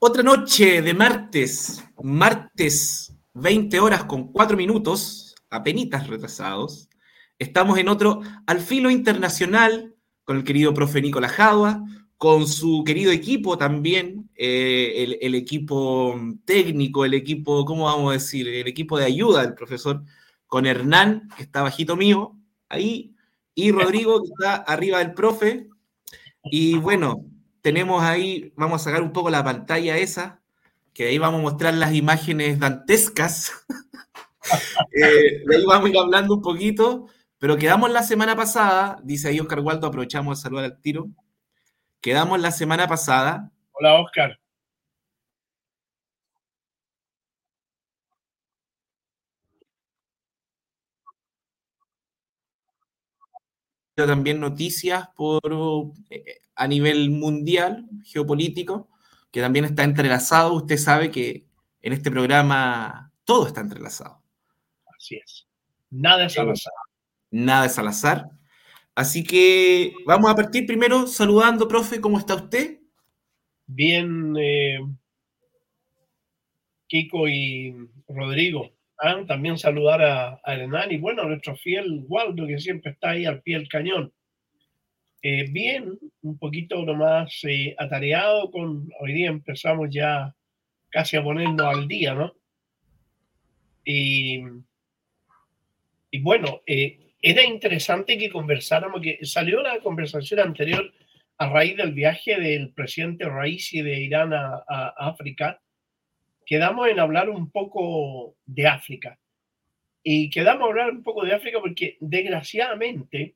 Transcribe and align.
Otra 0.00 0.22
noche 0.22 0.80
de 0.80 0.94
martes, 0.94 1.84
martes 2.00 3.12
20 3.34 3.80
horas 3.80 4.04
con 4.04 4.30
4 4.30 4.56
minutos, 4.56 5.34
apenitas 5.50 6.06
retrasados. 6.06 6.88
Estamos 7.36 7.78
en 7.78 7.88
otro 7.88 8.20
al 8.46 8.60
filo 8.60 8.90
internacional 8.90 9.96
con 10.22 10.36
el 10.36 10.44
querido 10.44 10.72
profe 10.72 11.02
Nicolás 11.02 11.32
Jadua, 11.32 11.82
con 12.16 12.46
su 12.46 12.84
querido 12.86 13.10
equipo 13.10 13.58
también, 13.58 14.30
eh, 14.36 15.18
el, 15.20 15.34
equipo 15.34 16.14
técnico, 16.44 17.04
el 17.04 17.14
equipo, 17.14 17.64
¿cómo 17.64 17.86
vamos 17.86 18.10
a 18.10 18.12
decir? 18.12 18.46
El 18.46 18.68
equipo 18.68 18.98
de 18.98 19.06
ayuda 19.06 19.42
del 19.42 19.54
profesor, 19.54 20.04
con 20.46 20.64
Hernán, 20.66 21.28
que 21.36 21.42
está 21.42 21.62
bajito 21.62 21.96
mío, 21.96 22.36
ahí, 22.68 23.16
y 23.52 23.72
Rodrigo, 23.72 24.22
que 24.22 24.28
está 24.28 24.54
arriba 24.58 24.98
del 24.98 25.12
profe. 25.12 25.68
Y 26.44 26.76
bueno, 26.78 27.24
tenemos 27.68 28.02
ahí, 28.02 28.50
vamos 28.56 28.80
a 28.80 28.84
sacar 28.84 29.02
un 29.02 29.12
poco 29.12 29.28
la 29.28 29.44
pantalla 29.44 29.98
esa, 29.98 30.40
que 30.94 31.08
ahí 31.08 31.18
vamos 31.18 31.40
a 31.40 31.42
mostrar 31.42 31.74
las 31.74 31.92
imágenes 31.92 32.58
dantescas. 32.58 33.52
Eh, 34.94 35.44
de 35.44 35.56
ahí 35.56 35.64
vamos 35.66 35.84
a 35.84 35.90
ir 35.90 35.98
hablando 35.98 36.36
un 36.36 36.40
poquito, 36.40 37.06
pero 37.38 37.58
quedamos 37.58 37.90
la 37.90 38.02
semana 38.02 38.34
pasada, 38.34 38.98
dice 39.02 39.28
ahí 39.28 39.40
Oscar 39.40 39.60
Waldo, 39.60 39.86
aprovechamos 39.86 40.38
de 40.38 40.42
saludar 40.42 40.64
al 40.64 40.80
tiro. 40.80 41.08
Quedamos 42.00 42.40
la 42.40 42.50
semana 42.50 42.88
pasada. 42.88 43.50
Hola, 43.72 44.00
Oscar. 44.00 44.40
También 54.06 54.40
noticias 54.40 55.08
por 55.16 55.42
eh, 56.10 56.40
a 56.54 56.66
nivel 56.66 57.10
mundial, 57.10 57.88
geopolítico, 58.04 58.88
que 59.30 59.40
también 59.40 59.64
está 59.64 59.84
entrelazado. 59.84 60.54
Usted 60.54 60.76
sabe 60.76 61.10
que 61.10 61.46
en 61.82 61.92
este 61.92 62.10
programa 62.10 63.12
todo 63.24 63.46
está 63.46 63.60
entrelazado. 63.60 64.22
Así 64.96 65.16
es. 65.16 65.46
Nada 65.90 66.26
es 66.26 66.38
al 66.38 66.50
azar. 66.50 66.72
Nada 67.30 67.66
es 67.66 67.78
al 67.78 67.88
azar. 67.88 68.30
Así 68.94 69.22
que 69.22 69.92
vamos 70.06 70.30
a 70.30 70.34
partir 70.34 70.66
primero 70.66 71.06
saludando, 71.06 71.68
profe, 71.68 72.00
¿cómo 72.00 72.18
está 72.18 72.34
usted? 72.34 72.80
Bien, 73.66 74.34
eh, 74.36 74.80
Kiko 76.88 77.28
y 77.28 77.76
Rodrigo. 78.08 78.72
También 79.26 79.58
saludar 79.58 80.02
a, 80.02 80.40
a 80.42 80.54
Hernán 80.54 80.90
y 80.90 80.98
bueno, 80.98 81.22
a 81.22 81.26
nuestro 81.26 81.56
fiel 81.56 82.04
Waldo, 82.08 82.46
que 82.46 82.58
siempre 82.58 82.92
está 82.92 83.10
ahí 83.10 83.26
al 83.26 83.42
pie 83.42 83.58
del 83.58 83.68
cañón. 83.68 84.12
Eh, 85.22 85.46
bien, 85.50 85.98
un 86.22 86.38
poquito 86.38 86.84
nomás 86.84 87.40
eh, 87.44 87.74
atareado 87.78 88.50
con, 88.50 88.88
hoy 89.00 89.12
día 89.12 89.28
empezamos 89.28 89.88
ya 89.90 90.34
casi 90.90 91.16
a 91.16 91.22
ponernos 91.22 91.66
al 91.66 91.88
día, 91.88 92.14
¿no? 92.14 92.34
Y, 93.84 94.42
y 96.10 96.20
bueno, 96.20 96.62
eh, 96.66 97.14
era 97.20 97.44
interesante 97.44 98.18
que 98.18 98.30
conversáramos, 98.30 99.00
que 99.00 99.18
salió 99.22 99.62
la 99.62 99.78
conversación 99.80 100.40
anterior 100.40 100.92
a 101.38 101.48
raíz 101.48 101.76
del 101.76 101.92
viaje 101.92 102.38
del 102.38 102.72
presidente 102.72 103.28
Raisi 103.28 103.82
de 103.82 104.00
Irán 104.00 104.32
a, 104.32 104.62
a 104.68 104.94
África, 104.98 105.60
quedamos 106.48 106.88
en 106.88 106.98
hablar 106.98 107.28
un 107.28 107.50
poco 107.50 108.34
de 108.46 108.66
África. 108.66 109.18
Y 110.02 110.30
quedamos 110.30 110.62
a 110.62 110.70
hablar 110.70 110.90
un 110.90 111.02
poco 111.02 111.22
de 111.22 111.34
África 111.34 111.60
porque 111.60 111.98
desgraciadamente 112.00 113.34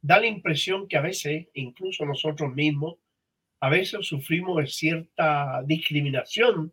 da 0.00 0.20
la 0.20 0.28
impresión 0.28 0.86
que 0.86 0.96
a 0.96 1.00
veces, 1.00 1.48
incluso 1.54 2.04
nosotros 2.06 2.54
mismos, 2.54 2.94
a 3.58 3.68
veces 3.68 4.06
sufrimos 4.06 4.72
cierta 4.72 5.64
discriminación 5.64 6.72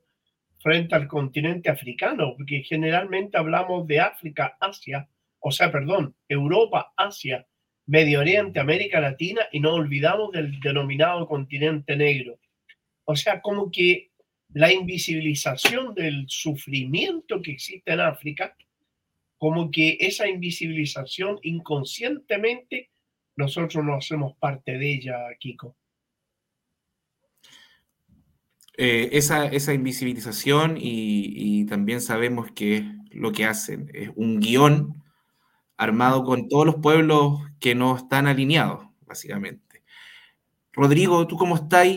frente 0.59 0.93
al 0.93 1.07
continente 1.07 1.71
africano, 1.71 2.35
porque 2.37 2.61
generalmente 2.61 3.35
hablamos 3.35 3.87
de 3.87 4.01
África, 4.01 4.55
Asia, 4.59 5.09
o 5.39 5.51
sea, 5.51 5.71
perdón, 5.71 6.15
Europa, 6.29 6.93
Asia, 6.95 7.47
Medio 7.87 8.19
Oriente, 8.19 8.59
América 8.59 8.99
Latina, 8.99 9.41
y 9.51 9.59
no 9.59 9.73
olvidamos 9.73 10.31
del 10.31 10.59
denominado 10.59 11.27
continente 11.27 11.95
negro. 11.95 12.37
O 13.05 13.15
sea, 13.15 13.41
como 13.41 13.71
que 13.71 14.11
la 14.55 14.71
invisibilización 14.71 15.93
del 15.93 16.23
sufrimiento 16.29 17.41
que 17.41 17.51
existe 17.51 17.91
en 17.91 17.99
África, 17.99 18.55
como 19.37 19.69
que 19.69 19.97
esa 19.99 20.29
invisibilización 20.29 21.39
inconscientemente 21.43 22.89
nosotros 23.35 23.83
no 23.83 23.95
hacemos 23.95 24.33
parte 24.37 24.77
de 24.77 24.93
ella, 24.93 25.17
Kiko. 25.37 25.75
Eh, 28.77 29.09
esa, 29.11 29.45
esa, 29.47 29.73
invisibilización 29.73 30.77
y, 30.79 31.65
también 31.65 31.99
sabemos 31.99 32.49
que 32.51 32.85
lo 33.11 33.33
que 33.33 33.43
hacen 33.43 33.91
es 33.93 34.09
un 34.15 34.39
guion 34.39 35.03
armado 35.75 36.23
con 36.23 36.47
todos 36.47 36.65
los 36.65 36.75
pueblos 36.75 37.41
que 37.59 37.75
no 37.75 37.97
están 37.97 38.25
alineados, 38.25 38.87
básicamente. 39.01 39.83
Rodrigo, 40.71 41.27
¿tú 41.27 41.35
cómo 41.35 41.55
estás? 41.55 41.87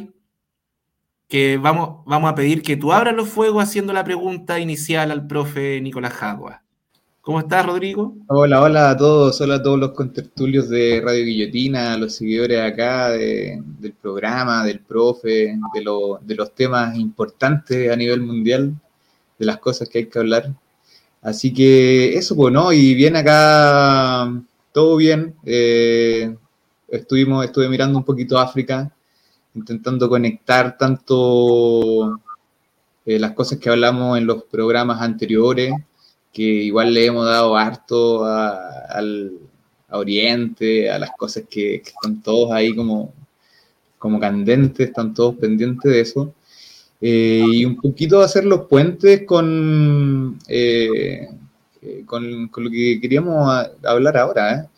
Que 1.29 1.59
vamos, 1.59 2.05
vamos 2.07 2.33
a 2.33 2.35
pedir 2.35 2.63
que 2.63 2.79
tú 2.79 2.91
abras 2.91 3.15
los 3.15 3.29
fuegos 3.29 3.63
haciendo 3.63 3.93
la 3.93 4.03
pregunta 4.03 4.59
inicial 4.59 5.11
al 5.11 5.27
profe 5.27 5.79
Nicolás 5.83 6.15
Jadua. 6.15 6.63
¿Cómo 7.21 7.41
estás, 7.41 7.67
Rodrigo? 7.67 8.17
Hola, 8.29 8.63
hola 8.63 8.89
a 8.89 8.97
todos, 8.97 9.39
hola 9.43 9.57
a 9.57 9.63
todos 9.63 9.79
los 9.79 9.91
contertulios 9.91 10.71
de 10.71 11.03
Radio 11.05 11.27
Guillotina, 11.27 11.93
a 11.93 11.99
los 11.99 12.15
seguidores 12.15 12.59
acá 12.59 13.11
del 13.11 13.93
programa, 14.01 14.65
del 14.65 14.81
profe, 14.81 15.55
de, 15.75 15.85
de 16.23 16.35
los 16.35 16.55
temas 16.55 16.97
importantes 16.97 17.93
a 17.93 17.97
nivel 17.97 18.23
mundial, 18.23 18.75
de 19.39 19.45
las 19.45 19.59
cosas 19.59 19.87
que 19.91 19.99
hay 19.99 20.07
que 20.07 20.19
hablar. 20.19 20.55
Así 21.21 21.53
que 21.53 22.15
eso, 22.15 22.35
pues, 22.37 22.55
¿no? 22.55 22.73
Y 22.73 22.95
bien 22.95 23.17
acá, 23.17 24.33
todo 24.73 24.97
bien. 24.97 25.35
Eh, 25.45 26.35
estuvimos, 26.89 27.45
estuve 27.45 27.69
mirando 27.69 27.99
un 27.99 28.05
poquito 28.05 28.39
África, 28.39 28.91
intentando 29.59 30.09
conectar 30.09 30.77
tanto 30.79 32.21
eh, 33.07 33.19
las 33.19 33.33
cosas 33.33 33.59
que 33.59 33.71
hablamos 33.71 34.19
en 34.19 34.27
los 34.27 34.45
programas 34.45 35.03
anteriores 35.03 35.73
que 36.33 36.43
igual 36.43 36.95
le 36.95 37.07
hemos 37.07 37.27
dado 37.27 37.57
harto 37.57 38.25
al, 38.25 39.33
a 39.89 39.99
Oriente, 39.99 40.91
a 40.91 40.99
las 40.99 41.11
cosas 41.17 41.45
que, 41.49 41.77
están 41.77 42.23
todos 42.23 42.53
ahí 42.53 42.75
como, 42.75 43.13
como 43.99 44.21
candentes, 44.21 44.89
están 44.89 45.15
todos 45.15 45.35
pendientes 45.37 45.91
de 45.91 46.01
eso. 46.01 46.35
Eh, 47.01 47.45
y 47.47 47.65
un 47.65 47.77
poquito 47.77 48.21
hacer 48.21 48.45
los 48.45 48.67
puentes 48.67 49.25
con, 49.25 50.39
eh, 50.49 51.29
eh, 51.83 52.03
con, 52.07 52.51
lo 52.55 52.71
que 52.71 53.01
queríamos 53.01 53.67
hablar 53.85 54.17
ahora. 54.17 54.69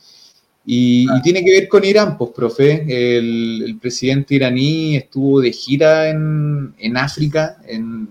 Y, 0.64 1.06
y, 1.10 1.22
tiene 1.22 1.44
que 1.44 1.50
ver 1.50 1.68
con 1.68 1.84
Irán, 1.84 2.16
pues, 2.18 2.30
profe. 2.32 2.84
El, 2.88 3.62
el 3.66 3.78
presidente 3.78 4.34
iraní 4.34 4.96
estuvo 4.96 5.40
de 5.40 5.52
gira 5.52 6.10
en, 6.10 6.74
en 6.78 6.96
África, 6.96 7.58
en, 7.66 8.08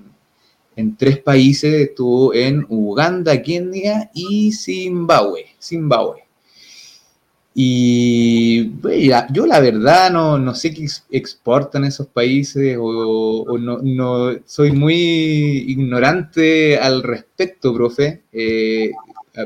en 0.76 0.96
tres 0.96 1.20
países, 1.20 1.74
estuvo 1.90 2.34
en 2.34 2.66
Uganda, 2.70 3.42
Kenia 3.42 4.10
y 4.14 4.52
Zimbabue. 4.52 5.46
Zimbabue. 5.62 6.24
Y 7.54 8.72
yo 9.34 9.46
la 9.46 9.60
verdad 9.60 10.10
no, 10.12 10.38
no 10.38 10.56
sé 10.56 10.74
qué 10.74 10.88
exportan 11.12 11.84
esos 11.84 12.08
países 12.08 12.78
o, 12.80 13.58
no, 13.58 14.32
soy 14.46 14.72
muy 14.72 14.96
ignorante 15.68 16.78
al 16.78 17.04
respecto, 17.04 17.74
profe. 17.74 18.22
Eh, 18.32 18.92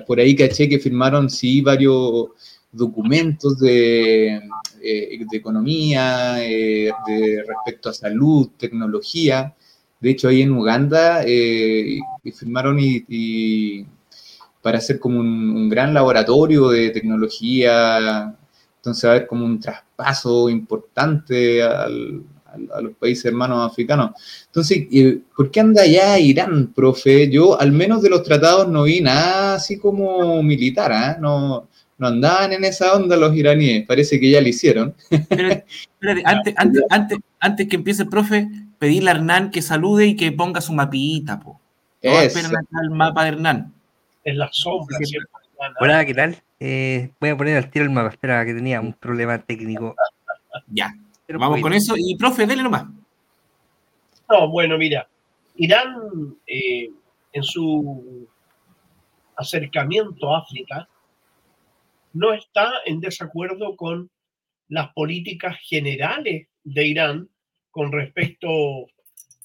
por 0.06 0.20
ahí 0.20 0.36
caché 0.36 0.70
que 0.70 0.78
firmaron 0.78 1.30
sí 1.30 1.62
varios 1.62 2.28
documentos 2.74 3.60
de, 3.60 4.42
eh, 4.82 5.26
de 5.32 5.38
economía, 5.38 6.44
eh, 6.44 6.92
de 7.08 7.44
respecto 7.48 7.90
a 7.90 7.94
salud, 7.94 8.50
tecnología. 8.58 9.56
De 10.00 10.10
hecho, 10.10 10.28
ahí 10.28 10.42
en 10.42 10.52
Uganda 10.52 11.24
eh, 11.26 12.00
firmaron 12.36 12.78
y, 12.82 13.86
para 14.62 14.80
hacer 14.80 15.00
como 15.00 15.20
un, 15.20 15.70
gran 15.70 15.94
laboratorio 15.94 16.70
de 16.70 16.90
tecnología. 16.90 18.36
Entonces 18.78 19.06
va 19.06 19.10
a 19.10 19.16
haber 19.16 19.28
como 19.28 19.46
un 19.46 19.60
traspaso 19.60 20.50
importante 20.50 21.64
a 21.64 21.88
los 21.88 22.96
países 23.00 23.26
hermanos 23.26 23.72
africanos. 23.72 24.12
Entonces, 24.48 24.86
¿por 25.36 25.50
qué 25.50 25.60
anda 25.62 25.84
allá 25.84 26.20
Irán, 26.20 26.74
profe? 26.74 27.30
Yo, 27.30 27.60
al 27.60 27.72
menos 27.72 28.02
de 28.02 28.10
los 28.10 28.24
tratados, 28.24 28.68
no 28.68 28.84
vi 28.84 29.02
nada 29.02 29.56
así 29.56 29.78
como 29.78 30.44
militar, 30.44 30.92
¿eh? 30.92 31.22
No, 31.22 31.68
no 32.04 32.10
andaban 32.10 32.52
en 32.52 32.66
esa 32.66 32.94
onda 32.94 33.16
los 33.16 33.34
iraníes, 33.34 33.88
parece 33.88 34.20
que 34.20 34.30
ya 34.30 34.42
lo 34.42 34.48
hicieron. 34.50 34.94
antes, 36.26 36.54
antes, 36.58 36.84
antes, 36.90 37.18
antes 37.40 37.68
que 37.70 37.78
empiece 37.78 38.04
el 38.04 38.10
profe, 38.10 38.48
pedirle 38.78 39.10
a 39.10 39.14
Hernán 39.14 39.52
que 39.52 39.62
salude 39.62 40.08
y 40.08 40.16
que 40.18 40.34
ponga 40.34 40.60
su 40.60 40.74
mapita, 40.74 41.40
po. 41.40 41.62
esperan 42.02 42.52
el 42.84 42.90
mapa 42.90 43.24
de 43.24 43.30
Hernán. 43.30 43.74
En 44.26 44.38
la 44.38 44.50
sombra. 44.52 44.98
Hola, 45.80 46.06
¿qué 46.06 46.14
tal? 46.14 46.36
Eh, 46.60 47.12
voy 47.22 47.30
a 47.30 47.38
poner 47.38 47.58
al 47.58 47.70
tiro 47.72 47.86
el 47.86 47.92
mapa, 47.92 48.10
espera 48.10 48.46
que 48.46 48.54
tenía 48.54 48.82
un 48.82 48.92
problema 48.92 49.38
técnico. 49.38 49.96
Ya, 50.68 50.94
vamos 51.30 51.62
con 51.62 51.72
eso. 51.72 51.96
Y 51.98 52.18
profe, 52.18 52.46
dele 52.46 52.64
nomás. 52.64 52.86
No, 54.30 54.50
bueno, 54.50 54.78
mira, 54.78 55.08
Irán 55.56 56.36
eh, 56.48 56.90
en 57.32 57.44
su 57.44 58.28
acercamiento 59.38 60.36
a 60.36 60.40
África 60.40 60.88
no 62.14 62.34
está 62.34 62.72
en 62.86 63.00
desacuerdo 63.00 63.76
con 63.76 64.10
las 64.70 64.94
políticas 64.94 65.58
generales 65.62 66.48
de 66.64 66.88
Irán 66.88 67.30
con 67.70 67.92
respecto 67.92 68.88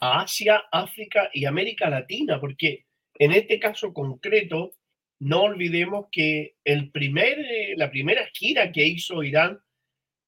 a 0.01 0.21
Asia, 0.21 0.63
África 0.71 1.31
y 1.33 1.45
América 1.45 1.91
Latina, 1.91 2.41
porque 2.41 2.87
en 3.19 3.33
este 3.33 3.59
caso 3.59 3.93
concreto, 3.93 4.75
no 5.21 5.43
olvidemos 5.43 6.07
que 6.13 6.55
el 6.65 6.91
primer, 6.93 7.39
eh, 7.41 7.75
la 7.77 7.91
primera 7.91 8.29
gira 8.33 8.71
que 8.71 8.87
hizo 8.87 9.23
Irán 9.25 9.59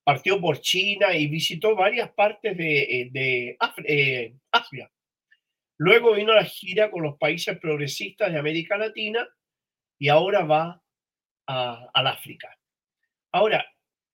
partió 0.02 0.40
por 0.40 0.60
China 0.60 1.14
y 1.14 1.28
visitó 1.28 1.76
varias 1.76 2.10
partes 2.10 2.56
de, 2.56 3.02
eh, 3.02 3.56
eh, 3.86 4.34
Asia. 4.50 4.90
Luego 5.78 6.14
vino 6.14 6.34
la 6.34 6.44
gira 6.44 6.90
con 6.90 7.04
los 7.04 7.16
países 7.16 7.58
progresistas 7.58 8.32
de 8.32 8.38
América 8.38 8.76
Latina 8.76 9.26
y 9.98 10.08
ahora 10.08 10.44
va 10.44 10.82
al 11.50 12.06
África. 12.06 12.56
Ahora, 13.32 13.64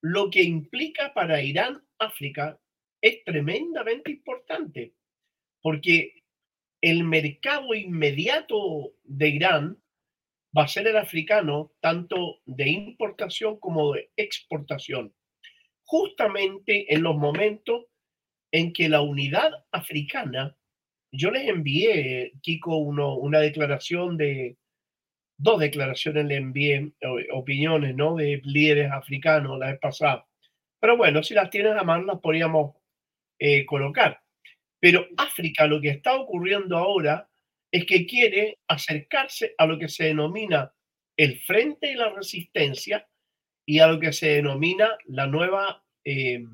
lo 0.03 0.31
que 0.31 0.43
implica 0.43 1.12
para 1.15 1.43
Irán 1.43 1.83
África 1.99 2.59
es 3.00 3.25
tremendamente 3.25 4.11
importante, 4.11 4.94
porque 5.62 6.23
el 6.81 7.05
mercado 7.05 7.75
inmediato 7.75 8.93
de 9.05 9.29
Irán 9.29 9.83
va 10.56 10.65
a 10.65 10.69
ser 10.69 10.87
el 10.87 10.97
africano, 10.97 11.73
tanto 11.81 12.41
de 12.47 12.69
importación 12.69 13.59
como 13.59 13.93
de 13.93 14.11
exportación, 14.17 15.15
justamente 15.85 16.93
en 16.94 17.03
los 17.03 17.17
momentos 17.17 17.87
en 18.53 18.73
que 18.73 18.89
la 18.89 19.00
unidad 19.00 19.50
africana, 19.73 20.56
yo 21.12 21.31
les 21.31 21.49
envié, 21.49 22.32
Kiko, 22.43 22.77
una 22.77 23.41
declaración 23.41 24.17
de, 24.17 24.56
dos 25.38 25.61
declaraciones 25.61 26.25
le 26.27 26.37
envié, 26.37 26.93
opiniones, 27.33 27.94
¿no? 27.94 28.17
De 28.17 28.41
líderes 28.44 28.91
africanos 28.91 29.59
la 29.59 29.71
vez 29.73 29.79
pasada. 29.81 30.27
Pero 30.81 30.97
bueno, 30.97 31.23
si 31.23 31.35
las 31.35 31.50
tienes 31.50 31.77
a 31.77 31.83
mano, 31.83 32.05
las 32.05 32.21
podríamos 32.21 32.77
eh, 33.38 33.67
colocar. 33.67 34.21
Pero 34.81 35.06
África, 35.17 35.67
lo 35.67 35.81
que 35.81 35.88
está 35.91 36.15
ocurriendo 36.15 36.77
ahora 36.77 37.29
es 37.71 37.85
que 37.85 38.06
quiere 38.06 38.59
acercarse 38.69 39.55
a 39.59 39.67
lo 39.67 39.79
que 39.79 39.88
se 39.88 40.05
denomina 40.05 40.73
el 41.17 41.41
frente 41.41 41.89
de 41.89 41.97
la 41.97 42.11
resistencia 42.11 43.09
y 43.67 43.81
a 43.81 43.89
lo 43.89 43.99
que 43.99 44.12
se 44.12 44.29
denomina 44.29 44.97
la 45.06 45.27
nueva 45.27 45.85
eh, 46.05 46.44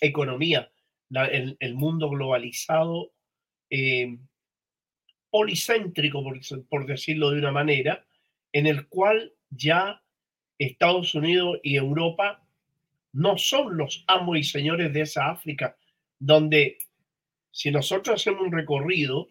economía, 0.00 0.70
el, 1.10 1.74
mundo 1.74 2.08
globalizado, 2.08 3.12
eh, 3.68 4.16
policéntrico, 5.30 6.22
por, 6.22 6.38
por 6.68 6.86
decirlo 6.86 7.30
de 7.30 7.38
una 7.38 7.52
manera, 7.52 8.06
en 8.52 8.66
el 8.66 8.88
cual 8.88 9.32
ya 9.50 10.02
Estados 10.58 11.14
Unidos 11.14 11.58
y 11.62 11.76
Europa 11.76 12.42
no 13.12 13.36
son 13.36 13.76
los 13.76 14.04
amos 14.06 14.38
y 14.38 14.44
señores 14.44 14.92
de 14.92 15.02
esa 15.02 15.30
África, 15.30 15.76
donde 16.18 16.78
si 17.50 17.70
nosotros 17.70 18.20
hacemos 18.20 18.42
un 18.42 18.52
recorrido, 18.52 19.28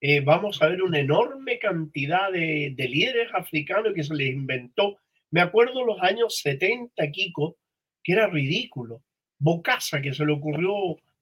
eh, 0.00 0.20
vamos 0.20 0.62
a 0.62 0.68
ver 0.68 0.82
una 0.82 0.98
enorme 0.98 1.58
cantidad 1.58 2.32
de, 2.32 2.74
líderes 2.76 3.28
africanos 3.34 3.92
que 3.94 4.04
se 4.04 4.14
les 4.14 4.32
inventó. 4.32 4.98
Me 5.30 5.42
acuerdo 5.42 5.84
los 5.84 6.00
años 6.00 6.38
70, 6.38 7.10
Kiko, 7.10 7.58
que 8.02 8.12
era 8.12 8.26
ridículo. 8.28 9.02
Bocasa, 9.38 10.00
que 10.00 10.14
se 10.14 10.24
le 10.24 10.32
ocurrió 10.32 10.72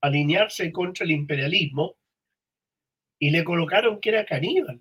alinearse 0.01 0.71
contra 0.71 1.05
el 1.05 1.11
imperialismo 1.11 1.97
y 3.19 3.31
le 3.31 3.43
colocaron 3.43 4.01
que 4.01 4.11
era 4.11 4.25
caníbal 4.25 4.81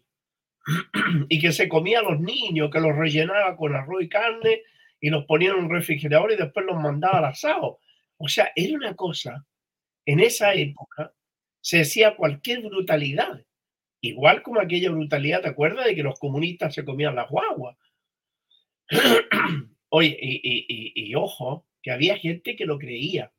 y 1.30 1.40
que 1.40 1.52
se 1.52 1.70
comía 1.70 2.00
a 2.00 2.04
los 2.04 2.20
niños, 2.20 2.70
que 2.72 2.80
los 2.80 2.96
rellenaba 2.96 3.56
con 3.56 3.76
arroz 3.76 4.04
y 4.04 4.10
carne 4.10 4.62
y 5.00 5.10
los 5.10 5.26
ponía 5.26 5.52
en 5.52 5.58
un 5.58 5.70
refrigerador 5.70 6.32
y 6.32 6.36
después 6.36 6.66
los 6.66 6.80
mandaba 6.82 7.20
al 7.20 7.26
asado. 7.26 7.80
O 8.18 8.28
sea, 8.28 8.52
era 8.56 8.76
una 8.76 8.96
cosa, 8.96 9.46
en 10.06 10.20
esa 10.20 10.54
época 10.54 11.14
se 11.62 11.80
decía 11.80 12.16
cualquier 12.16 12.62
brutalidad, 12.62 13.44
igual 14.02 14.42
como 14.42 14.62
aquella 14.62 14.90
brutalidad, 14.90 15.42
¿te 15.42 15.50
acuerdas 15.50 15.86
de 15.86 15.96
que 15.96 16.04
los 16.04 16.18
comunistas 16.18 16.74
se 16.74 16.86
comían 16.86 17.16
las 17.16 17.30
guaguas? 17.30 17.78
Oye, 19.90 20.18
y, 20.20 21.14
ojo, 21.16 21.66
que 21.82 21.92
había 21.92 22.18
gente 22.18 22.56
que 22.56 22.66
lo 22.66 22.78
creía, 22.80 23.34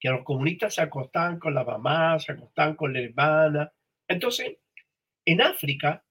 que 0.00 0.08
los 0.08 0.24
comunistas 0.24 0.74
se 0.74 0.82
acostaban 0.82 1.38
con 1.38 1.54
la 1.54 1.64
mamá, 1.64 2.18
se 2.18 2.32
acostaban 2.32 2.76
con 2.76 2.92
la 2.92 3.00
hermana. 3.00 3.72
Entonces, 4.08 4.56
en 5.26 5.42
África, 5.42 6.04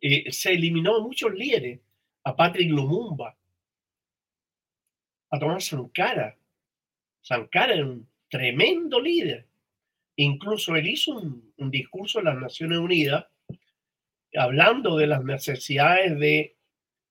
eh, 0.00 0.30
se 0.32 0.52
eliminó 0.52 0.96
a 0.96 1.00
muchos 1.00 1.32
líderes, 1.34 1.80
a 2.24 2.34
Patrick 2.34 2.70
Lumumba, 2.70 3.36
a 5.30 5.38
Tomás 5.38 5.66
Sankara. 5.66 6.36
Sankara 7.20 7.74
era 7.74 7.84
un 7.84 8.08
tremendo 8.28 9.00
líder. 9.00 9.46
Incluso 10.16 10.76
él 10.76 10.88
hizo 10.88 11.16
un, 11.16 11.70
discurso 11.70 12.20
en 12.20 12.26
las 12.26 12.36
Naciones 12.36 12.78
Unidas 12.78 13.26
hablando 14.36 14.96
de 14.96 15.06
las 15.06 15.24
necesidades 15.24 16.18
de 16.18 16.56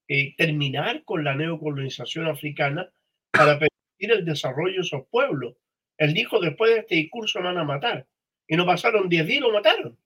eh, 0.07 0.35
terminar 0.35 1.03
con 1.03 1.23
la 1.23 1.35
neocolonización 1.35 2.27
africana 2.27 2.89
para 3.31 3.59
permitir 3.59 4.11
el 4.11 4.25
desarrollo 4.25 4.75
de 4.75 4.81
esos 4.81 5.07
pueblos. 5.09 5.55
Él 5.97 6.13
dijo, 6.13 6.39
después 6.39 6.71
de 6.71 6.79
este 6.81 6.95
discurso 6.95 7.41
van 7.41 7.57
a 7.57 7.63
matar. 7.63 8.07
Y 8.47 8.55
no 8.55 8.65
pasaron 8.65 9.09
10 9.09 9.27
días 9.27 9.37
y 9.37 9.41
lo 9.41 9.51
mataron. 9.51 9.97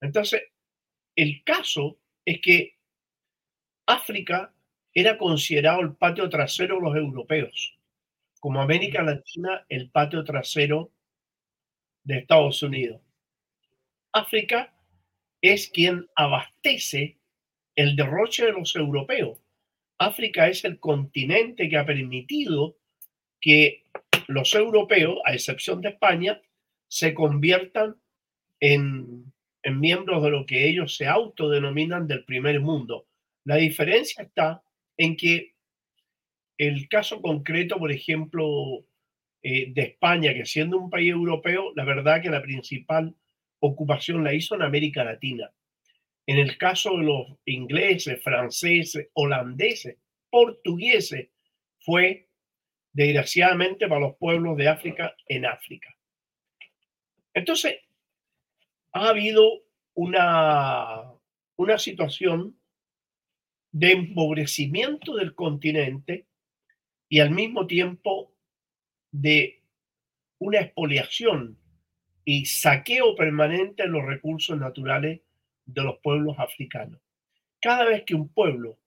Entonces, 0.00 0.42
el 1.16 1.42
caso 1.44 1.98
es 2.24 2.40
que 2.40 2.76
África 3.86 4.54
era 4.92 5.18
considerado 5.18 5.80
el 5.80 5.94
patio 5.94 6.28
trasero 6.28 6.76
de 6.76 6.82
los 6.82 6.96
europeos, 6.96 7.78
como 8.40 8.60
América 8.60 9.02
Latina 9.02 9.66
el 9.68 9.90
patio 9.90 10.24
trasero 10.24 10.92
de 12.04 12.18
Estados 12.18 12.62
Unidos. 12.62 13.00
África 14.12 14.74
es 15.40 15.68
quien 15.68 16.08
abastece 16.14 17.18
el 17.74 17.96
derroche 17.96 18.46
de 18.46 18.52
los 18.52 18.76
europeos. 18.76 19.38
África 19.98 20.48
es 20.48 20.64
el 20.64 20.78
continente 20.78 21.68
que 21.68 21.76
ha 21.76 21.84
permitido 21.84 22.78
que 23.40 23.84
los 24.28 24.54
europeos, 24.54 25.18
a 25.24 25.34
excepción 25.34 25.80
de 25.80 25.90
España, 25.90 26.40
se 26.88 27.12
conviertan 27.12 27.96
en 28.60 29.33
en 29.64 29.80
miembros 29.80 30.22
de 30.22 30.30
lo 30.30 30.46
que 30.46 30.68
ellos 30.68 30.96
se 30.96 31.06
autodenominan 31.06 32.06
del 32.06 32.24
primer 32.24 32.60
mundo. 32.60 33.08
La 33.44 33.56
diferencia 33.56 34.22
está 34.22 34.62
en 34.96 35.16
que 35.16 35.54
el 36.58 36.88
caso 36.88 37.20
concreto, 37.20 37.78
por 37.78 37.90
ejemplo, 37.90 38.84
eh, 39.42 39.72
de 39.72 39.82
España, 39.82 40.34
que 40.34 40.44
siendo 40.44 40.78
un 40.78 40.90
país 40.90 41.10
europeo, 41.10 41.72
la 41.74 41.84
verdad 41.84 42.22
que 42.22 42.30
la 42.30 42.42
principal 42.42 43.16
ocupación 43.58 44.22
la 44.22 44.34
hizo 44.34 44.54
en 44.54 44.62
América 44.62 45.02
Latina. 45.02 45.50
En 46.26 46.38
el 46.38 46.56
caso 46.58 46.98
de 46.98 47.04
los 47.04 47.26
ingleses, 47.46 48.22
franceses, 48.22 49.08
holandeses, 49.14 49.96
portugueses, 50.30 51.30
fue 51.80 52.28
desgraciadamente 52.92 53.88
para 53.88 54.00
los 54.00 54.16
pueblos 54.16 54.56
de 54.56 54.68
África 54.68 55.16
en 55.26 55.46
África. 55.46 55.94
Entonces, 57.34 57.76
ha 58.94 59.08
habido 59.08 59.64
una, 59.94 61.12
una 61.56 61.78
situación 61.78 62.56
de 63.72 63.90
empobrecimiento 63.90 65.16
del 65.16 65.34
continente 65.34 66.28
y 67.08 67.18
al 67.18 67.32
mismo 67.32 67.66
tiempo 67.66 68.32
de 69.10 69.62
una 70.38 70.60
expoliación 70.60 71.58
y 72.24 72.46
saqueo 72.46 73.16
permanente 73.16 73.82
de 73.82 73.88
los 73.88 74.04
recursos 74.04 74.58
naturales 74.58 75.20
de 75.66 75.82
los 75.82 75.98
pueblos 75.98 76.36
africanos. 76.38 77.00
Cada 77.60 77.84
vez 77.84 78.04
que 78.04 78.14
un 78.14 78.28
pueblo 78.28 78.78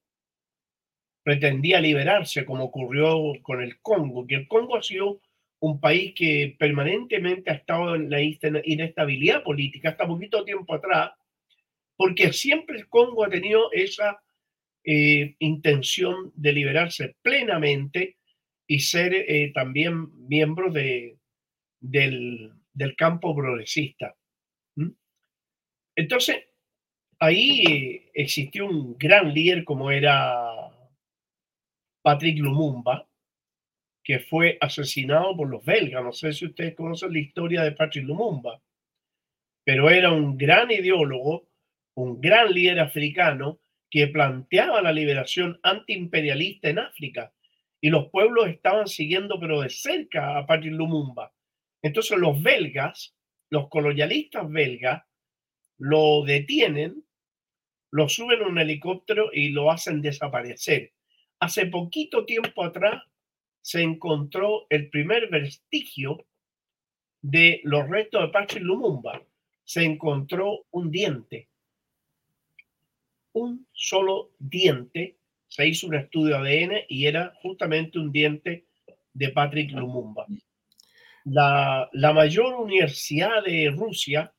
pretendía 1.23 1.81
liberarse, 1.81 2.45
como 2.45 2.63
ocurrió 2.63 3.33
con 3.41 3.61
el 3.61 3.81
Congo, 3.81 4.25
que 4.25 4.35
el 4.35 4.47
Congo 4.47 4.77
ha 4.77 4.83
sido 4.83 5.19
un 5.59 5.79
país 5.79 6.13
que 6.15 6.55
permanentemente 6.59 7.51
ha 7.51 7.55
estado 7.55 7.95
en 7.95 8.09
la 8.09 8.21
inestabilidad 8.21 9.43
política 9.43 9.89
hasta 9.89 10.07
poquito 10.07 10.43
tiempo 10.43 10.73
atrás, 10.73 11.11
porque 11.95 12.31
siempre 12.31 12.77
el 12.77 12.87
Congo 12.87 13.25
ha 13.25 13.29
tenido 13.29 13.71
esa 13.71 14.21
eh, 14.83 15.35
intención 15.39 16.31
de 16.35 16.53
liberarse 16.53 17.15
plenamente 17.21 18.17
y 18.67 18.79
ser 18.79 19.13
eh, 19.13 19.51
también 19.53 20.27
miembro 20.27 20.71
de, 20.71 21.17
del, 21.79 22.53
campo 22.95 23.35
progresista. 23.35 24.15
Entonces, 25.95 26.45
ahí 27.19 27.63
eh, 27.65 28.11
existió 28.13 28.67
un 28.67 28.97
gran 28.97 29.33
líder 29.33 29.63
como 29.63 29.89
era 29.89 30.69
Patrick 32.03 32.37
Lumumba, 32.37 33.09
que 34.07 34.21
fue 34.21 34.57
asesinado 34.61 35.35
por 35.35 35.49
los 35.49 35.65
belgas. 35.65 36.01
No 36.01 36.13
sé 36.13 36.31
si 36.31 36.45
ustedes 36.45 36.75
conocen 36.75 37.11
la 37.11 37.19
historia 37.19 37.61
de 37.63 37.73
Patrick 37.73 38.05
Lumumba. 38.05 38.61
pero 39.65 39.89
era 39.89 40.13
un 40.13 40.37
gran 40.37 40.71
ideólogo, 40.71 41.49
un 41.93 42.21
gran 42.21 42.53
líder 42.53 42.79
africano 42.79 43.59
que 43.89 44.07
planteaba 44.07 44.81
la 44.81 44.93
liberación 44.93 45.59
antiimperialista 45.61 46.69
en 46.69 46.79
África 46.79 47.33
y 47.81 47.89
los 47.89 48.09
pueblos 48.09 48.47
estaban 48.47 48.87
siguiendo 48.87 49.37
pero 49.41 49.59
de 49.59 49.69
cerca 49.69 50.37
a 50.37 50.45
Patrick 50.47 50.71
Lumumba. 50.71 51.33
Entonces 51.81 52.17
los 52.17 52.41
belgas, 52.41 53.13
los 53.49 53.67
colonialistas 53.67 54.49
belgas, 54.49 55.03
lo 55.79 56.23
detienen, 56.23 57.03
lo 57.91 58.07
suben 58.07 58.41
a 58.41 58.47
un 58.47 58.57
helicóptero 58.57 59.31
y 59.33 59.49
lo 59.49 59.69
hacen 59.69 60.01
desaparecer. 60.01 60.93
Hace 61.41 61.65
poquito 61.65 62.25
tiempo 62.25 62.63
atrás 62.63 63.03
se 63.67 63.81
encontró 63.81 64.65
el 64.69 64.89
primer 64.89 65.29
vestigio 65.29 66.25
de 67.21 67.59
los 67.65 67.89
restos 67.89 68.21
de 68.21 68.27
Patrick 68.29 68.63
Lumumba. 68.63 69.21
Se 69.65 69.83
encontró 69.83 70.65
un 70.71 70.89
diente, 70.89 71.49
un 73.33 73.67
solo 73.73 74.31
diente. 74.39 75.17
Se 75.49 75.67
hizo 75.67 75.87
un 75.87 75.95
estudio 75.95 76.41
de 76.41 76.63
ADN 76.63 76.85
y 76.87 77.07
era 77.07 77.33
justamente 77.41 77.99
un 77.99 78.13
diente 78.13 78.67
de 79.11 79.29
Patrick 79.31 79.71
Lumumba. 79.71 80.25
La, 81.25 81.89
la 81.91 82.13
mayor 82.13 82.53
universidad 82.53 83.43
de 83.43 83.69
Rusia, 83.69 84.33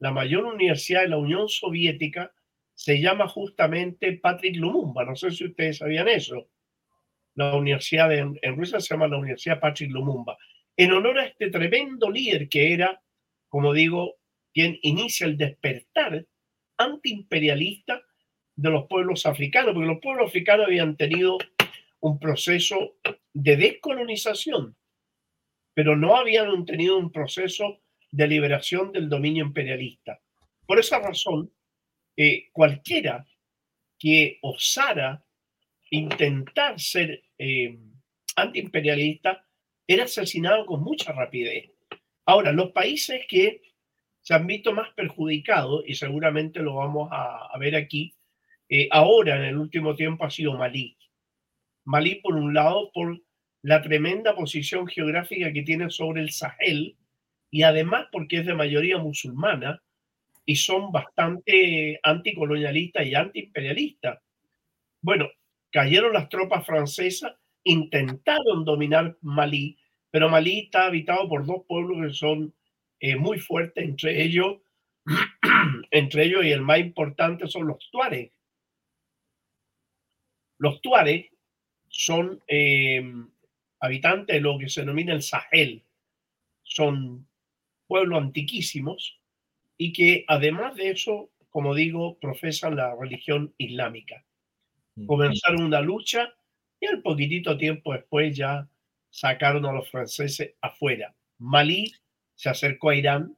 la 0.00 0.12
mayor 0.12 0.44
universidad 0.44 1.00
de 1.00 1.08
la 1.08 1.16
Unión 1.16 1.48
Soviética, 1.48 2.30
se 2.74 3.00
llama 3.00 3.26
justamente 3.26 4.18
Patrick 4.18 4.56
Lumumba. 4.56 5.06
No 5.06 5.16
sé 5.16 5.30
si 5.30 5.46
ustedes 5.46 5.78
sabían 5.78 6.08
eso. 6.08 6.50
La 7.40 7.56
universidad 7.56 8.12
en 8.12 8.38
Rusia 8.54 8.80
se 8.80 8.92
llama 8.92 9.08
la 9.08 9.16
Universidad 9.16 9.58
Patrick 9.58 9.90
Lumumba. 9.90 10.36
En 10.76 10.92
honor 10.92 11.20
a 11.20 11.24
este 11.24 11.48
tremendo 11.48 12.10
líder 12.10 12.50
que 12.50 12.74
era, 12.74 13.02
como 13.48 13.72
digo, 13.72 14.16
quien 14.52 14.78
inicia 14.82 15.26
el 15.26 15.38
despertar 15.38 16.26
antiimperialista 16.76 18.02
de 18.56 18.70
los 18.70 18.86
pueblos 18.88 19.24
africanos, 19.24 19.72
porque 19.72 19.88
los 19.88 20.00
pueblos 20.02 20.28
africanos 20.28 20.66
habían 20.66 20.98
tenido 20.98 21.38
un 22.00 22.18
proceso 22.18 22.96
de 23.32 23.56
descolonización, 23.56 24.76
pero 25.72 25.96
no 25.96 26.16
habían 26.16 26.66
tenido 26.66 26.98
un 26.98 27.10
proceso 27.10 27.80
de 28.10 28.28
liberación 28.28 28.92
del 28.92 29.08
dominio 29.08 29.46
imperialista. 29.46 30.20
Por 30.66 30.78
esa 30.78 30.98
razón, 30.98 31.50
eh, 32.18 32.50
cualquiera 32.52 33.26
que 33.98 34.38
osara 34.42 35.24
intentar 35.90 36.78
ser 36.80 37.22
eh, 37.38 37.78
antiimperialista 38.36 39.44
era 39.86 40.04
asesinado 40.04 40.64
con 40.66 40.82
mucha 40.82 41.12
rapidez. 41.12 41.70
Ahora, 42.24 42.52
los 42.52 42.70
países 42.70 43.22
que 43.28 43.60
se 44.22 44.34
han 44.34 44.46
visto 44.46 44.72
más 44.72 44.92
perjudicados, 44.94 45.82
y 45.86 45.94
seguramente 45.94 46.60
lo 46.60 46.76
vamos 46.76 47.08
a, 47.10 47.56
ver 47.58 47.74
aquí, 47.74 48.14
eh, 48.68 48.88
ahora 48.92 49.36
en 49.36 49.44
el 49.44 49.56
último 49.56 49.96
tiempo 49.96 50.24
ha 50.24 50.30
sido 50.30 50.56
Malí. 50.56 50.96
Malí, 51.84 52.16
por 52.16 52.36
un 52.36 52.54
lado, 52.54 52.92
por 52.92 53.20
la 53.62 53.82
tremenda 53.82 54.34
posición 54.34 54.86
geográfica 54.86 55.52
que 55.52 55.62
tiene 55.62 55.90
sobre 55.90 56.22
el 56.22 56.30
Sahel, 56.30 56.96
y 57.50 57.62
además 57.62 58.06
porque 58.12 58.38
es 58.38 58.46
de 58.46 58.54
mayoría 58.54 58.98
musulmana, 58.98 59.82
y 60.44 60.56
son 60.56 60.92
bastante 60.92 61.98
anticolonialistas 62.02 63.06
y 63.06 63.14
antiimperialistas. 63.14 64.20
Bueno, 65.00 65.28
cayeron 65.70 66.12
las 66.12 66.28
tropas 66.28 66.66
francesas, 66.66 67.32
intentaron 67.64 68.64
dominar 68.64 69.16
Malí, 69.20 69.78
pero 70.10 70.28
Malí 70.28 70.60
está 70.60 70.86
habitado 70.86 71.28
por 71.28 71.46
dos 71.46 71.64
pueblos 71.68 71.98
que 72.06 72.14
son 72.14 72.54
eh, 73.00 73.16
muy 73.16 73.38
fuertes, 73.38 73.84
entre 73.84 74.22
ellos, 74.22 74.58
entre 75.90 76.24
ellos 76.24 76.44
y 76.44 76.52
el 76.52 76.62
más 76.62 76.80
importante 76.80 77.46
son 77.46 77.66
los 77.66 77.90
tuares. 77.90 78.32
Los 80.58 80.80
tuares 80.82 81.26
son 81.88 82.42
eh, 82.46 83.02
habitantes 83.80 84.36
de 84.36 84.40
lo 84.40 84.58
que 84.58 84.68
se 84.68 84.80
denomina 84.80 85.14
el 85.14 85.22
Sahel. 85.22 85.84
Son 86.62 87.26
pueblos 87.86 88.22
antiquísimos 88.22 89.20
y 89.76 89.92
que 89.92 90.24
además 90.28 90.76
de 90.76 90.90
eso, 90.90 91.30
como 91.48 91.74
digo, 91.74 92.18
profesan 92.18 92.76
la 92.76 92.94
religión 92.94 93.54
islámica. 93.56 94.24
Comenzaron 95.06 95.62
una 95.62 95.80
lucha 95.80 96.34
y 96.80 96.86
al 96.86 97.02
poquitito 97.02 97.56
tiempo 97.56 97.92
después 97.92 98.36
ya 98.36 98.68
sacaron 99.10 99.66
a 99.66 99.72
los 99.72 99.88
franceses 99.90 100.54
afuera. 100.60 101.14
Malí 101.38 101.92
se 102.34 102.48
acercó 102.48 102.90
a 102.90 102.96
Irán, 102.96 103.36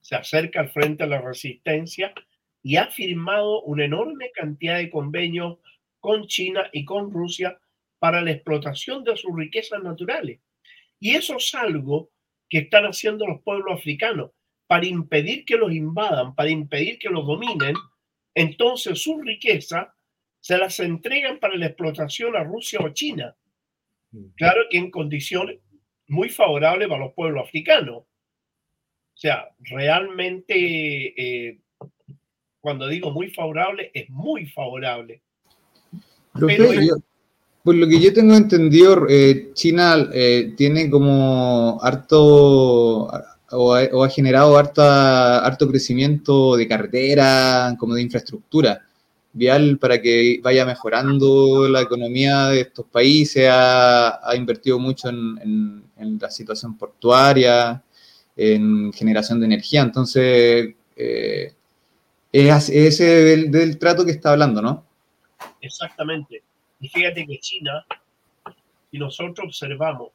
se 0.00 0.14
acerca 0.14 0.60
al 0.60 0.70
frente 0.70 1.04
de 1.04 1.10
la 1.10 1.20
resistencia 1.20 2.14
y 2.62 2.76
ha 2.76 2.86
firmado 2.86 3.62
una 3.62 3.84
enorme 3.84 4.30
cantidad 4.32 4.76
de 4.76 4.90
convenios 4.90 5.58
con 6.00 6.26
China 6.26 6.68
y 6.72 6.84
con 6.84 7.10
Rusia 7.10 7.58
para 7.98 8.20
la 8.20 8.30
explotación 8.30 9.04
de 9.04 9.16
sus 9.16 9.34
riquezas 9.36 9.82
naturales. 9.82 10.40
Y 11.00 11.14
eso 11.14 11.36
es 11.36 11.54
algo 11.54 12.10
que 12.48 12.58
están 12.58 12.84
haciendo 12.84 13.26
los 13.26 13.42
pueblos 13.42 13.78
africanos 13.78 14.30
para 14.66 14.86
impedir 14.86 15.44
que 15.44 15.56
los 15.56 15.72
invadan, 15.72 16.34
para 16.34 16.50
impedir 16.50 16.98
que 16.98 17.08
los 17.08 17.26
dominen, 17.26 17.74
entonces 18.34 19.02
su 19.02 19.20
riqueza 19.20 19.95
se 20.40 20.58
las 20.58 20.78
entregan 20.80 21.38
para 21.38 21.56
la 21.56 21.66
explotación 21.66 22.36
a 22.36 22.44
Rusia 22.44 22.78
o 22.80 22.88
China. 22.90 23.34
Claro 24.36 24.62
que 24.70 24.78
en 24.78 24.90
condiciones 24.90 25.58
muy 26.08 26.28
favorables 26.28 26.88
para 26.88 27.04
los 27.04 27.14
pueblos 27.14 27.44
africanos. 27.46 27.96
O 27.98 29.18
sea, 29.18 29.48
realmente, 29.58 30.54
eh, 30.56 31.58
cuando 32.60 32.86
digo 32.86 33.10
muy 33.10 33.30
favorable, 33.30 33.90
es 33.92 34.08
muy 34.10 34.46
favorable. 34.46 35.22
por 37.64 37.74
lo 37.74 37.88
que 37.88 38.00
yo 38.00 38.12
tengo 38.12 38.34
entendido, 38.34 39.06
eh, 39.08 39.50
China 39.54 40.08
eh, 40.12 40.54
tiene 40.56 40.88
como 40.88 41.78
harto 41.82 43.08
o 43.50 43.74
ha, 43.74 44.08
generado 44.08 44.58
harto 44.58 45.68
crecimiento 45.68 46.56
de 46.56 46.68
carretera, 46.68 47.74
como 47.78 47.94
de 47.94 48.02
infraestructura 48.02 48.85
vial 49.36 49.78
para 49.78 50.00
que 50.00 50.40
vaya 50.42 50.64
mejorando 50.64 51.68
la 51.68 51.82
economía 51.82 52.46
de 52.46 52.62
estos 52.62 52.86
países, 52.86 53.48
ha, 53.50 54.32
invertido 54.34 54.78
mucho 54.78 55.08
en, 55.08 55.84
la 56.20 56.30
situación 56.30 56.76
portuaria, 56.76 57.82
en 58.36 58.92
generación 58.92 59.40
de 59.40 59.46
energía, 59.46 59.82
entonces 59.82 60.74
eh, 60.96 61.52
es 62.32 62.68
ese 62.68 63.04
del, 63.04 63.50
del 63.50 63.78
trato 63.78 64.04
que 64.04 64.12
está 64.12 64.32
hablando, 64.32 64.62
¿no? 64.62 64.84
Exactamente. 65.60 66.42
Y 66.80 66.88
fíjate 66.88 67.26
que 67.26 67.38
China, 67.38 67.84
si 68.90 68.98
nosotros 68.98 69.46
observamos 69.46 70.10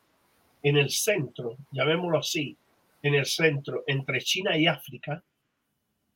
en 0.63 0.77
el 0.77 0.89
centro, 0.89 1.57
llamémoslo 1.71 2.19
así, 2.19 2.55
en 3.03 3.15
el 3.15 3.25
centro 3.25 3.83
entre 3.87 4.21
China 4.21 4.57
y 4.57 4.67
África, 4.67 5.23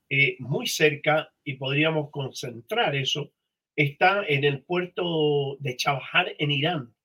eh, 0.10 0.36
muy 0.40 0.68
cerca, 0.68 1.34
y 1.44 1.56
podríamos 1.56 2.10
concentrar 2.12 2.96
eso, 2.96 3.32
está 3.76 4.24
en 4.26 4.44
el 4.44 4.64
puerto 4.64 5.58
de 5.60 5.76
Chabahar 5.76 6.34
en 6.38 6.52
Irán. 6.52 6.96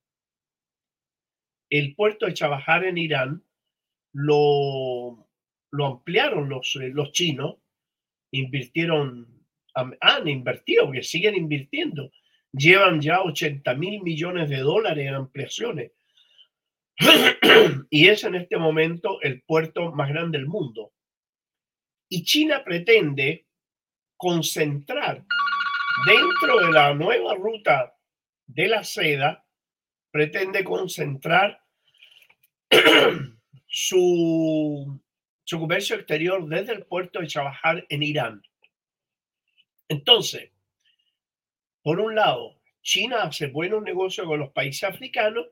El 1.71 1.95
puerto 1.95 2.27
de 2.27 2.35
Chabahar 2.35 2.85
en 2.85 2.99
Irán 2.99 3.45
lo, 4.13 5.29
lo 5.71 5.87
ampliaron 5.87 6.49
los, 6.49 6.77
eh, 6.77 6.91
los 6.93 7.13
chinos, 7.13 7.57
invirtieron, 8.33 9.47
han 9.75 10.29
invertido, 10.29 10.91
que 10.91 11.03
siguen 11.03 11.37
invirtiendo. 11.37 12.11
Llevan 12.53 13.01
ya 13.01 13.23
80 13.23 13.75
mil 13.75 14.03
millones 14.03 14.49
de 14.51 14.59
dólares 14.59 15.07
en 15.07 15.15
ampliaciones. 15.15 15.93
y 17.91 18.09
es 18.09 18.25
en 18.25 18.35
este 18.35 18.59
momento 18.59 19.21
el 19.23 19.43
puerto 19.43 19.93
más 19.93 20.09
grande 20.11 20.39
del 20.39 20.47
mundo. 20.47 20.93
Y 22.11 22.25
China 22.25 22.63
pretende 22.65 23.47
concentrar 24.17 25.25
dentro 26.05 26.67
de 26.67 26.73
la 26.73 26.93
nueva 26.93 27.35
ruta 27.37 27.97
de 28.47 28.69
la 28.69 28.83
seda, 28.83 29.47
pretende 30.11 30.65
concentrar 30.65 31.63
su, 33.69 35.01
su 35.45 35.61
comercio 35.61 35.97
exterior 35.97 36.47
desde 36.49 36.73
el 36.73 36.85
puerto 36.85 37.21
de 37.21 37.29
Chabahar 37.29 37.87
en 37.89 38.03
Irán. 38.03 38.43
Entonces, 39.89 40.51
por 41.83 42.01
un 42.01 42.17
lado, 42.17 42.61
China 42.83 43.23
hace 43.23 43.47
buenos 43.47 43.83
negocios 43.83 44.27
con 44.27 44.41
los 44.41 44.51
países 44.51 44.85
africanos 44.85 45.47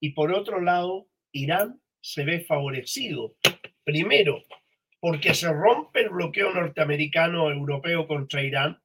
y 0.00 0.10
por 0.10 0.32
otro 0.32 0.60
lado, 0.60 1.08
Irán 1.30 1.80
se 2.00 2.24
ve 2.24 2.40
favorecido. 2.40 3.36
Primero, 3.84 4.42
porque 5.00 5.34
se 5.34 5.52
rompe 5.52 6.00
el 6.00 6.10
bloqueo 6.10 6.52
norteamericano 6.52 7.50
europeo 7.50 8.06
contra 8.06 8.42
Irán, 8.42 8.82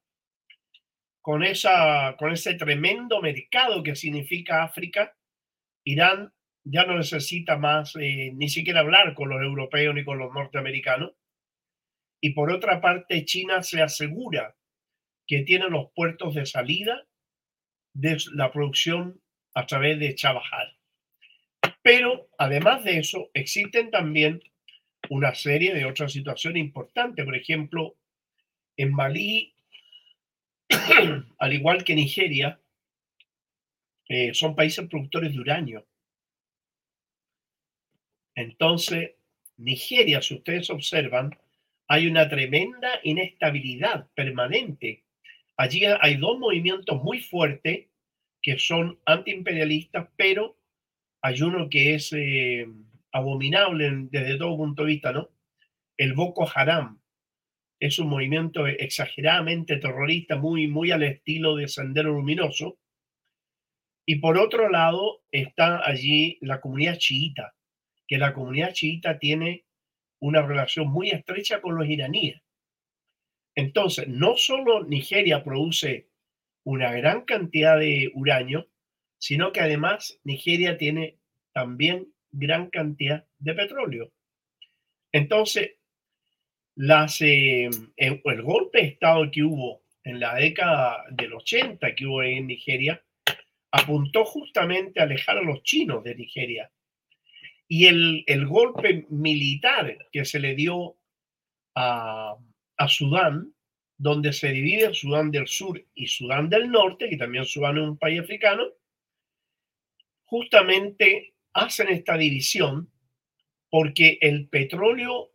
con, 1.22 1.43
esa, 1.43 2.15
con 2.17 2.32
ese 2.32 2.55
tremendo 2.55 3.22
mercado 3.22 3.82
que 3.82 3.96
significa 3.96 4.63
África, 4.63 5.15
Irán 5.84 6.34
ya 6.63 6.86
no 6.86 6.98
necesita 6.98 7.58
más 7.58 7.96
eh, 7.96 8.32
ni 8.34 8.50
siquiera 8.50 8.82
hablar 8.82 9.13
con 9.15 9.29
los 9.29 9.41
europeos 9.41 9.96
ni 9.96 10.03
con 10.03 10.17
los 10.17 10.34
norteamericanos. 10.34 11.13
y 12.22 12.29
por 12.32 12.51
otra 12.51 12.79
parte 12.79 13.25
China 13.25 13.63
se 13.63 13.82
asegura 13.82 14.55
que 15.27 15.43
tiene 15.43 15.70
los 15.70 15.91
puertos 15.93 16.36
de 16.36 16.46
salida 16.46 17.05
de 17.93 18.17
la 18.34 18.51
producción 18.51 19.22
a 19.53 19.65
través 19.65 20.00
de 20.00 20.15
Chabajal. 20.15 20.77
Pero 21.82 22.29
además 22.38 22.84
de 22.84 23.00
eso, 23.00 23.29
existen 23.34 23.91
también 23.91 24.41
una 25.13 25.36
serie 25.36 25.74
de 25.74 25.86
otras 25.86 26.12
situaciones 26.12 26.62
importantes. 26.62 27.24
Por 27.24 27.36
ejemplo, 27.36 27.96
en 28.77 28.93
Malí, 28.93 29.53
al 31.38 31.53
igual 31.53 31.84
que 31.84 31.96
Nigeria, 31.96 32.60
eh, 34.10 34.34
son 34.34 34.55
países 34.55 34.88
productores 34.88 35.34
de 35.34 35.39
uranio. 35.39 35.88
Entonces, 38.36 39.12
Nigeria, 39.58 40.22
si 40.22 40.36
ustedes 40.36 40.70
observan, 40.70 41.38
hay 41.88 42.08
una 42.08 42.27
tremenda 42.27 43.00
inestabilidad 43.03 44.08
permanente. 44.15 45.03
Allí 45.58 45.86
hay 45.86 46.17
dos 46.17 46.39
movimientos 46.39 47.01
muy 47.03 47.22
fuertes 47.22 47.88
que 48.41 48.58
son 48.58 49.00
antiimperialistas, 49.05 50.10
pero 50.17 50.58
hay 51.22 51.41
uno 51.43 51.70
que 51.70 51.93
es 51.93 52.12
eh, 52.13 52.67
abominable 53.13 53.89
desde 54.10 54.38
todo 54.38 54.58
punto 54.58 54.84
de 54.84 54.88
vista, 54.89 55.13
¿no? 55.13 55.29
El 55.96 56.13
Boko 56.13 56.50
Haram 56.53 57.00
es 57.79 58.00
un 58.00 58.10
movimiento 58.10 58.65
exageradamente 58.65 59.77
terrorista, 59.77 60.36
muy, 60.38 60.67
muy 60.67 60.91
al 60.91 61.03
estilo 61.03 61.55
de 61.55 61.67
Sendero 61.67 62.13
Luminoso. 62.13 62.79
Y 64.05 64.15
por 64.15 64.38
otro 64.38 64.70
lado 64.70 65.24
está 65.32 65.86
allí 65.86 66.38
la 66.41 66.60
comunidad 66.60 66.98
chiita, 66.98 67.55
que 68.08 68.17
la 68.17 68.34
comunidad 68.34 68.74
chiita 68.74 69.20
tiene 69.20 69.65
una 70.20 70.41
relación 70.41 70.88
muy 70.88 71.10
estrecha 71.10 71.62
con 71.62 71.75
los 71.75 71.88
iraníes. 71.88 72.41
Entonces, 73.55 74.08
no 74.08 74.38
solo 74.38 74.84
Nigeria 74.84 75.43
produce 75.43 76.10
una 76.65 76.91
gran 76.93 77.22
cantidad 77.24 77.77
de 77.77 78.12
uranio, 78.15 78.70
sino 79.17 79.51
que 79.51 79.60
además 79.60 80.20
Nigeria 80.24 80.77
tiene 80.77 81.20
también 81.53 82.12
gran 82.34 82.70
cantidad 82.70 83.25
de 83.40 83.54
petróleo. 83.54 84.12
Entonces, 85.12 85.75
eh, 87.22 87.70
el, 87.98 88.42
golpe 88.42 88.80
de 88.80 88.88
Estado 88.88 89.30
que 89.32 89.44
hubo 89.44 89.84
en 90.04 90.20
la 90.20 90.36
década 90.36 91.06
del 91.12 91.34
80 91.34 91.96
que 91.96 92.06
hubo 92.06 92.24
en 92.24 92.48
Nigeria 92.48 93.02
apuntó 93.72 94.25
justamente 94.25 95.00
a 95.00 95.04
alejar 95.04 95.38
a 95.38 95.44
los 95.44 95.63
chinos 95.63 96.04
de 96.04 96.16
Nigeria. 96.16 96.72
Y 97.68 97.86
el, 97.86 98.24
el 98.28 98.46
golpe 98.48 99.06
militar 99.10 99.98
que 100.12 100.25
se 100.25 100.40
le 100.40 100.56
dio 100.56 100.98
a, 101.75 102.36
a 102.78 102.88
Sudán, 102.88 103.54
donde 103.98 104.34
se 104.34 104.50
divide 104.50 104.94
Sudán 104.94 105.32
del 105.32 105.48
Sur 105.48 105.84
y 105.94 106.08
Sudán 106.08 106.50
del 106.50 106.70
Norte, 106.70 107.10
que 107.10 107.18
también 107.18 107.46
Sudán 107.46 107.78
es 107.78 107.84
un 107.84 107.98
país 107.98 108.20
africano, 108.20 108.63
justamente 110.25 111.33
hacen 111.53 111.89
esta 111.89 112.17
división 112.17 112.91
porque 113.69 114.17
el 114.22 114.48
petróleo 114.50 115.31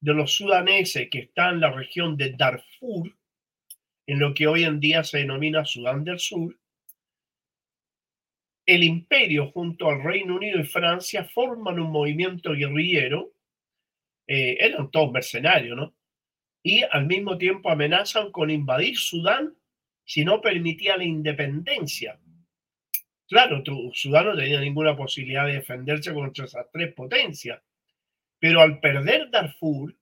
de 0.00 0.14
los 0.14 0.34
sudaneses 0.34 1.08
que 1.10 1.20
está 1.20 1.50
en 1.50 1.60
la 1.60 1.70
región 1.70 2.16
de 2.16 2.32
Darfur, 2.32 3.16
en 4.06 4.18
lo 4.18 4.34
que 4.34 4.46
hoy 4.46 4.64
en 4.64 4.80
día 4.80 5.02
se 5.02 5.18
denomina 5.18 5.64
Sudán 5.64 6.04
del 6.04 6.18
Sur, 6.18 6.58
el 8.66 8.82
imperio 8.82 9.50
junto 9.50 9.88
al 9.88 10.02
Reino 10.02 10.36
Unido 10.36 10.60
y 10.60 10.64
Francia 10.64 11.24
forman 11.24 11.78
un 11.78 11.90
movimiento 11.90 12.52
guerrillero, 12.52 13.32
eh, 14.26 14.56
eran 14.60 14.90
todos 14.90 15.12
mercenarios, 15.12 15.76
¿no? 15.76 15.94
Y 16.62 16.82
al 16.82 17.06
mismo 17.06 17.36
tiempo 17.36 17.70
amenazan 17.70 18.32
con 18.32 18.50
invadir 18.50 18.96
Sudán 18.96 19.54
si 20.04 20.24
no 20.24 20.40
permitía 20.40 20.96
la 20.96 21.04
independencia. 21.04 22.18
Claro, 23.34 23.64
Sudán 23.92 24.26
no 24.26 24.36
tenía 24.36 24.60
ninguna 24.60 24.96
posibilidad 24.96 25.44
de 25.44 25.54
defenderse 25.54 26.14
contra 26.14 26.44
esas 26.44 26.70
tres 26.70 26.94
potencias, 26.94 27.60
pero 28.38 28.60
al 28.60 28.78
perder 28.78 29.28
Darfur, 29.28 29.92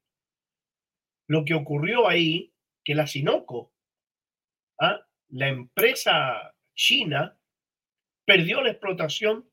lo 1.28 1.42
que 1.42 1.54
ocurrió 1.54 2.06
ahí, 2.06 2.52
que 2.84 2.94
la 2.94 3.06
Sinoco, 3.06 3.72
¿ah? 4.78 5.00
la 5.30 5.48
empresa 5.48 6.54
china, 6.74 7.34
perdió 8.26 8.60
la 8.60 8.72
explotación 8.72 9.48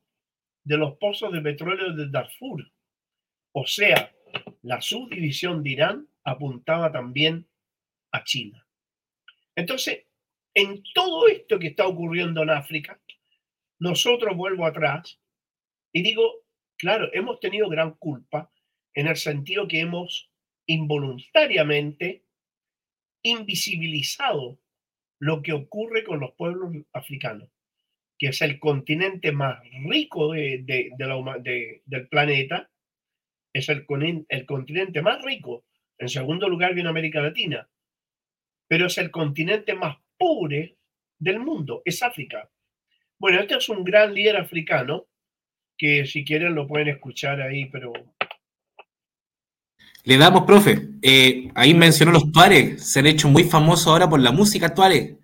de 0.62 0.76
los 0.76 0.98
pozos 0.98 1.32
de 1.32 1.40
petróleo 1.40 1.94
de 1.94 2.10
Darfur. 2.10 2.70
O 3.52 3.66
sea, 3.66 4.14
la 4.60 4.82
subdivisión 4.82 5.62
de 5.62 5.70
Irán 5.70 6.08
apuntaba 6.24 6.92
también 6.92 7.48
a 8.12 8.24
China. 8.24 8.62
Entonces, 9.56 10.04
en 10.52 10.82
todo 10.92 11.28
esto 11.28 11.58
que 11.58 11.68
está 11.68 11.86
ocurriendo 11.86 12.42
en 12.42 12.50
África, 12.50 13.00
nosotros 13.80 14.36
vuelvo 14.36 14.66
atrás 14.66 15.20
y 15.92 16.02
digo, 16.02 16.44
claro, 16.78 17.08
hemos 17.12 17.40
tenido 17.40 17.68
gran 17.68 17.94
culpa 17.94 18.52
en 18.94 19.08
el 19.08 19.16
sentido 19.16 19.66
que 19.66 19.80
hemos 19.80 20.30
involuntariamente 20.66 22.24
invisibilizado 23.22 24.60
lo 25.18 25.42
que 25.42 25.52
ocurre 25.52 26.04
con 26.04 26.20
los 26.20 26.32
pueblos 26.32 26.74
africanos, 26.92 27.50
que 28.18 28.28
es 28.28 28.40
el 28.42 28.58
continente 28.58 29.32
más 29.32 29.60
rico 29.84 30.32
de, 30.32 30.62
del 31.84 32.08
planeta, 32.08 32.70
es 33.52 33.68
el, 33.68 33.86
el 34.28 34.46
continente 34.46 35.02
más 35.02 35.22
rico. 35.22 35.64
En 35.98 36.08
segundo 36.08 36.48
lugar 36.48 36.74
viene 36.74 36.88
América 36.88 37.20
Latina, 37.20 37.68
pero 38.68 38.86
es 38.86 38.96
el 38.98 39.10
continente 39.10 39.74
más 39.74 39.96
pobre 40.16 40.78
del 41.18 41.40
mundo, 41.40 41.82
es 41.84 42.02
África. 42.02 42.50
Bueno, 43.20 43.38
este 43.40 43.54
es 43.54 43.68
un 43.68 43.84
gran 43.84 44.14
líder 44.14 44.38
africano 44.38 45.04
que 45.76 46.06
si 46.06 46.24
quieren 46.24 46.54
lo 46.54 46.66
pueden 46.66 46.88
escuchar 46.88 47.40
ahí, 47.42 47.66
pero... 47.66 47.92
Le 50.04 50.16
damos, 50.16 50.44
profe. 50.44 50.88
Eh, 51.02 51.50
ahí 51.54 51.74
mencionó 51.74 52.12
los 52.12 52.32
Tuareg. 52.32 52.78
Se 52.80 53.00
han 53.00 53.06
hecho 53.06 53.28
muy 53.28 53.44
famosos 53.44 53.88
ahora 53.88 54.08
por 54.08 54.20
la 54.20 54.32
música 54.32 54.74
Tuareg. 54.74 55.18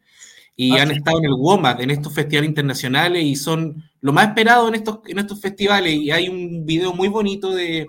Y 0.55 0.77
ah, 0.77 0.83
han 0.83 0.91
estado 0.91 1.19
en 1.19 1.25
el 1.25 1.33
WOMAD, 1.33 1.81
en 1.81 1.91
estos 1.91 2.15
festivales 2.15 2.51
internacionales, 2.51 3.25
y 3.25 3.35
son 3.35 3.83
lo 4.01 4.13
más 4.13 4.29
esperado 4.29 4.69
en 4.69 4.75
estos, 4.75 5.01
en 5.07 5.19
estos 5.19 5.41
festivales. 5.41 5.95
Y 5.95 6.11
hay 6.11 6.29
un 6.29 6.67
video 6.67 6.93
muy 6.93 7.09
bonito 7.09 7.51
de, 7.55 7.87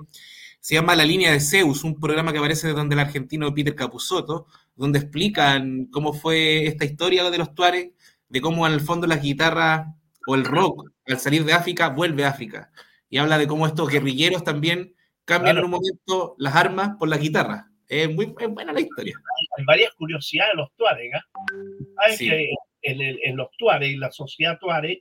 se 0.62 0.76
llama 0.76 0.96
La 0.96 1.06
línea 1.06 1.34
de 1.34 1.42
Zeus, 1.42 1.84
un 1.84 2.00
programa 2.00 2.32
que 2.32 2.40
aparece 2.40 2.68
de 2.68 2.74
donde 2.74 2.96
el 2.96 3.02
argentino 3.02 3.54
Peter 3.54 3.76
Capusotto, 3.76 4.48
donde 4.74 5.00
explican 5.00 5.88
cómo 5.88 6.14
fue 6.14 6.66
esta 6.66 6.86
historia 6.86 7.30
de 7.30 7.38
los 7.38 7.54
Tuareg, 7.54 7.94
de 8.30 8.42
cómo 8.42 8.68
en 8.68 8.74
el 8.74 8.82
fondo 8.82 9.08
las 9.08 9.22
guitarras 9.22 9.88
o 10.28 10.36
el 10.36 10.46
rock, 10.46 10.92
al 11.06 11.20
salir 11.20 11.46
de 11.46 11.54
África, 11.54 11.90
vuelve 11.90 12.26
a 12.26 12.30
África. 12.30 12.72
Y 13.10 13.18
habla 13.18 13.38
de 13.38 13.48
cómo 13.48 13.66
estos 13.66 13.90
guerrilleros 13.90 14.44
también 14.44 14.94
cambian 15.24 15.58
en 15.58 15.66
un 15.66 15.72
momento 15.72 16.36
las 16.38 16.56
armas 16.56 16.92
por 17.00 17.08
las 17.08 17.20
guitarras. 17.20 17.66
Es 17.88 18.14
muy 18.14 18.26
buena 18.26 18.74
la 18.74 18.82
historia. 18.82 19.18
Hay 19.58 19.64
varias 19.64 19.94
curiosidades 19.94 20.54
de 20.54 20.58
los 20.58 20.76
Tuareg. 20.76 21.12
¿eh? 21.16 22.18
que 22.18 22.50
en, 22.82 23.38
los 23.38 23.50
Tuareg, 23.58 23.98
la 23.98 24.12
sociedad 24.12 24.60
Tuareg, 24.60 25.00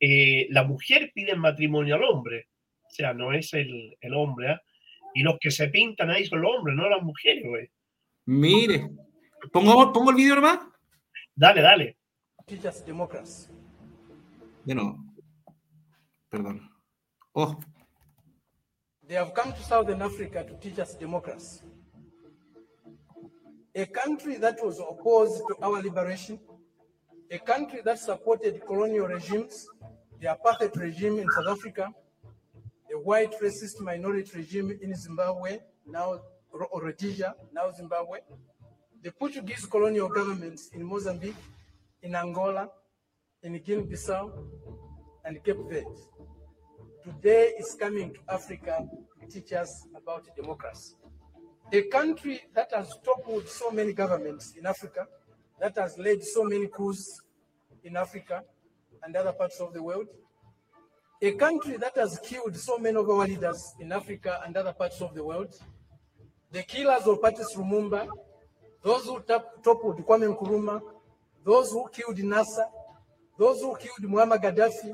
eh, 0.00 0.48
la 0.50 0.64
mujer 0.64 1.12
pide 1.14 1.36
matrimonio 1.36 1.94
al 1.94 2.04
hombre. 2.04 2.48
O 2.82 2.90
sea, 2.90 3.14
no 3.14 3.32
es 3.32 3.52
el, 3.54 3.96
hombre. 4.14 4.52
¿eh? 4.52 4.56
Y 5.14 5.22
los 5.22 5.38
que 5.40 5.52
se 5.52 5.68
pintan 5.68 6.10
ahí 6.10 6.26
son 6.26 6.42
los 6.42 6.56
hombres, 6.56 6.76
no 6.76 6.88
las 6.88 7.02
mujeres, 7.02 7.44
güey. 7.46 7.70
Mire. 8.24 8.90
¿Pongo, 9.52 9.92
¿Pongo 9.92 10.10
el 10.10 10.16
video 10.16 10.34
nomás? 10.36 10.58
Dale, 11.34 11.62
dale. 11.62 11.96
De 14.64 14.72
nuevo. 14.72 14.98
Perdón. 16.30 16.60
Oh. 17.34 17.58
They 19.02 19.16
have 19.16 19.34
come 19.34 19.52
to 19.52 19.62
Southern 19.64 20.00
Africa 20.00 20.44
to 20.44 20.54
teach 20.60 20.78
us 20.78 20.94
democracy. 20.94 21.62
A 23.74 23.86
country 23.86 24.36
that 24.36 24.64
was 24.64 24.78
opposed 24.78 25.42
to 25.48 25.56
our 25.60 25.82
liberation, 25.82 26.38
a 27.32 27.38
country 27.38 27.80
that 27.84 27.98
supported 27.98 28.64
colonial 28.64 29.08
regimes, 29.08 29.66
the 30.20 30.28
apartheid 30.28 30.76
regime 30.76 31.18
in 31.18 31.26
South 31.30 31.58
Africa, 31.58 31.92
the 32.88 32.96
white 32.96 33.34
racist 33.42 33.80
minority 33.80 34.30
regime 34.36 34.78
in 34.80 34.94
Zimbabwe, 34.94 35.58
now 35.84 36.20
Rhodesia, 36.52 37.34
now 37.52 37.72
Zimbabwe, 37.72 38.20
the 39.02 39.10
Portuguese 39.10 39.66
colonial 39.66 40.08
governments 40.08 40.70
in 40.72 40.84
Mozambique, 40.84 41.34
in 42.02 42.14
Angola, 42.14 42.68
in 43.42 43.58
Guinea-Bissau 43.58 44.30
and 45.24 45.42
Cape 45.44 45.56
Verde. 45.68 45.86
Today 47.04 47.52
is 47.58 47.76
coming 47.78 48.12
to 48.12 48.20
Africa 48.28 48.86
to 49.20 49.26
teach 49.28 49.52
us 49.52 49.86
about 49.96 50.24
democracy. 50.36 50.94
A 51.72 51.82
country 51.82 52.40
that 52.54 52.72
has 52.72 52.88
toppled 53.04 53.48
so 53.48 53.70
many 53.70 53.92
governments 53.92 54.54
in 54.56 54.66
Africa, 54.66 55.06
that 55.60 55.76
has 55.76 55.98
led 55.98 56.22
so 56.22 56.44
many 56.44 56.68
coups 56.68 57.20
in 57.84 57.96
Africa 57.96 58.42
and 59.02 59.16
other 59.16 59.32
parts 59.32 59.60
of 59.60 59.72
the 59.72 59.82
world. 59.82 60.06
A 61.22 61.32
country 61.32 61.76
that 61.78 61.96
has 61.96 62.18
killed 62.22 62.56
so 62.56 62.78
many 62.78 62.96
of 62.96 63.08
our 63.08 63.26
leaders 63.26 63.74
in 63.80 63.90
Africa 63.92 64.40
and 64.44 64.56
other 64.56 64.72
parts 64.72 65.00
of 65.00 65.14
the 65.14 65.24
world. 65.24 65.54
the 66.52 66.62
killers 66.62 67.06
of 67.06 67.20
Patrice 67.20 67.54
Lumumba, 67.56 68.08
those 68.82 69.04
who 69.04 69.20
top- 69.20 69.62
toppled 69.62 69.98
Kwame 70.06 70.34
Nkrumah, 70.34 70.80
those 71.46 71.70
who 71.70 71.88
killed 71.92 72.18
Nasser, 72.18 72.66
those 73.38 73.60
who 73.60 73.76
killed 73.76 74.10
Muammar 74.10 74.42
Gaddafi, 74.42 74.92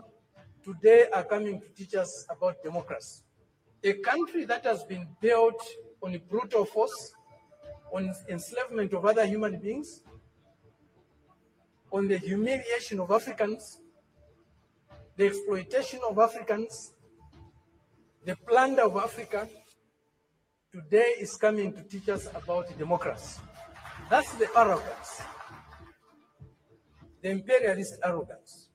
today 0.62 1.06
are 1.12 1.24
coming 1.24 1.58
to 1.58 1.68
teach 1.70 1.94
us 1.94 2.26
about 2.28 2.62
democracy. 2.62 3.22
A 3.82 3.94
country 3.94 4.44
that 4.44 4.64
has 4.64 4.84
been 4.84 5.08
built 5.20 5.60
on 6.02 6.20
brutal 6.28 6.66
force, 6.66 7.12
on 7.90 8.14
enslavement 8.28 8.92
of 8.92 9.06
other 9.06 9.24
human 9.24 9.58
beings, 9.58 10.02
on 11.90 12.06
the 12.06 12.18
humiliation 12.18 13.00
of 13.00 13.10
Africans, 13.10 13.78
the 15.16 15.26
exploitation 15.26 16.00
of 16.06 16.18
Africans, 16.18 16.92
the 18.26 18.36
plunder 18.46 18.82
of 18.82 18.96
Africa, 18.96 19.48
today 20.70 21.14
is 21.18 21.34
coming 21.36 21.72
to 21.72 21.82
teach 21.82 22.10
us 22.10 22.28
about 22.34 22.76
democracy. 22.78 23.40
That's 24.10 24.32
the 24.34 24.48
arrogance, 24.56 25.22
the 27.22 27.30
imperialist 27.30 27.98
arrogance, 28.04 28.68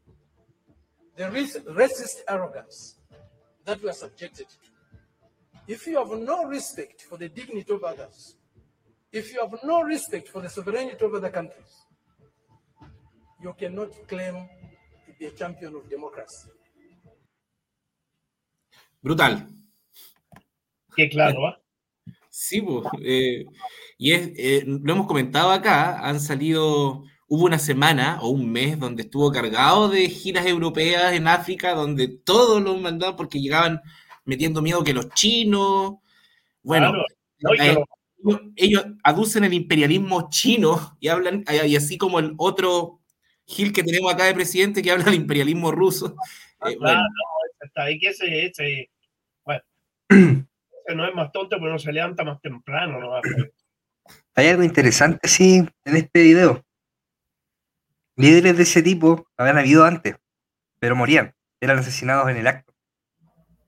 the 1.16 1.26
rac- 1.26 1.66
racist 1.76 2.22
arrogance 2.28 2.96
that 3.66 3.82
we 3.82 3.90
are 3.90 3.94
subjected 3.94 4.48
to. 4.48 4.56
If 5.68 5.86
you 5.86 5.98
have 5.98 6.18
no 6.18 6.46
respect 6.46 7.02
for 7.02 7.18
the 7.18 7.28
dignity 7.28 7.74
of 7.74 7.84
others, 7.84 8.36
if 9.12 9.34
you 9.34 9.42
have 9.42 9.60
no 9.64 9.82
respect 9.84 10.30
for 10.30 10.42
the 10.42 10.50
sovereignty 10.50 11.04
of 11.04 11.14
other 11.14 11.30
countries, 11.30 11.86
you 13.42 13.54
cannot 13.54 13.90
claim 14.08 14.36
to 15.06 15.14
be 15.20 15.26
a 15.26 15.32
champion 15.32 15.76
of 15.76 15.90
democracy. 15.90 16.50
Brutal. 19.04 19.46
Que 20.96 21.10
claro, 21.10 21.48
¿ah? 21.48 21.62
Sí, 22.30 22.62
pues, 22.62 22.86
eh, 23.04 23.46
y 23.98 24.14
es, 24.14 24.32
eh, 24.36 24.64
lo 24.66 24.94
hemos 24.94 25.08
comentado 25.08 25.52
acá, 25.52 26.00
han 26.08 26.20
salido, 26.20 27.04
hubo 27.28 27.46
una 27.46 27.60
semana 27.60 28.20
o 28.22 28.30
un 28.30 28.50
mes 28.52 28.80
donde 28.80 29.04
estuvo 29.04 29.32
cargado 29.32 29.90
de 29.90 30.10
giras 30.10 30.46
europeas 30.46 31.14
en 31.14 31.28
África, 31.28 31.74
donde 31.74 32.08
todos 32.08 32.62
los 32.62 32.80
mandaban 32.80 33.16
porque 33.16 33.40
llegaban 33.42 33.82
metiendo 34.26 34.62
miedo 34.62 34.84
que 34.84 34.94
los 34.94 35.10
chinos, 35.10 35.96
bueno, 36.64 36.92
Claro. 36.92 37.06
No, 37.40 37.54
eh, 37.54 37.74
lo- 37.74 37.86
ellos, 38.24 38.42
ellos 38.56 38.86
aducen 39.04 39.44
el 39.44 39.54
imperialismo 39.54 40.28
chino 40.30 40.98
y 41.00 41.08
hablan, 41.08 41.44
y 41.68 41.76
así 41.76 41.98
como 41.98 42.20
el 42.20 42.34
otro 42.38 43.00
Gil 43.46 43.72
que 43.72 43.84
tenemos 43.84 44.12
acá 44.14 44.26
de 44.26 44.34
presidente 44.34 44.82
que 44.82 44.92
habla 44.92 45.06
del 45.06 45.14
imperialismo 45.16 45.72
ruso. 45.72 46.16
Ah, 46.60 46.70
Eh, 46.72 46.78
claro, 46.78 46.80
bueno, 46.80 47.02
no, 47.02 47.08
ese 47.54 47.66
está 47.68 47.84
ahí 47.84 48.00
que 48.00 48.08
ese, 48.10 48.46
ese, 48.48 48.90
bueno, 49.46 49.62
ese 50.10 50.96
no 50.96 51.08
es 51.08 51.14
más 51.14 51.32
tonto, 51.32 51.58
pero 51.60 51.72
no 51.72 51.78
se 51.80 51.94
levanta 51.94 52.24
más 52.24 52.42
temprano, 52.42 53.00
¿no? 53.00 53.12
Hay 54.36 54.48
algo 54.48 54.64
interesante, 54.64 55.28
sí, 55.28 55.64
en 55.86 55.96
este 55.96 56.24
video. 56.24 56.66
Líderes 58.18 58.58
de 58.58 58.64
ese 58.64 58.84
tipo 58.84 59.28
habían 59.38 59.58
habido 59.58 59.86
antes, 59.86 60.18
pero 60.80 60.96
morían, 60.96 61.36
eran 61.62 61.80
asesinados 61.80 62.30
en 62.30 62.38
el 62.38 62.48
acto. 62.48 62.76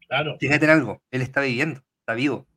Claro, 0.07 0.37
Fíjate 0.39 0.65
en 0.65 0.71
algo, 0.71 1.01
él 1.11 1.21
está 1.21 1.41
viviendo, 1.41 1.81
está 1.99 2.13
vivo. 2.15 2.47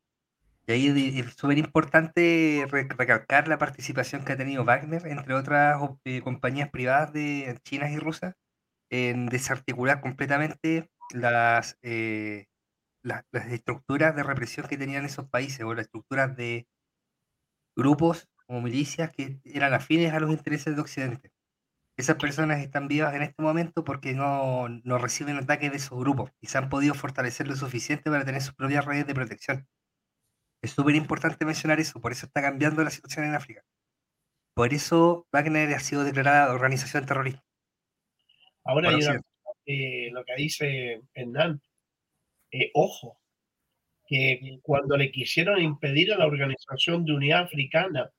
Y 0.66 0.72
ahí 0.72 1.18
es- 1.20 1.34
súper 1.36 1.58
importante 1.58 2.66
re- 2.70 2.88
recalcar 2.96 3.48
la 3.48 3.58
participación 3.58 4.24
que 4.24 4.32
ha 4.34 4.36
tenido 4.36 4.64
Wagner, 4.64 5.06
entre 5.08 5.34
otras 5.34 5.78
eh, 6.04 6.22
compañías 6.22 6.70
privadas 6.70 7.12
de 7.12 7.58
chinas 7.64 7.92
y 7.92 7.98
rusas, 7.98 8.34
en 8.90 9.26
desarticular 9.26 10.00
completamente 10.00 10.90
las, 11.12 11.78
eh, 11.82 12.46
las, 13.02 13.24
las 13.32 13.48
estructuras 13.48 14.16
de 14.16 14.24
represión 14.24 14.68
que 14.68 14.78
tenían 14.78 15.04
esos 15.06 15.28
países, 15.28 15.62
o 15.64 15.74
las 15.74 15.86
estructuras 15.86 16.36
de 16.36 16.66
grupos 17.76 18.28
o 18.46 18.60
milicias 18.62 19.10
que 19.12 19.40
eran 19.44 19.74
afines 19.74 20.12
a 20.14 20.20
los 20.20 20.30
intereses 20.30 20.74
de 20.74 20.80
Occidente. 20.80 21.30
Esas 21.96 22.16
personas 22.16 22.60
están 22.60 22.88
vivas 22.88 23.14
en 23.14 23.22
este 23.22 23.42
momento 23.42 23.84
porque 23.84 24.14
no, 24.14 24.68
no 24.68 24.98
reciben 24.98 25.36
ataques 25.36 25.70
de 25.70 25.76
esos 25.76 25.98
grupos 25.98 26.30
y 26.40 26.46
se 26.46 26.58
han 26.58 26.68
podido 26.68 26.94
fortalecer 26.94 27.46
lo 27.46 27.56
suficiente 27.56 28.10
para 28.10 28.24
tener 28.24 28.40
sus 28.40 28.54
propias 28.54 28.84
redes 28.84 29.06
de 29.06 29.14
protección. 29.14 29.66
Es 30.62 30.70
súper 30.70 30.94
importante 30.94 31.44
mencionar 31.44 31.80
eso, 31.80 32.00
por 32.00 32.12
eso 32.12 32.26
está 32.26 32.40
cambiando 32.40 32.82
la 32.82 32.90
situación 32.90 33.26
en 33.26 33.34
África. 33.34 33.62
Por 34.54 34.72
eso 34.72 35.26
Wagner 35.32 35.74
ha 35.74 35.80
sido 35.80 36.04
declarada 36.04 36.52
organización 36.52 37.04
terrorista. 37.04 37.42
ahora 38.64 38.90
hay 38.90 38.96
una 38.96 39.20
eh, 39.66 40.10
lo 40.12 40.24
que 40.24 40.34
dice 40.36 41.02
Hernán, 41.14 41.60
eh, 42.50 42.70
ojo, 42.74 43.20
que 44.06 44.58
cuando 44.62 44.96
le 44.96 45.10
quisieron 45.12 45.60
impedir 45.62 46.12
a 46.12 46.18
la 46.18 46.26
Organización 46.26 47.04
de 47.04 47.12
Unidad 47.12 47.42
Africana 47.42 48.10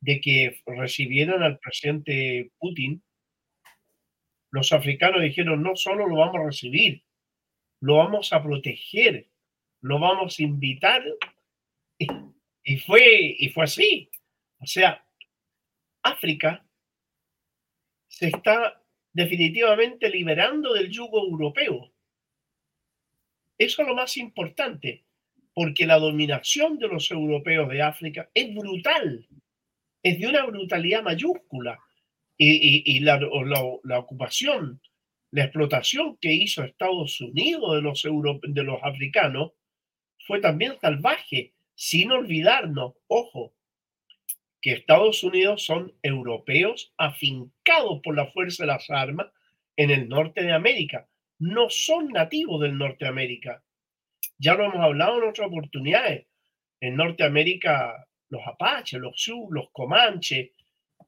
de 0.00 0.20
que 0.20 0.60
recibieran 0.66 1.42
al 1.42 1.58
presidente 1.58 2.50
Putin, 2.58 3.02
los 4.52 4.70
africanos 4.72 5.22
dijeron, 5.22 5.62
no 5.62 5.74
solo 5.74 6.06
lo 6.06 6.16
vamos 6.16 6.36
a 6.36 6.44
recibir, 6.44 7.02
lo 7.80 7.96
vamos 7.96 8.32
a 8.32 8.42
proteger, 8.42 9.26
lo 9.80 9.98
vamos 9.98 10.38
a 10.38 10.42
invitar. 10.42 11.02
Y, 11.98 12.76
fue, 12.78 13.34
y 13.38 13.48
fue 13.48 13.64
así. 13.64 14.10
O 14.60 14.66
sea, 14.66 15.04
África 16.02 16.64
se 18.08 18.28
está 18.28 18.80
definitivamente 19.12 20.10
liberando 20.10 20.74
del 20.74 20.90
yugo 20.90 21.24
europeo. 21.24 21.90
Eso 23.56 23.82
es 23.82 23.88
lo 23.88 23.94
más 23.94 24.18
importante, 24.18 25.02
porque 25.54 25.86
la 25.86 25.98
dominación 25.98 26.78
de 26.78 26.88
los 26.88 27.10
europeos 27.10 27.70
de 27.70 27.80
África 27.80 28.30
es 28.34 28.54
brutal, 28.54 29.26
es 30.02 30.20
de 30.20 30.26
una 30.26 30.44
brutalidad 30.44 31.02
mayúscula. 31.02 31.80
Y, 32.44 32.98
la, 33.00 33.20
ocupación, 33.98 34.80
la 35.30 35.44
explotación 35.44 36.16
que 36.20 36.32
hizo 36.32 36.64
Estados 36.64 37.20
Unidos 37.20 37.76
de 37.76 37.82
los, 37.82 38.02
de 38.42 38.64
los 38.64 38.82
africanos 38.82 39.52
fue 40.26 40.40
también 40.40 40.76
salvaje, 40.80 41.52
sin 41.76 42.10
olvidarnos, 42.10 42.94
ojo, 43.06 43.54
que 44.60 44.72
Estados 44.72 45.22
Unidos 45.22 45.64
son 45.64 45.92
europeos 46.02 46.92
afincados 46.96 48.00
por 48.02 48.16
la 48.16 48.26
fuerza 48.26 48.64
de 48.64 48.68
las 48.68 48.90
armas 48.90 49.28
en 49.76 49.90
el 49.90 50.08
norte 50.08 50.42
de 50.42 50.52
América. 50.52 51.08
No 51.38 51.70
son 51.70 52.08
nativos 52.08 52.60
del 52.60 52.76
norte 52.76 53.04
de 53.04 53.10
América. 53.10 53.62
Ya 54.38 54.54
lo 54.54 54.64
hemos 54.64 54.80
hablado 54.80 55.18
en 55.18 55.28
otras 55.28 55.46
oportunidades. 55.46 56.26
En 56.80 56.96
Norteamérica, 56.96 58.08
los 58.30 58.42
apaches, 58.44 59.00
los 59.00 59.20
sioux, 59.20 59.48
los 59.52 59.70
comanches, 59.70 60.50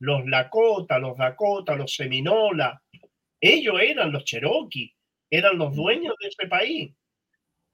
los 0.01 0.27
lakota, 0.27 0.99
los 0.99 1.17
dakota, 1.17 1.77
los 1.77 1.95
seminola, 1.95 2.83
ellos 3.41 3.77
eran 3.81 4.13
los 4.13 4.25
cherokee, 4.25 4.95
eran 5.31 5.59
los 5.59 5.75
dueños 5.75 6.15
de 6.21 6.29
ese 6.29 6.49
país. 6.49 6.93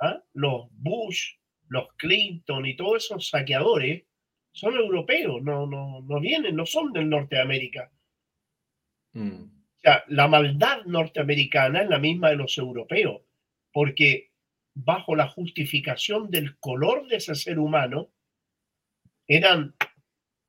¿ah? 0.01 0.23
Los 0.33 0.69
Bush, 0.73 1.35
los 1.69 1.89
Clinton 1.97 2.67
y 2.67 2.77
todos 2.77 3.05
esos 3.05 3.29
saqueadores 3.29 4.05
son 4.53 4.75
europeos, 4.75 5.43
no, 5.43 5.67
no, 5.67 6.01
no 6.03 6.21
vienen, 6.21 6.57
no 6.57 6.67
son 6.67 6.93
del 6.93 7.09
norte 7.09 7.37
de 7.37 7.43
América. 7.43 7.91
mm, 9.13 9.43
O 9.43 9.81
sea, 9.81 10.05
la 10.09 10.27
maldad 10.27 10.85
norteamericana 10.87 11.83
es 11.83 11.89
la 11.89 11.99
misma 11.99 12.31
de 12.31 12.37
los 12.37 12.59
europeos, 12.59 13.23
porque 13.73 14.31
bajo 14.75 15.15
la 15.15 15.29
justificación 15.29 16.31
del 16.31 16.59
color 16.59 17.07
de 17.07 17.17
ese 17.17 17.35
ser 17.35 17.59
humano, 17.59 18.11
eran, 19.29 19.75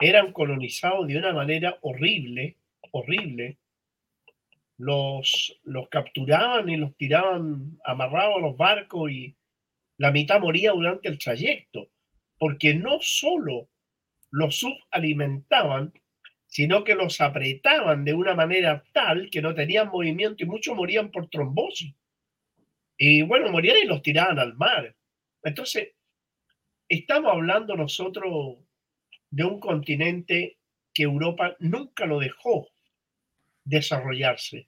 eran 0.02 0.34
colonizados 0.34 1.08
de 1.08 1.18
una 1.18 1.32
manera 1.32 1.78
horrible, 1.82 2.58
horrible. 2.92 3.58
Los, 4.78 5.60
los 5.64 5.88
capturaban 5.90 6.68
y 6.70 6.78
los 6.78 6.96
tiraban 6.98 7.80
amarrados 7.86 8.38
a 8.38 8.42
los 8.42 8.58
barcos 8.58 9.12
y 9.12 9.36
la 9.98 10.12
mitad 10.12 10.40
moría 10.40 10.72
durante 10.72 11.08
el 11.08 11.20
trayecto, 11.20 11.90
porque 12.40 12.74
no 12.74 12.98
solo 13.02 13.70
los 14.32 14.58
subalimentaban, 14.58 15.94
sino 16.48 16.84
que 16.84 16.96
los 16.96 17.22
apretaban 17.22 18.04
de 18.04 18.14
una 18.16 18.34
manera 18.34 18.84
tal 18.92 19.30
que 19.30 19.42
no 19.42 19.54
tenían 19.54 19.90
movimiento 19.90 20.44
y 20.44 20.48
muchos 20.48 20.76
morían 20.76 21.12
por 21.12 21.30
trombosis. 21.30 21.94
Y 22.98 23.22
bueno, 23.22 23.52
morían 23.52 23.78
y 23.78 23.86
los 23.86 24.02
tiraban 24.02 24.40
al 24.40 24.56
mar. 24.56 24.96
Entonces, 25.44 25.90
estamos 26.90 27.32
hablando 27.32 27.76
nosotros 27.76 28.58
de 29.32 29.44
un 29.46 29.60
continente 29.60 30.58
que 30.94 31.04
Europa 31.04 31.56
nunca 31.60 32.06
lo 32.06 32.20
dejó 32.20 32.70
desarrollarse. 33.64 34.68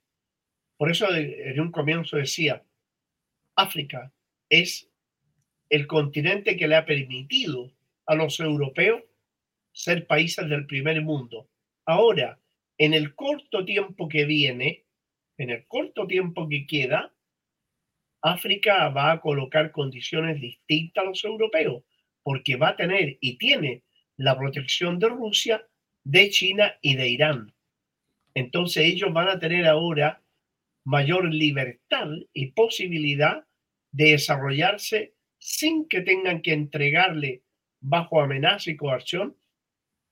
Por 0.77 0.91
eso 0.91 1.11
de- 1.11 1.51
en 1.51 1.59
un 1.59 1.71
comienzo 1.71 2.17
decía, 2.17 2.63
África 3.55 4.11
es 4.49 4.89
el 5.69 5.87
continente 5.87 6.57
que 6.57 6.67
le 6.67 6.75
ha 6.75 6.85
permitido 6.85 7.71
a 8.05 8.15
los 8.15 8.39
europeos 8.39 9.03
ser 9.71 10.07
países 10.07 10.47
del 10.49 10.65
primer 10.67 11.01
mundo. 11.01 11.49
Ahora, 11.85 12.39
en 12.77 12.93
el 12.93 13.15
corto 13.15 13.65
tiempo 13.65 14.07
que 14.07 14.25
viene, 14.25 14.85
en 15.37 15.49
el 15.49 15.65
corto 15.67 16.07
tiempo 16.07 16.47
que 16.47 16.65
queda, 16.67 17.13
África 18.21 18.89
va 18.89 19.11
a 19.11 19.21
colocar 19.21 19.71
condiciones 19.71 20.39
distintas 20.39 21.03
a 21.03 21.07
los 21.07 21.23
europeos. 21.23 21.83
porque 22.25 22.55
va 22.55 22.69
a 22.69 22.75
tener 22.77 23.17
y 23.19 23.37
tiene 23.37 23.83
la 24.17 24.37
protección 24.37 24.99
de 24.99 25.09
Rusia, 25.09 25.67
de 26.03 26.29
China 26.29 26.75
y 26.81 26.95
de 26.95 27.09
Irán. 27.09 27.53
Entonces 28.35 28.85
ellos 28.85 29.13
van 29.13 29.29
a 29.29 29.39
tener 29.39 29.65
ahora 29.67 30.21
mayor 30.85 31.33
libertad 31.33 32.07
y 32.33 32.51
posibilidad 32.51 33.45
de 33.91 34.11
desarrollarse 34.11 35.13
sin 35.37 35.87
que 35.87 36.01
tengan 36.01 36.41
que 36.41 36.53
entregarle 36.53 37.43
bajo 37.79 38.21
amenaza 38.21 38.71
y 38.71 38.77
coerción, 38.77 39.37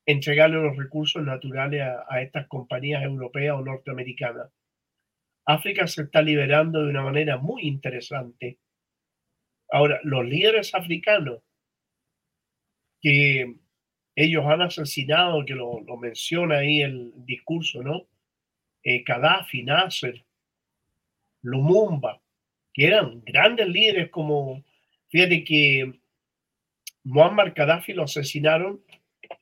entregarle 0.05 0.57
los 0.57 0.77
recursos 0.77 1.23
naturales 1.23 1.81
a, 1.81 2.05
a 2.09 2.21
estas 2.21 2.47
compañías 2.47 3.03
europeas 3.03 3.55
o 3.57 3.61
norteamericanas. 3.61 4.51
África 5.45 5.87
se 5.87 6.03
está 6.03 6.21
liberando 6.21 6.83
de 6.83 6.89
una 6.89 7.03
manera 7.03 7.37
muy 7.37 7.63
interesante. 7.63 8.59
Ahora, 9.69 9.99
los 10.03 10.25
líderes 10.25 10.75
africanos 10.75 11.41
que 13.01 13.60
ellos 14.23 14.45
han 14.45 14.61
asesinado, 14.61 15.45
que 15.45 15.53
lo, 15.53 15.81
menciona 15.97 16.59
ahí 16.59 16.81
el 16.81 17.13
discurso, 17.25 17.83
¿no? 17.83 18.07
Eh, 18.83 19.03
Gaddafi, 19.03 19.63
Nasser, 19.63 20.25
Lumumba, 21.43 22.21
que 22.73 22.87
eran 22.87 23.21
grandes 23.25 23.67
líderes 23.67 24.09
como, 24.09 24.63
fíjate 25.09 25.43
que 25.43 25.99
Muammar 27.03 27.53
Gaddafi 27.53 27.93
lo 27.93 28.03
asesinaron 28.03 28.83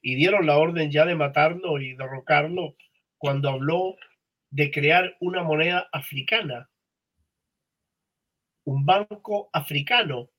y 0.01 0.15
dieron 0.15 0.45
la 0.45 0.57
orden 0.57 0.91
ya 0.91 1.05
de 1.05 1.15
matarlo 1.15 1.79
y 1.79 1.95
derrocarlo 1.95 2.75
cuando 3.17 3.49
habló 3.49 3.97
de 4.49 4.71
crear 4.71 5.15
una 5.19 5.43
moneda 5.43 5.89
africana, 5.91 6.69
un 8.65 8.85
banco 8.85 9.49
africano 9.53 10.29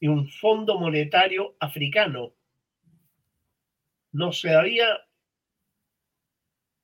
y 0.00 0.08
un 0.08 0.28
fondo 0.28 0.78
monetario 0.78 1.56
africano. 1.60 2.34
No 4.12 4.32
sabía 4.32 4.86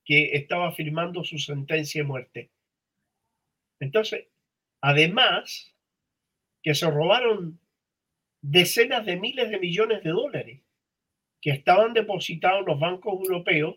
que 0.05 0.37
estaba 0.37 0.73
firmando 0.73 1.25
su 1.25 1.39
sentencia 1.39 2.03
de 2.03 2.09
muerte. 2.09 2.51
Entonces, 3.81 4.27
además, 4.81 5.75
que 6.62 6.75
se 6.75 6.91
robaron 6.91 7.61
decenas 8.41 9.05
de 9.05 9.17
miles 9.17 9.51
de 9.51 9.59
millones 9.59 10.03
de 10.05 10.11
dólares 10.11 10.61
que 11.41 11.51
estaban 11.51 11.93
depositados 11.93 12.61
en 12.61 12.67
los 12.67 12.81
bancos 12.81 13.15
europeos 13.21 13.77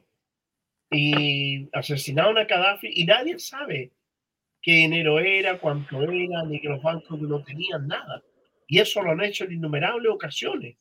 y 0.92 1.70
asesinaron 1.74 2.38
a 2.38 2.46
Gaddafi 2.46 2.90
y 2.94 3.06
nadie 3.06 3.38
sabe 3.40 3.92
qué 4.62 4.74
dinero 4.74 5.20
era, 5.20 5.60
cuánto 5.60 6.02
era, 6.04 6.44
ni 6.44 6.60
que 6.60 6.70
los 6.70 6.82
bancos 6.82 7.20
no 7.22 7.44
tenían 7.44 7.88
nada. 7.88 8.24
Y 8.68 8.80
eso 8.80 9.02
lo 9.02 9.12
han 9.12 9.22
hecho 9.22 9.46
en 9.46 9.54
innumerables 9.54 10.12
ocasiones. 10.12 10.78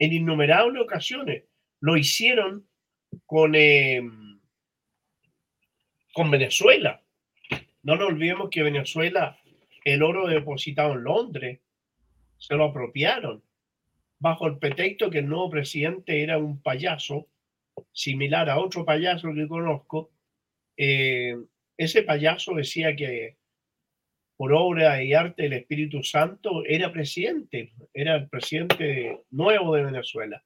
En 0.00 0.12
innumerables 0.12 0.82
ocasiones. 0.82 1.44
Lo 1.78 1.96
hicieron 1.96 2.66
con, 3.26 3.54
eh, 3.54 4.02
con 6.12 6.30
Venezuela. 6.30 7.00
No 7.82 7.94
nos 7.94 8.08
olvidemos 8.08 8.50
que 8.50 8.64
Venezuela, 8.64 9.38
el 9.84 10.02
oro 10.02 10.26
depositado 10.26 10.94
en 10.94 11.04
Londres, 11.04 11.60
se 12.36 12.56
lo 12.56 12.64
apropiaron 12.64 13.42
bajo 14.18 14.46
el 14.46 14.58
pretexto 14.58 15.10
que 15.10 15.18
el 15.18 15.28
nuevo 15.28 15.50
presidente 15.50 16.22
era 16.22 16.38
un 16.38 16.60
payaso 16.60 17.28
similar 17.92 18.50
a 18.50 18.58
otro 18.58 18.84
payaso 18.84 19.32
que 19.34 19.48
conozco, 19.48 20.10
eh, 20.76 21.36
ese 21.76 22.02
payaso 22.02 22.54
decía 22.54 22.94
que 22.94 23.38
por 24.40 24.54
obra 24.54 25.02
y 25.04 25.12
arte 25.12 25.42
del 25.42 25.52
Espíritu 25.52 26.02
Santo 26.02 26.62
era 26.64 26.90
presidente, 26.90 27.74
era 27.92 28.14
el 28.14 28.30
presidente 28.30 29.20
nuevo 29.30 29.74
de 29.74 29.84
Venezuela. 29.84 30.42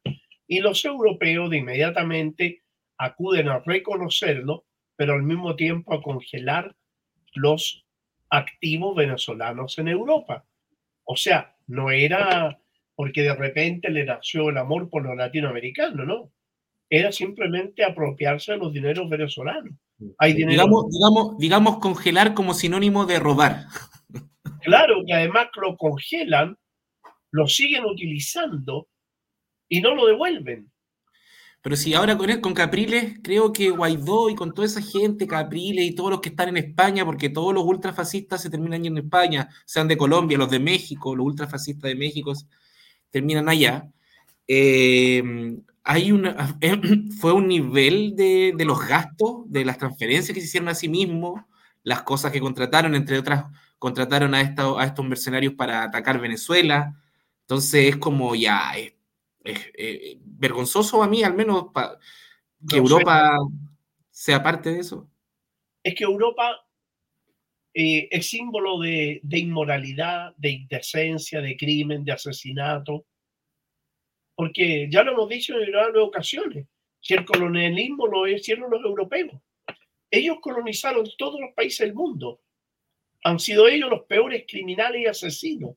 Y 0.48 0.59
los 0.59 0.85
europeos 0.85 1.48
de 1.48 1.59
inmediatamente 1.59 2.64
acuden 2.98 3.46
a 3.46 3.61
reconocerlo, 3.61 4.64
pero 4.96 5.12
al 5.12 5.22
mismo 5.22 5.54
tiempo 5.54 5.94
a 5.94 6.02
congelar 6.02 6.74
los 7.35 7.87
activos 8.30 8.96
venezolanos 8.96 9.78
en 9.78 9.87
Europa. 9.87 10.44
O 11.04 11.14
sea, 11.14 11.54
no 11.68 11.92
era 11.92 12.59
porque 12.96 13.22
de 13.22 13.37
repente 13.37 13.90
le 13.90 14.04
nació 14.07 14.48
el 14.48 14.59
amor 14.59 14.90
por 14.90 15.04
los 15.04 15.16
latinoamericanos, 15.16 16.04
¿no? 16.04 16.33
era 16.90 17.12
simplemente 17.12 17.85
apropiarse 17.85 18.52
de 18.52 18.59
los 18.59 18.72
dineros 18.72 19.09
venezolanos. 19.09 19.72
Hay 20.18 20.35
digamos, 20.35 20.87
digamos, 20.90 21.38
digamos 21.38 21.78
congelar 21.78 22.35
como 22.35 22.54
sinónimo 22.54 23.07
de 23.07 23.18
robar. 23.18 23.66
Claro, 24.62 25.02
y 25.07 25.12
además 25.12 25.48
lo 25.61 25.76
congelan, 25.76 26.57
lo 27.30 27.46
siguen 27.46 27.85
utilizando 27.85 28.88
y 29.68 29.80
no 29.80 29.94
lo 29.94 30.07
devuelven. 30.07 30.70
Pero 31.62 31.76
si 31.76 31.94
ahora 31.94 32.18
con, 32.18 32.40
con 32.40 32.52
Capriles, 32.52 33.20
creo 33.22 33.52
que 33.52 33.70
Guaidó 33.70 34.28
y 34.28 34.35
con 34.35 34.52
toda 34.52 34.66
esa 34.66 34.83
gente, 34.83 35.26
Capriles 35.26 35.87
y 35.87 35.94
todos 35.94 36.11
los 36.11 36.20
que 36.20 36.28
están 36.28 36.50
en 36.50 36.59
España, 36.59 37.07
porque 37.07 37.30
todos 37.30 37.54
los 37.54 37.64
ultrafascistas 37.64 38.42
se 38.42 38.50
terminan 38.50 38.83
yendo 38.83 39.00
en 39.00 39.07
España, 39.07 39.48
sean 39.64 39.88
de 39.88 39.96
Colombia, 39.96 40.37
los 40.37 40.50
de 40.50 40.61
México, 40.61 41.16
los 41.16 41.26
ultrafascistas 41.26 41.88
de 41.88 41.94
México 41.94 42.35
terminan 43.11 43.48
allá. 43.48 43.88
Eh, 44.46 45.22
hay 45.85 46.12
una, 46.12 46.59
fue 47.20 47.33
un 47.33 47.47
nivel 47.47 48.16
de, 48.16 48.55
los 48.64 48.87
gastos, 48.88 49.42
de 49.47 49.64
las 49.66 49.79
transferencias 49.79 50.35
que 50.35 50.40
se 50.40 50.47
hicieron 50.47 50.70
a 50.70 50.75
sí 50.75 50.88
mismos, 50.88 51.42
las 51.83 52.03
cosas 52.03 52.33
que 52.33 52.40
contrataron, 52.40 52.94
entre 52.94 53.18
otras, 53.18 53.44
contrataron 53.79 54.35
a, 54.35 54.38
a 54.38 54.85
estos 54.85 55.05
mercenarios 55.05 55.53
para 55.53 55.83
atacar 55.83 56.18
Venezuela. 56.18 56.99
Entonces 57.42 57.90
es 57.90 57.97
como 57.99 58.35
ya, 58.35 58.73
es, 58.77 58.94
eh, 59.44 60.16
vergonzoso 60.25 61.03
a 61.03 61.09
mí 61.09 61.23
al 61.23 61.35
menos 61.35 61.66
que 62.66 62.79
Europa 62.79 63.37
sea 64.11 64.42
parte 64.42 64.73
de 64.73 64.81
eso. 64.81 65.11
Es 65.83 65.94
que 65.94 66.05
Europa 66.05 66.64
eh, 67.75 68.09
es 68.11 68.31
símbolo 68.31 68.81
de, 68.81 69.20
de 69.23 69.38
inmoralidad, 69.38 70.35
de 70.38 70.51
indecencia, 70.51 71.42
de 71.42 71.59
crimen, 71.59 72.05
de 72.05 72.12
asesinato 72.12 73.05
porque 74.35 74.88
ya 74.90 75.03
lo 75.03 75.12
hemos 75.12 75.29
dicho 75.29 75.59
en 75.59 75.73
varias 75.73 75.97
ocasiones, 75.97 76.66
si 77.01 77.14
el 77.14 77.25
colonialismo 77.25 78.07
lo 78.07 78.27
hicieron 78.27 78.70
los 78.70 78.83
europeos, 78.85 79.40
ellos 80.11 80.38
colonizaron 80.40 81.07
todos 81.18 81.40
los 81.40 81.53
países 81.55 81.87
del 81.87 81.94
mundo, 81.94 82.40
han 83.23 83.38
sido 83.38 83.68
ellos 83.68 83.90
los 83.90 84.03
peores 84.03 84.44
criminales 84.49 85.03
y 85.03 85.07
asesinos. 85.07 85.77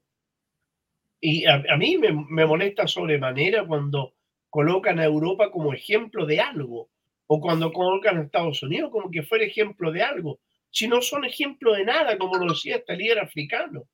Y 1.19 1.45
a, 1.45 1.59
mí 1.77 1.97
me, 1.97 2.11
me, 2.11 2.45
molesta 2.45 2.87
sobremanera 2.87 3.65
cuando 3.65 4.13
colocan 4.49 4.99
a 4.99 5.05
Europa 5.05 5.49
como 5.49 5.73
ejemplo 5.73 6.25
de 6.25 6.39
algo, 6.39 6.89
o 7.25 7.41
cuando 7.41 7.73
colocan 7.73 8.17
a 8.17 8.23
Estados 8.23 8.61
Unidos 8.63 8.91
como 8.91 9.09
que 9.09 9.23
fuera 9.23 9.45
ejemplo 9.45 9.91
de 9.91 10.03
algo, 10.03 10.39
si 10.69 10.87
no 10.87 11.01
son 11.01 11.25
ejemplo 11.25 11.73
de 11.73 11.85
nada, 11.85 12.17
como 12.17 12.37
lo 12.37 12.53
decía 12.53 12.77
este 12.77 12.95
líder 12.95 13.19
africano, 13.19 13.87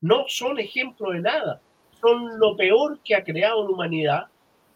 no 0.00 0.24
son 0.28 0.58
ejemplo 0.58 1.10
de 1.10 1.20
nada 1.20 1.62
son 2.00 2.38
lo 2.38 2.56
peor 2.56 2.98
que 3.04 3.14
ha 3.14 3.24
creado 3.24 3.64
la 3.64 3.70
humanidad, 3.70 4.26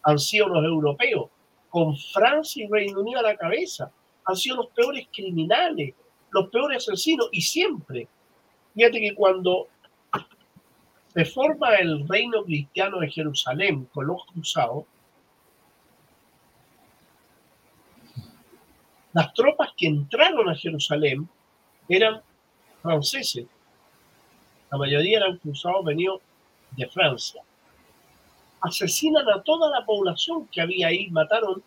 han 0.02 0.18
sido 0.18 0.48
los 0.48 0.64
europeos, 0.64 1.30
con 1.70 1.96
Francia 1.96 2.64
y 2.64 2.68
Reino 2.68 3.00
Unido 3.00 3.20
a 3.20 3.22
la 3.22 3.36
cabeza. 3.36 3.90
Han 4.24 4.36
sido 4.36 4.56
los 4.56 4.66
peores 4.68 5.08
criminales, 5.12 5.94
los 6.30 6.48
peores 6.48 6.88
asesinos, 6.88 7.28
y 7.32 7.40
siempre. 7.40 8.08
Fíjate 8.74 9.00
que 9.00 9.14
cuando 9.14 9.68
se 11.14 11.24
forma 11.24 11.74
el 11.76 12.08
reino 12.08 12.42
cristiano 12.42 13.00
de 13.00 13.10
Jerusalén 13.10 13.86
con 13.92 14.06
los 14.06 14.24
cruzados, 14.26 14.84
las 19.12 19.32
tropas 19.34 19.70
que 19.76 19.86
entraron 19.86 20.48
a 20.48 20.54
Jerusalén 20.54 21.28
eran 21.88 22.22
franceses. 22.80 23.46
La 24.70 24.78
mayoría 24.78 25.18
eran 25.18 25.36
cruzados 25.36 25.84
venidos 25.84 26.22
de 26.76 26.88
Francia. 26.88 27.42
Asesinan 28.60 29.28
a 29.28 29.42
toda 29.42 29.70
la 29.70 29.84
población 29.84 30.46
que 30.48 30.60
había 30.60 30.88
ahí, 30.88 31.10
mataron 31.10 31.62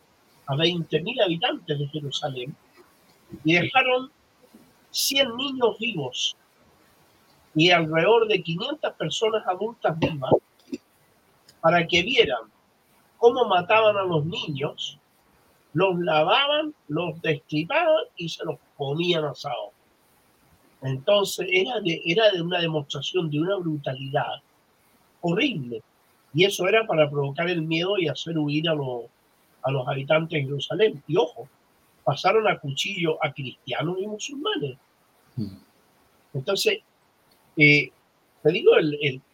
a 0.47 0.55
20.000 0.55 1.23
habitantes 1.23 1.79
de 1.79 1.87
Jerusalén 1.87 2.55
y 3.43 3.53
dejaron 3.53 4.11
100 4.91 5.35
niños 5.35 5.77
vivos 5.79 6.37
y 7.55 7.71
alrededor 7.71 8.27
de 8.27 8.41
500 8.41 8.93
personas 8.93 9.47
adultas 9.47 9.97
vivas 9.97 10.31
para 11.61 11.85
que 11.87 12.03
vieran 12.03 12.43
cómo 13.17 13.45
mataban 13.45 13.97
a 13.97 14.03
los 14.03 14.25
niños, 14.25 14.99
los 15.73 15.97
lavaban, 15.99 16.75
los 16.89 17.19
destripaban 17.21 18.03
y 18.17 18.29
se 18.29 18.45
los 18.45 18.57
ponían 18.77 19.25
asados. 19.25 19.71
Entonces 20.81 21.47
era 21.49 21.79
de, 21.79 22.01
era 22.05 22.29
de 22.31 22.41
una 22.41 22.59
demostración 22.59 23.29
de 23.29 23.39
una 23.39 23.55
brutalidad 23.55 24.41
horrible. 25.25 25.81
Y 26.33 26.45
eso 26.45 26.67
era 26.67 26.85
para 26.85 27.09
provocar 27.09 27.49
el 27.49 27.61
miedo 27.61 27.97
y 27.97 28.07
hacer 28.07 28.37
huir 28.37 28.69
a, 28.69 28.73
a 28.73 29.71
los 29.71 29.87
habitantes 29.87 30.37
de 30.37 30.45
Jerusalén. 30.45 31.01
Y 31.07 31.17
ojo, 31.17 31.47
pasaron 32.03 32.47
a 32.47 32.59
cuchillo 32.59 33.17
a 33.23 33.33
cristianos 33.33 33.97
y 33.99 34.07
musulmanes. 34.07 34.77
Hmm. 35.35 35.57
Entonces, 36.33 36.79
eh, 37.57 37.89
te 38.43 38.51
digo, 38.51 38.71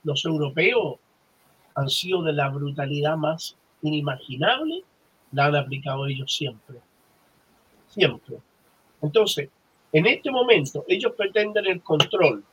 los 0.04 0.26
europeos 0.26 0.98
han 1.76 1.90
sido 1.90 2.24
de 2.24 2.34
la 2.34 2.50
brutalidad 2.50 3.18
más 3.18 3.58
inimaginable, 3.82 4.84
la 5.32 5.46
han 5.46 5.56
aplicado 5.56 6.06
ellos 6.08 6.34
siempre. 6.34 6.78
Siempre. 7.88 8.38
Entonces, 9.02 9.50
en 9.92 10.06
este 10.06 10.32
momento, 10.32 10.86
ellos 10.88 11.14
pretenden 11.18 11.66
el 11.66 11.82
control 11.82 12.46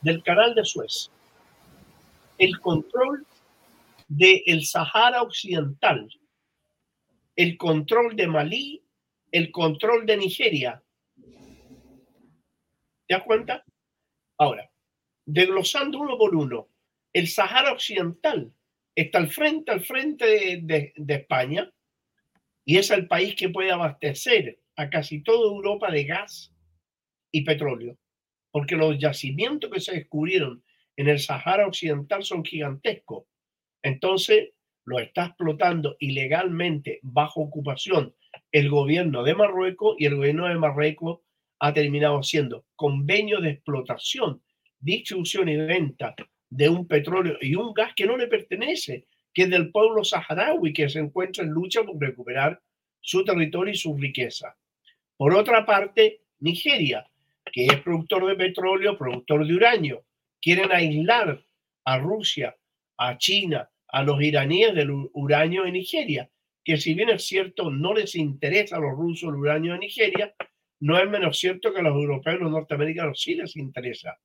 del 0.00 0.22
canal 0.22 0.54
de 0.54 0.64
Suez, 0.64 1.10
el 2.42 2.58
control 2.58 3.24
del 4.08 4.64
Sahara 4.64 5.22
Occidental, 5.22 6.08
el 7.36 7.56
control 7.56 8.16
de 8.16 8.26
Malí, 8.26 8.82
el 9.30 9.52
control 9.52 10.06
de 10.06 10.16
Nigeria. 10.16 10.82
¿Te 13.06 13.14
das 13.14 13.22
cuenta? 13.22 13.64
Ahora, 14.38 14.68
desglosando 15.24 16.00
uno 16.00 16.18
por 16.18 16.34
uno, 16.34 16.68
el 17.12 17.28
Sahara 17.28 17.72
Occidental 17.72 18.52
está 18.96 19.18
al 19.18 19.30
frente, 19.30 19.70
al 19.70 19.84
frente 19.84 20.58
de, 20.62 20.92
de 20.96 21.14
España 21.14 21.72
y 22.64 22.78
es 22.78 22.90
el 22.90 23.06
país 23.06 23.36
que 23.36 23.50
puede 23.50 23.70
abastecer 23.70 24.58
a 24.74 24.90
casi 24.90 25.22
toda 25.22 25.48
Europa 25.48 25.92
de 25.92 26.04
gas 26.04 26.52
y 27.30 27.44
petróleo, 27.44 27.96
porque 28.50 28.74
los 28.74 28.98
yacimientos 28.98 29.70
que 29.70 29.80
se 29.80 29.92
descubrieron 29.92 30.64
en 30.96 31.08
el 31.08 31.18
Sahara 31.18 31.66
Occidental 31.66 32.22
son 32.22 32.44
gigantescos. 32.44 33.24
Entonces, 33.82 34.50
lo 34.84 34.98
está 34.98 35.26
explotando 35.26 35.96
ilegalmente 36.00 36.98
bajo 37.02 37.40
ocupación 37.40 38.14
el 38.50 38.68
gobierno 38.70 39.22
de 39.22 39.34
Marruecos 39.34 39.96
y 39.98 40.06
el 40.06 40.16
gobierno 40.16 40.46
de 40.46 40.56
Marruecos 40.56 41.20
ha 41.58 41.72
terminado 41.72 42.18
haciendo 42.18 42.66
convenio 42.76 43.40
de 43.40 43.50
explotación, 43.50 44.42
distribución 44.80 45.48
y 45.48 45.56
venta 45.56 46.14
de 46.50 46.68
un 46.68 46.86
petróleo 46.86 47.38
y 47.40 47.54
un 47.54 47.72
gas 47.72 47.92
que 47.94 48.06
no 48.06 48.16
le 48.16 48.26
pertenece, 48.26 49.06
que 49.32 49.42
es 49.42 49.50
del 49.50 49.70
pueblo 49.70 50.04
saharaui 50.04 50.72
que 50.72 50.88
se 50.88 50.98
encuentra 50.98 51.44
en 51.44 51.50
lucha 51.50 51.82
por 51.82 52.00
recuperar 52.00 52.60
su 53.00 53.24
territorio 53.24 53.72
y 53.72 53.76
su 53.76 53.96
riqueza. 53.96 54.56
Por 55.16 55.34
otra 55.34 55.64
parte, 55.64 56.22
Nigeria, 56.40 57.06
que 57.52 57.66
es 57.66 57.80
productor 57.80 58.26
de 58.26 58.34
petróleo, 58.34 58.98
productor 58.98 59.46
de 59.46 59.54
uranio, 59.54 60.04
quieren 60.42 60.72
aislar 60.72 61.42
a 61.84 61.98
Rusia, 61.98 62.56
a 62.98 63.16
China, 63.16 63.70
a 63.88 64.02
los 64.02 64.20
iraníes 64.20 64.74
del 64.74 64.90
uranio 65.12 65.64
en 65.64 65.74
Nigeria, 65.74 66.28
que 66.64 66.76
si 66.76 66.94
bien 66.94 67.10
es 67.10 67.24
cierto 67.24 67.70
no 67.70 67.94
les 67.94 68.14
interesa 68.14 68.76
a 68.76 68.80
los 68.80 68.92
rusos 68.92 69.28
el 69.28 69.36
uranio 69.36 69.72
de 69.74 69.78
Nigeria, 69.78 70.34
no 70.80 70.98
es 70.98 71.08
menos 71.08 71.38
cierto 71.38 71.72
que 71.72 71.80
a 71.80 71.82
los 71.82 71.94
europeos 71.94 72.36
y 72.36 72.42
los 72.42 72.50
norteamericanos 72.50 73.20
sí 73.20 73.34
les 73.34 73.56
interesa. 73.56 74.18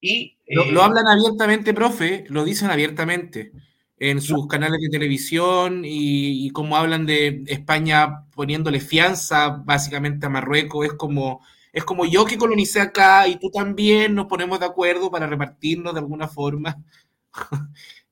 Y, 0.00 0.36
lo, 0.48 0.64
lo, 0.66 0.80
eh, 0.80 0.84
hablan 0.84 1.06
abiertamente, 1.06 1.74
profe, 1.74 2.24
lo 2.28 2.44
dicen 2.44 2.70
abiertamente 2.70 3.52
en 3.98 4.20
sus 4.20 4.48
canales 4.48 4.80
de 4.80 4.88
televisión 4.90 5.84
y, 5.84 6.46
y 6.46 6.50
como 6.50 6.76
hablan 6.76 7.06
de 7.06 7.44
España 7.46 8.26
poniéndole 8.34 8.80
fianza 8.80 9.62
básicamente 9.64 10.26
a 10.26 10.28
Marruecos, 10.28 10.86
es 10.86 10.92
como, 10.94 11.40
es 11.72 11.84
como 11.84 12.04
yo 12.04 12.24
que 12.26 12.36
colonicé 12.36 12.80
acá 12.80 13.26
y 13.26 13.38
tú 13.38 13.50
también 13.50 14.14
nos 14.14 14.26
ponemos 14.26 14.60
de 14.60 14.66
acuerdo 14.66 15.10
para 15.10 15.26
repartirnos 15.26 15.94
de 15.94 16.00
alguna 16.00 16.28
forma. 16.28 16.76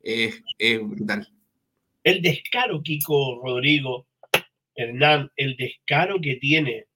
es, 0.01 0.43
es 0.59 0.81
brutal. 0.81 1.29
El 2.03 2.23
descaro, 2.23 2.83
Kiko 2.83 3.43
Rodrigo, 3.45 4.07
Hernán, 4.75 5.31
el 5.37 5.57
descaro 5.57 6.21
que 6.21 6.37
tiene 6.37 6.87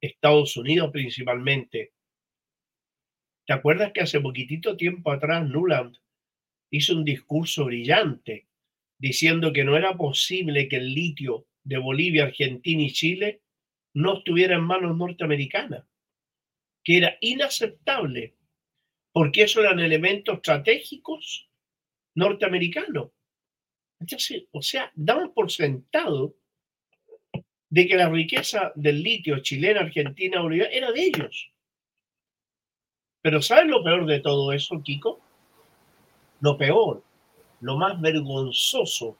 Estados 0.00 0.56
Unidos 0.56 0.90
principalmente. 0.92 1.92
¿Te 3.46 3.54
acuerdas 3.54 3.92
que 3.92 4.02
hace 4.02 4.20
poquitito 4.20 4.76
tiempo 4.76 5.10
atrás 5.10 5.48
Nuland 5.48 5.96
hizo 6.70 6.94
un 6.94 7.04
discurso 7.04 7.64
brillante 7.64 8.46
diciendo 8.98 9.52
que 9.52 9.64
no 9.64 9.76
era 9.76 9.96
posible 9.96 10.68
que 10.68 10.76
el 10.76 10.94
litio 10.94 11.46
de 11.64 11.78
Bolivia, 11.78 12.24
Argentina 12.24 12.82
y 12.82 12.92
Chile 12.92 13.40
no 13.94 14.18
estuviera 14.18 14.56
en 14.56 14.62
manos 14.62 14.96
norteamericanas, 14.96 15.84
que 16.84 16.98
era 16.98 17.16
inaceptable, 17.20 18.34
porque 19.12 19.42
esos 19.42 19.64
eran 19.64 19.80
elementos 19.80 20.36
estratégicos 20.36 21.48
norteamericanos. 22.14 23.10
Entonces, 23.98 24.44
o 24.52 24.62
sea, 24.62 24.90
daban 24.94 25.32
por 25.32 25.50
sentado 25.50 26.34
de 27.68 27.86
que 27.86 27.96
la 27.96 28.08
riqueza 28.08 28.72
del 28.74 29.02
litio 29.02 29.38
chilena, 29.40 29.80
argentina, 29.80 30.40
Bolivia 30.40 30.68
era 30.70 30.90
de 30.90 31.04
ellos. 31.04 31.50
Pero 33.22 33.42
¿sabes 33.42 33.66
lo 33.66 33.84
peor 33.84 34.06
de 34.06 34.20
todo 34.20 34.52
eso, 34.52 34.82
Kiko? 34.82 35.20
Lo 36.40 36.56
peor, 36.56 37.04
lo 37.60 37.76
más 37.76 38.00
vergonzoso, 38.00 39.16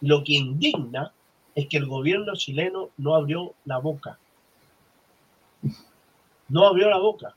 lo 0.00 0.24
que 0.24 0.32
indigna 0.34 1.12
es 1.54 1.68
que 1.68 1.76
el 1.76 1.86
gobierno 1.86 2.34
chileno 2.34 2.90
no 2.96 3.14
abrió 3.14 3.54
la 3.66 3.78
boca. 3.78 4.18
No 6.50 6.66
abrió 6.66 6.90
la 6.90 6.98
boca. 6.98 7.34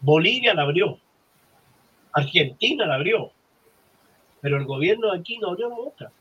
Bolivia 0.00 0.52
la 0.52 0.62
abrió. 0.62 0.98
Argentina 2.12 2.84
la 2.86 2.96
abrió. 2.96 3.30
Pero 4.40 4.58
el 4.58 4.66
gobierno 4.66 5.10
de 5.10 5.18
aquí 5.18 5.38
no 5.38 5.48
abrió 5.48 5.70
la 5.70 5.76
boca. 5.76 6.12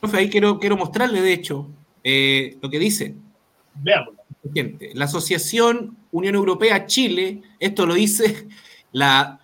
Profe, 0.00 0.18
ahí 0.18 0.28
quiero, 0.28 0.58
quiero 0.58 0.76
mostrarle, 0.76 1.22
de 1.22 1.32
hecho, 1.32 1.68
eh, 2.04 2.58
lo 2.60 2.68
que 2.68 2.78
dice. 2.78 3.14
Veámoslo. 3.74 4.16
La 4.94 5.06
Asociación 5.06 5.96
Unión 6.12 6.34
Europea-Chile, 6.34 7.42
esto 7.58 7.86
lo 7.86 7.94
dice 7.94 8.46
la 8.92 9.40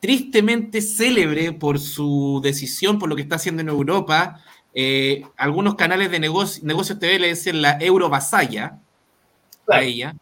tristemente 0.00 0.82
célebre 0.82 1.52
por 1.52 1.78
su 1.78 2.40
decisión, 2.42 2.98
por 2.98 3.08
lo 3.08 3.16
que 3.16 3.22
está 3.22 3.36
haciendo 3.36 3.62
en 3.62 3.68
Europa. 3.68 4.40
Eh, 4.72 5.24
algunos 5.36 5.74
canales 5.74 6.10
de 6.10 6.20
negocio, 6.20 6.62
negocios 6.64 6.98
TV 6.98 7.18
le 7.18 7.28
dicen 7.28 7.62
la 7.62 7.78
Eurovasalla 7.80 8.78
a 9.68 9.82
ella, 9.82 10.14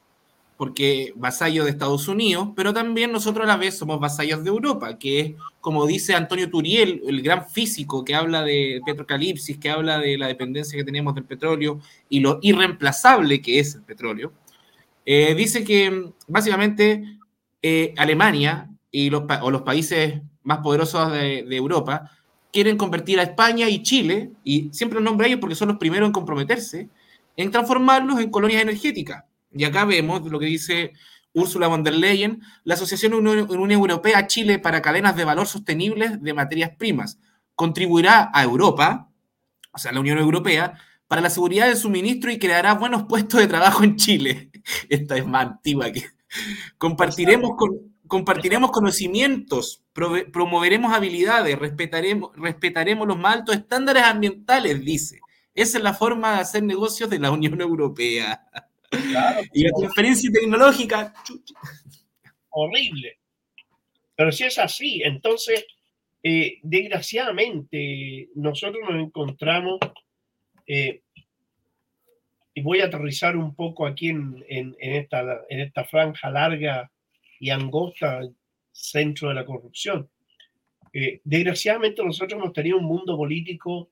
porque 0.57 1.12
vasallo 1.17 1.64
de 1.64 1.71
Estados 1.71 2.07
Unidos, 2.07 2.51
pero 2.55 2.73
también 2.73 3.11
nosotros 3.11 3.45
a 3.45 3.49
la 3.49 3.57
vez 3.57 3.77
somos 3.77 3.99
vasallos 3.99 4.45
de 4.45 4.51
Europa, 4.51 4.99
que 4.99 5.21
es, 5.21 5.33
como 5.61 5.87
dice 5.87 6.14
Antonio 6.14 6.49
Turiel, 6.49 7.03
el 7.07 7.23
gran 7.23 7.49
físico 7.49 8.05
que 8.05 8.14
habla 8.14 8.43
de 8.43 8.81
petrocalipsis, 8.87 9.59
que 9.59 9.71
habla 9.71 9.99
de 9.99 10.17
la 10.17 10.29
dependencia 10.29 10.79
que 10.79 10.85
tenemos 10.85 11.14
del 11.14 11.25
petróleo 11.25 11.81
y 12.09 12.21
lo 12.21 12.38
irreemplazable 12.43 13.43
que 13.43 13.59
es 13.59 13.75
el 13.75 13.83
petróleo. 13.83 14.33
Eh, 15.07 15.35
dice 15.35 15.64
que 15.64 16.11
básicamente 16.29 17.19
eh, 17.62 17.95
Alemania 17.97 18.71
y 18.90 19.11
los, 19.11 19.25
o 19.43 19.51
los 19.51 19.62
países 19.62 20.21
más 20.45 20.59
poderosos 20.59 21.11
de, 21.12 21.45
Europa 21.51 22.11
quieren 22.53 22.77
convertir 22.77 23.19
a 23.19 23.25
España 23.25 23.69
y 23.69 23.83
Chile, 23.83 24.31
y 24.45 24.69
siempre 24.73 24.97
los 24.97 25.05
nombra 25.05 25.27
ellos 25.27 25.40
porque 25.40 25.57
son 25.57 25.69
los 25.69 25.79
primeros 25.79 26.07
en 26.07 26.12
comprometerse, 26.12 26.88
en 27.37 27.51
transformarlos 27.51 28.21
en 28.21 28.31
colonias 28.31 28.62
energéticas. 28.62 29.25
Y 29.55 29.64
acá 29.64 29.85
vemos 29.85 30.23
lo 30.31 30.38
que 30.38 30.47
dice 30.47 30.93
Ursula 31.33 31.69
von 31.69 31.83
der 31.83 31.95
Leyen, 31.95 32.43
la 32.64 32.75
Asociación 32.75 33.14
Unión 33.14 33.71
Europea-Chile 33.71 34.59
para 34.59 34.83
Cadenas 34.83 35.17
de 35.17 35.25
Valor 35.25 35.47
Sostenibles 35.47 36.23
de 36.23 36.35
Materias 36.35 36.73
Primas. 36.77 37.19
Contribuirá 37.55 38.31
a 38.33 38.43
Europa, 38.43 39.11
o 39.73 39.79
sea, 39.79 39.93
la 39.93 40.01
Unión 40.01 40.19
Europea, 40.19 40.79
para 41.07 41.21
la 41.21 41.31
seguridad 41.31 41.67
del 41.67 41.77
suministro 41.77 42.31
y 42.31 42.38
creará 42.38 42.75
buenos 42.75 43.05
puestos 43.05 43.40
de 43.40 43.47
trabajo 43.47 43.85
en 43.85 43.97
Chile. 43.97 44.51
Esta 44.88 45.17
es 45.17 45.27
más 45.27 45.47
antigua 45.47 45.90
que... 45.93 46.05
Compartiremos 46.79 47.53
compartiremos 48.07 48.71
conocimientos, 48.71 49.83
promoveremos 50.33 50.93
habilidades, 50.93 51.59
respetaremos, 51.59 52.31
respetaremos 52.37 53.09
los 53.09 53.19
más 53.19 53.37
altos 53.37 53.57
estándares 53.57 54.03
ambientales, 54.05 54.85
dice. 54.85 55.21
Esa 55.55 55.79
es 55.79 55.85
la 55.85 55.95
forma 55.95 56.35
de 56.35 56.40
hacer 56.40 56.62
negocios 56.64 57.09
de 57.09 57.19
la 57.19 57.31
Unión 57.31 57.61
Europea. 57.61 58.47
Y 59.53 59.62
la 59.62 59.70
transferencia 59.77 60.31
tecnológica. 60.33 61.14
Horrible. 62.51 63.18
Pero 64.16 64.30
si 64.30 64.45
es 64.45 64.59
así, 64.59 65.03
entonces, 65.03 65.66
eh, 66.22 66.59
desgraciadamente, 66.62 68.28
nosotros 68.35 68.82
nos 68.89 69.03
encontramos, 69.03 69.78
eh, 70.66 71.03
y 72.55 72.62
voy 72.62 72.80
a 72.80 72.87
aterrizar 72.87 73.37
un 73.37 73.55
poco 73.55 73.87
aquí 73.87 74.11
en, 74.11 74.45
en, 74.49 74.76
esta, 74.78 75.43
en 75.49 75.61
esta 75.61 75.85
franja 75.85 76.30
larga 76.30 76.91
y 77.41 77.51
angosta 77.51 78.20
centro 78.70 79.28
de 79.28 79.35
la 79.35 79.45
corrupción. 79.45 80.09
Eh, 80.93 81.20
desgraciadamente 81.24 82.05
nosotros 82.05 82.41
hemos 82.41 82.53
tenido 82.53 82.78
un 82.78 82.85
mundo 82.85 83.16
político 83.16 83.91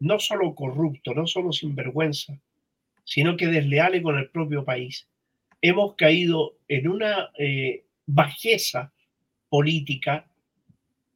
no 0.00 0.18
solo 0.18 0.54
corrupto, 0.54 1.14
no 1.14 1.26
solo 1.26 1.50
sinvergüenza, 1.52 2.38
sino 3.04 3.36
que 3.36 3.46
desleal 3.46 4.00
con 4.02 4.18
el 4.18 4.30
propio 4.30 4.64
país. 4.64 5.08
Hemos 5.60 5.94
caído 5.94 6.56
en 6.68 6.88
una 6.88 7.30
eh, 7.38 7.84
bajeza 8.06 8.92
política 9.48 10.26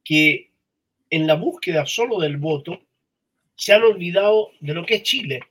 que 0.03 0.51
en 1.09 1.27
la 1.27 1.35
búsqueda 1.35 1.85
solo 1.85 2.19
del 2.19 2.37
voto 2.37 2.81
se 3.55 3.73
han 3.73 3.83
olvidado 3.83 4.51
de 4.59 4.73
lo 4.73 4.85
que 4.85 4.95
es 4.95 5.03
Chile 5.03 5.41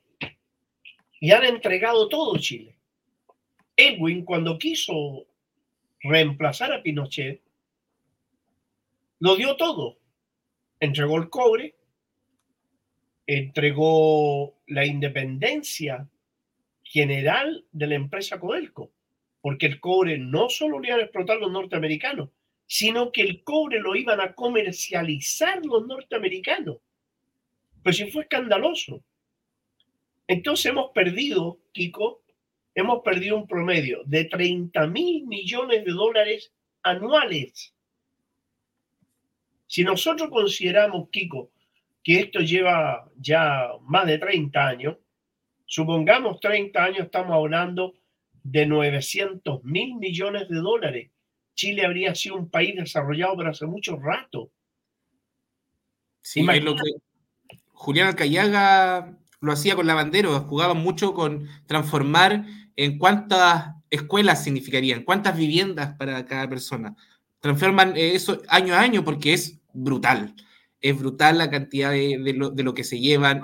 y 1.20 1.32
han 1.32 1.44
entregado 1.44 2.08
todo 2.08 2.38
Chile. 2.38 2.76
Edwin, 3.76 4.24
cuando 4.24 4.58
quiso 4.58 5.26
reemplazar 6.00 6.72
a 6.72 6.82
Pinochet, 6.82 7.42
lo 9.20 9.36
dio 9.36 9.56
todo. 9.56 9.98
entregó 10.78 11.16
el 11.16 11.30
cobre, 11.30 11.74
entregó 13.26 14.54
la 14.66 14.84
independencia 14.84 16.08
general 16.96 17.66
de 17.72 17.88
la 17.88 17.94
empresa 17.94 18.40
Codelco, 18.40 18.90
porque 19.42 19.66
el 19.66 19.80
cobre 19.80 20.16
no 20.16 20.48
solo 20.48 20.78
lo 20.78 20.86
iban 20.86 21.00
a 21.00 21.02
explotar 21.02 21.36
los 21.36 21.52
norteamericanos, 21.52 22.30
sino 22.66 23.12
que 23.12 23.20
el 23.20 23.44
cobre 23.44 23.80
lo 23.80 23.94
iban 23.94 24.18
a 24.18 24.32
comercializar 24.32 25.60
los 25.66 25.86
norteamericanos. 25.86 26.78
Pues 27.82 27.98
sí 27.98 28.10
fue 28.10 28.22
escandaloso. 28.22 29.04
Entonces 30.26 30.64
hemos 30.64 30.90
perdido, 30.92 31.60
Kiko, 31.72 32.22
hemos 32.74 33.02
perdido 33.02 33.36
un 33.36 33.46
promedio 33.46 34.02
de 34.06 34.24
30 34.24 34.86
mil 34.86 35.26
millones 35.26 35.84
de 35.84 35.92
dólares 35.92 36.50
anuales. 36.82 37.74
Si 39.66 39.84
nosotros 39.84 40.30
consideramos, 40.30 41.10
Kiko, 41.10 41.50
que 42.02 42.20
esto 42.20 42.40
lleva 42.40 43.06
ya 43.18 43.68
más 43.82 44.06
de 44.06 44.16
30 44.16 44.66
años, 44.66 44.96
supongamos 45.66 46.40
30 46.40 46.82
años, 46.82 47.00
estamos 47.00 47.32
hablando 47.32 47.94
de 48.42 48.66
900 48.66 49.64
mil 49.64 49.96
millones 49.96 50.48
de 50.48 50.56
dólares. 50.56 51.10
Chile 51.54 51.84
habría 51.84 52.14
sido 52.14 52.36
un 52.36 52.48
país 52.48 52.74
desarrollado 52.76 53.36
por 53.36 53.48
hace 53.48 53.66
mucho 53.66 53.96
rato. 53.96 54.50
Sí, 56.20 56.46
es 56.48 56.64
lo 56.64 56.74
que 56.74 56.92
Julián 57.72 58.08
Alcayaga 58.08 59.18
lo 59.40 59.52
hacía 59.52 59.76
con 59.76 59.86
Lavandero, 59.86 60.38
jugaba 60.40 60.74
mucho 60.74 61.14
con 61.14 61.48
transformar 61.66 62.44
en 62.74 62.98
cuántas 62.98 63.74
escuelas 63.90 64.42
significarían, 64.42 65.04
cuántas 65.04 65.36
viviendas 65.36 65.94
para 65.96 66.24
cada 66.26 66.48
persona. 66.48 66.96
Transforman 67.40 67.94
eso 67.96 68.42
año 68.48 68.74
a 68.74 68.80
año 68.80 69.04
porque 69.04 69.34
es 69.34 69.60
brutal. 69.72 70.34
Es 70.80 70.98
brutal 70.98 71.38
la 71.38 71.50
cantidad 71.50 71.90
de, 71.90 72.34
lo, 72.34 72.74
que 72.74 72.84
se 72.84 72.98
llevan. 72.98 73.40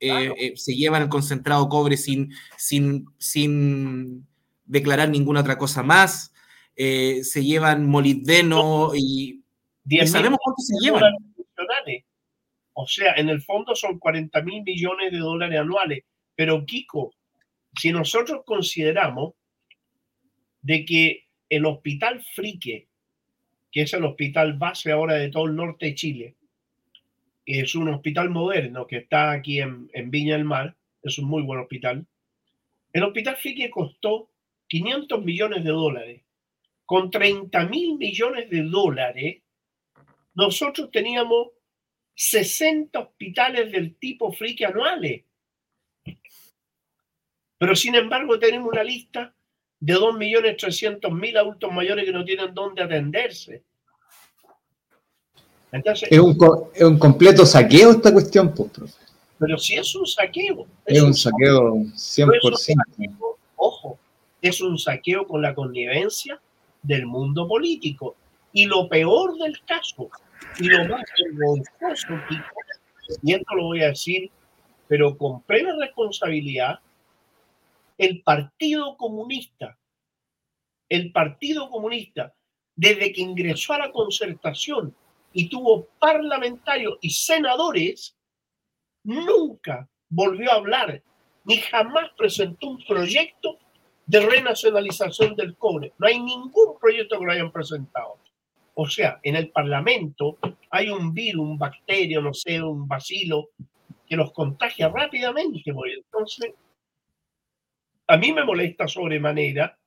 Eh, 0.00 0.32
eh, 0.38 0.52
se 0.56 0.74
llevan 0.74 1.02
el 1.02 1.08
concentrado 1.08 1.68
cobre 1.68 1.96
sin, 1.96 2.32
sin, 2.56 3.06
sin 3.18 4.26
declarar 4.64 5.08
ninguna 5.08 5.40
otra 5.40 5.58
cosa 5.58 5.82
más. 5.82 6.32
Eh, 6.76 7.24
se 7.24 7.44
llevan 7.44 7.86
molibdeno 7.86 8.92
y, 8.94 9.42
y 9.84 10.06
sabemos 10.06 10.38
cuánto 10.42 10.62
se 10.62 10.74
llevan. 10.80 11.12
O 12.74 12.86
sea, 12.86 13.14
en 13.16 13.28
el 13.28 13.42
fondo 13.42 13.74
son 13.74 13.98
40 13.98 14.40
mil 14.42 14.62
millones 14.62 15.10
de 15.10 15.18
dólares 15.18 15.58
anuales. 15.58 16.04
Pero 16.36 16.64
Kiko, 16.64 17.12
si 17.76 17.90
nosotros 17.90 18.42
consideramos 18.46 19.34
de 20.62 20.84
que 20.84 21.24
el 21.48 21.66
hospital 21.66 22.22
Frique, 22.34 22.88
que 23.72 23.82
es 23.82 23.92
el 23.94 24.04
hospital 24.04 24.56
base 24.56 24.92
ahora 24.92 25.14
de 25.14 25.30
todo 25.30 25.46
el 25.46 25.56
norte 25.56 25.86
de 25.86 25.94
Chile, 25.96 26.36
es 27.48 27.74
un 27.74 27.88
hospital 27.88 28.28
moderno 28.28 28.86
que 28.86 28.98
está 28.98 29.30
aquí 29.30 29.60
en, 29.60 29.88
Viña 30.10 30.34
del 30.36 30.44
Mar, 30.44 30.76
es 31.02 31.18
un 31.18 31.24
muy 31.24 31.42
buen 31.42 31.60
hospital. 31.60 32.06
El 32.92 33.04
hospital 33.04 33.36
Frique 33.36 33.70
costó 33.70 34.30
500 34.66 35.24
millones 35.24 35.64
de 35.64 35.70
dólares. 35.70 36.22
Con 36.84 37.10
30 37.10 37.64
mil 37.66 37.96
millones 37.96 38.50
de 38.50 38.62
dólares, 38.64 39.42
nosotros 40.34 40.90
teníamos 40.90 41.48
60 42.14 42.98
hospitales 42.98 43.72
del 43.72 43.96
tipo 43.96 44.30
friki 44.30 44.64
anuales. 44.64 45.24
Pero 47.56 47.74
sin 47.74 47.94
embargo 47.94 48.38
tenemos 48.38 48.70
una 48.70 48.84
lista 48.84 49.34
de 49.80 49.94
2.300.000 49.94 51.38
adultos 51.38 51.72
mayores 51.72 52.04
que 52.04 52.12
no 52.12 52.24
tienen 52.24 52.52
dónde 52.52 52.82
atenderse. 52.82 53.64
Entonces, 55.72 56.08
es, 56.10 56.18
un, 56.18 56.36
es 56.74 56.82
un 56.82 56.98
completo 56.98 57.44
saqueo 57.44 57.90
esta 57.90 58.12
cuestión, 58.12 58.54
pues, 58.54 58.70
profe. 58.70 58.94
Pero 59.38 59.58
si 59.58 59.74
es 59.74 59.94
un 59.94 60.06
saqueo. 60.06 60.66
Es, 60.84 61.00
un, 61.00 61.14
saqueo 61.14 61.74
100%. 61.74 63.36
ojo, 63.56 63.98
es 64.42 64.60
un 64.60 64.78
saqueo 64.78 65.26
con 65.26 65.42
la 65.42 65.54
connivencia 65.54 66.40
del 66.82 67.06
mundo 67.06 67.46
político. 67.46 68.16
Y 68.52 68.66
lo 68.66 68.88
peor 68.88 69.36
del 69.38 69.60
caso 69.64 70.08
y 70.58 70.68
lo 70.68 70.88
más 70.88 71.02
vergonzoso, 71.22 72.14
y 73.22 73.34
esto 73.34 73.54
lo 73.54 73.64
voy 73.64 73.82
a 73.82 73.88
decir, 73.88 74.30
pero 74.86 75.16
con 75.16 75.42
plena 75.42 75.76
responsabilidad, 75.78 76.80
el 77.96 78.22
Partido 78.22 78.96
Comunista, 78.96 79.76
el 80.88 81.12
Partido 81.12 81.68
Comunista, 81.68 82.34
desde 82.74 83.12
que 83.12 83.20
ingresó 83.20 83.74
a 83.74 83.78
la 83.78 83.92
concertación 83.92 84.94
y 85.38 85.48
tuvo 85.48 85.86
parlamentarios 86.00 86.98
y 87.00 87.10
senadores, 87.10 88.16
nunca 89.04 89.88
volvió 90.08 90.50
a 90.50 90.56
hablar 90.56 91.00
ni 91.44 91.58
jamás 91.58 92.10
presentó 92.16 92.70
un 92.70 92.84
proyecto 92.84 93.56
de 94.04 94.18
renacionalización 94.18 95.36
del 95.36 95.56
cobre. 95.56 95.92
No 95.96 96.08
hay 96.08 96.18
ningún 96.18 96.76
proyecto 96.80 97.20
que 97.20 97.24
lo 97.24 97.30
hayan 97.30 97.52
presentado. 97.52 98.18
O 98.74 98.88
sea, 98.88 99.20
en 99.22 99.36
el 99.36 99.50
Parlamento 99.50 100.38
hay 100.70 100.90
un 100.90 101.14
virus, 101.14 101.46
un 101.46 101.56
bacterio, 101.56 102.20
no 102.20 102.34
sé, 102.34 102.60
un 102.60 102.88
bacilo 102.88 103.50
que 104.08 104.16
los 104.16 104.32
contagia 104.32 104.88
rápidamente. 104.88 105.72
Pues. 105.72 105.92
Entonces, 105.98 106.52
a 108.08 108.16
mí 108.16 108.32
me 108.32 108.44
molesta 108.44 108.88
sobremanera 108.88 109.78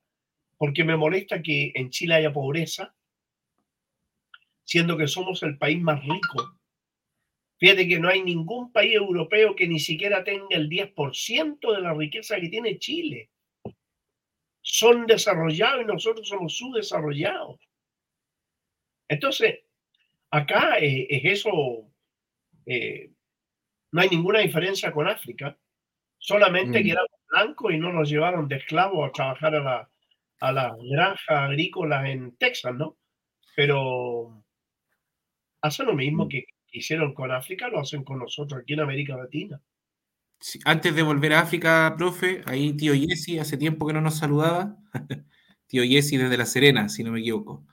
porque 0.58 0.86
me 0.86 0.96
molesta 0.96 1.42
que 1.42 1.74
en 1.76 1.90
Chile 1.90 2.16
haya 2.16 2.32
pobreza, 2.32 2.96
siendo 4.72 4.96
que 4.96 5.08
somos 5.08 5.44
el 5.44 5.58
país 5.58 5.82
más 5.82 6.02
rico. 6.02 6.58
Fíjate 7.60 7.90
que 7.90 8.00
no 8.00 8.08
hay 8.08 8.24
ningún 8.24 8.72
país 8.72 8.94
europeo 8.96 9.54
que 9.54 9.68
ni 9.68 9.80
siquiera 9.80 10.24
tenga 10.24 10.56
el 10.56 10.70
10% 10.70 11.76
de 11.76 11.82
la 11.82 11.94
riqueza 11.94 12.40
que 12.40 12.48
tiene 12.48 12.80
Chile. 12.80 13.30
Son 14.62 15.06
desarrollados 15.08 15.82
y 15.82 15.86
nosotros 15.86 16.26
somos 16.26 16.56
subdesarrollados. 16.56 17.60
Entonces, 19.10 19.60
acá 20.30 20.78
es 20.78 21.26
eso, 21.26 21.92
eh, 22.66 23.12
no 23.92 24.02
hay 24.02 24.08
ninguna 24.08 24.40
diferencia 24.40 24.94
con 24.94 25.10
África, 25.10 25.58
solamente 26.18 26.80
mm. 26.80 26.84
que 26.84 26.92
éramos 26.92 27.20
blancos 27.30 27.74
y 27.74 27.78
no 27.78 27.92
nos 27.92 28.10
llevaron 28.10 28.48
de 28.48 28.56
esclavos 28.56 29.10
a 29.10 29.12
trabajar 29.12 29.54
a 29.56 29.60
la, 29.60 29.92
a 30.40 30.52
la 30.54 30.78
granja 30.82 31.44
agrícola 31.44 32.10
en 32.10 32.38
Texas, 32.38 32.74
¿no? 32.74 32.98
Pero 33.54 34.41
hacen 35.62 35.86
lo 35.86 35.94
mismo 35.94 36.26
mm. 36.26 36.30
que 36.30 36.46
hicieron 36.72 37.14
con 37.14 37.32
África, 37.32 37.68
lo 37.68 37.80
hacen 37.80 38.04
con 38.04 38.20
nosotros 38.20 38.62
aquí 38.62 38.74
en 38.74 38.82
América 38.82 39.16
Latina. 39.18 39.62
antes 40.66 40.96
de 40.96 41.04
volver 41.04 41.34
a 41.34 41.42
África, 41.42 41.94
profe, 41.98 42.42
ahí 42.46 42.74
tío 42.74 42.94
Jesse, 42.94 43.40
hace 43.40 43.58
tiempo 43.58 43.86
que 43.86 43.94
no 43.94 44.02
nos 44.02 44.18
saludaba. 44.18 44.78
tío 45.68 45.84
Jesse 45.84 46.18
desde 46.18 46.38
La 46.38 46.46
Serena, 46.46 46.90
si 46.90 47.04
no 47.04 47.12
me 47.12 47.20
equivoco. 47.20 47.66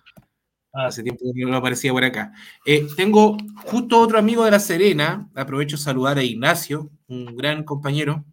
Ah. 0.72 0.86
Hace 0.86 1.03
tiempo 1.03 1.24
que 1.34 1.45
no 1.45 1.57
aparecía 1.57 1.93
por 1.93 2.05
acá. 2.05 2.32
Eh, 2.66 2.86
tengo 2.97 3.36
justo 3.64 3.99
otro 4.01 4.18
amigo 4.18 4.45
de 4.45 4.51
La 4.51 4.61
Serena, 4.61 5.28
aprovecho 5.34 5.76
de 5.76 5.82
saludar 5.82 6.18
a 6.18 6.22
Ignacio, 6.22 6.91
un 7.09 7.36
gran 7.36 7.64
compañero. 7.64 8.24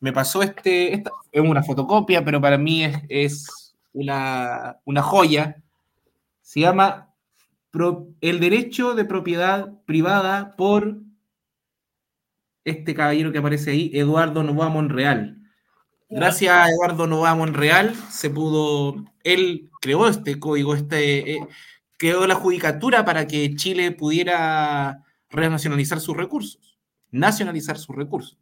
Me 0.00 0.12
pasó 0.12 0.42
este, 0.42 0.94
esta, 0.94 1.10
es 1.32 1.40
una 1.40 1.62
fotocopia, 1.62 2.24
pero 2.24 2.40
para 2.40 2.58
mí 2.58 2.84
es, 3.08 3.74
una, 3.92 5.02
joya. 5.02 5.56
Se 6.42 6.60
llama 6.60 7.07
El 8.20 8.40
derecho 8.40 8.94
de 8.94 9.04
propiedad 9.04 9.72
privada 9.84 10.56
por 10.56 10.98
este 12.64 12.94
caballero 12.94 13.32
que 13.32 13.38
aparece 13.38 13.70
ahí, 13.70 13.90
Eduardo 13.94 14.42
Novoa 14.42 14.68
Monreal. 14.68 15.38
Gracias 16.10 16.54
a 16.54 16.70
Eduardo 16.70 17.06
Novoa 17.06 17.34
Monreal 17.34 17.94
se 18.10 18.30
pudo, 18.30 19.04
él 19.24 19.70
creó 19.80 20.08
este 20.08 20.38
código, 20.38 20.74
este, 20.74 21.34
eh, 21.34 21.46
creó 21.98 22.26
la 22.26 22.34
judicatura 22.34 23.04
para 23.04 23.26
que 23.26 23.54
Chile 23.54 23.92
pudiera 23.92 25.04
renacionalizar 25.28 26.00
sus 26.00 26.16
recursos, 26.16 26.78
nacionalizar 27.10 27.76
sus 27.76 27.94
recursos. 27.94 28.38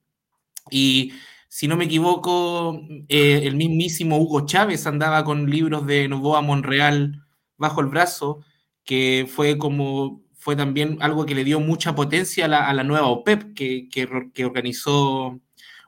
Y 0.70 1.12
si 1.48 1.66
no 1.66 1.76
me 1.76 1.86
equivoco, 1.86 2.80
eh, 3.08 3.40
el 3.44 3.56
mismísimo 3.56 4.18
Hugo 4.18 4.46
Chávez 4.46 4.86
andaba 4.86 5.24
con 5.24 5.50
libros 5.50 5.86
de 5.86 6.08
Novoa 6.08 6.42
Monreal 6.42 7.24
bajo 7.56 7.80
el 7.80 7.86
brazo, 7.88 8.44
que 8.86 9.28
fue 9.30 9.58
como 9.58 10.22
fue 10.46 10.56
también 10.56 10.96
algo 11.00 11.26
que 11.26 11.34
le 11.34 11.44
dio 11.44 11.58
mucha 11.60 11.94
potencia 11.94 12.44
a 12.46 12.72
la, 12.72 12.84
nueva 12.84 13.08
OPEP 13.08 13.52
que, 13.52 13.88
que, 13.90 14.44
organizó 14.44 15.40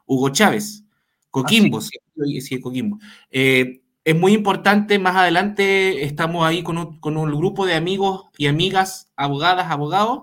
Hugo 0.04 0.30
Chávez. 0.30 0.84
Coquimbo, 1.30 1.80
sí, 1.80 1.96
sí, 2.40 2.60
Coquimbo. 2.60 2.98
Eh, 3.30 3.82
es 4.08 4.16
muy 4.18 4.32
importante, 4.32 4.98
más 4.98 5.14
adelante 5.14 6.02
estamos 6.04 6.44
ahí 6.44 6.62
con 6.62 6.78
un, 6.78 7.38
grupo 7.38 7.66
de 7.66 7.74
amigos 7.74 8.24
y 8.36 8.46
amigas, 8.46 9.12
abogadas, 9.16 9.70
abogados, 9.70 10.22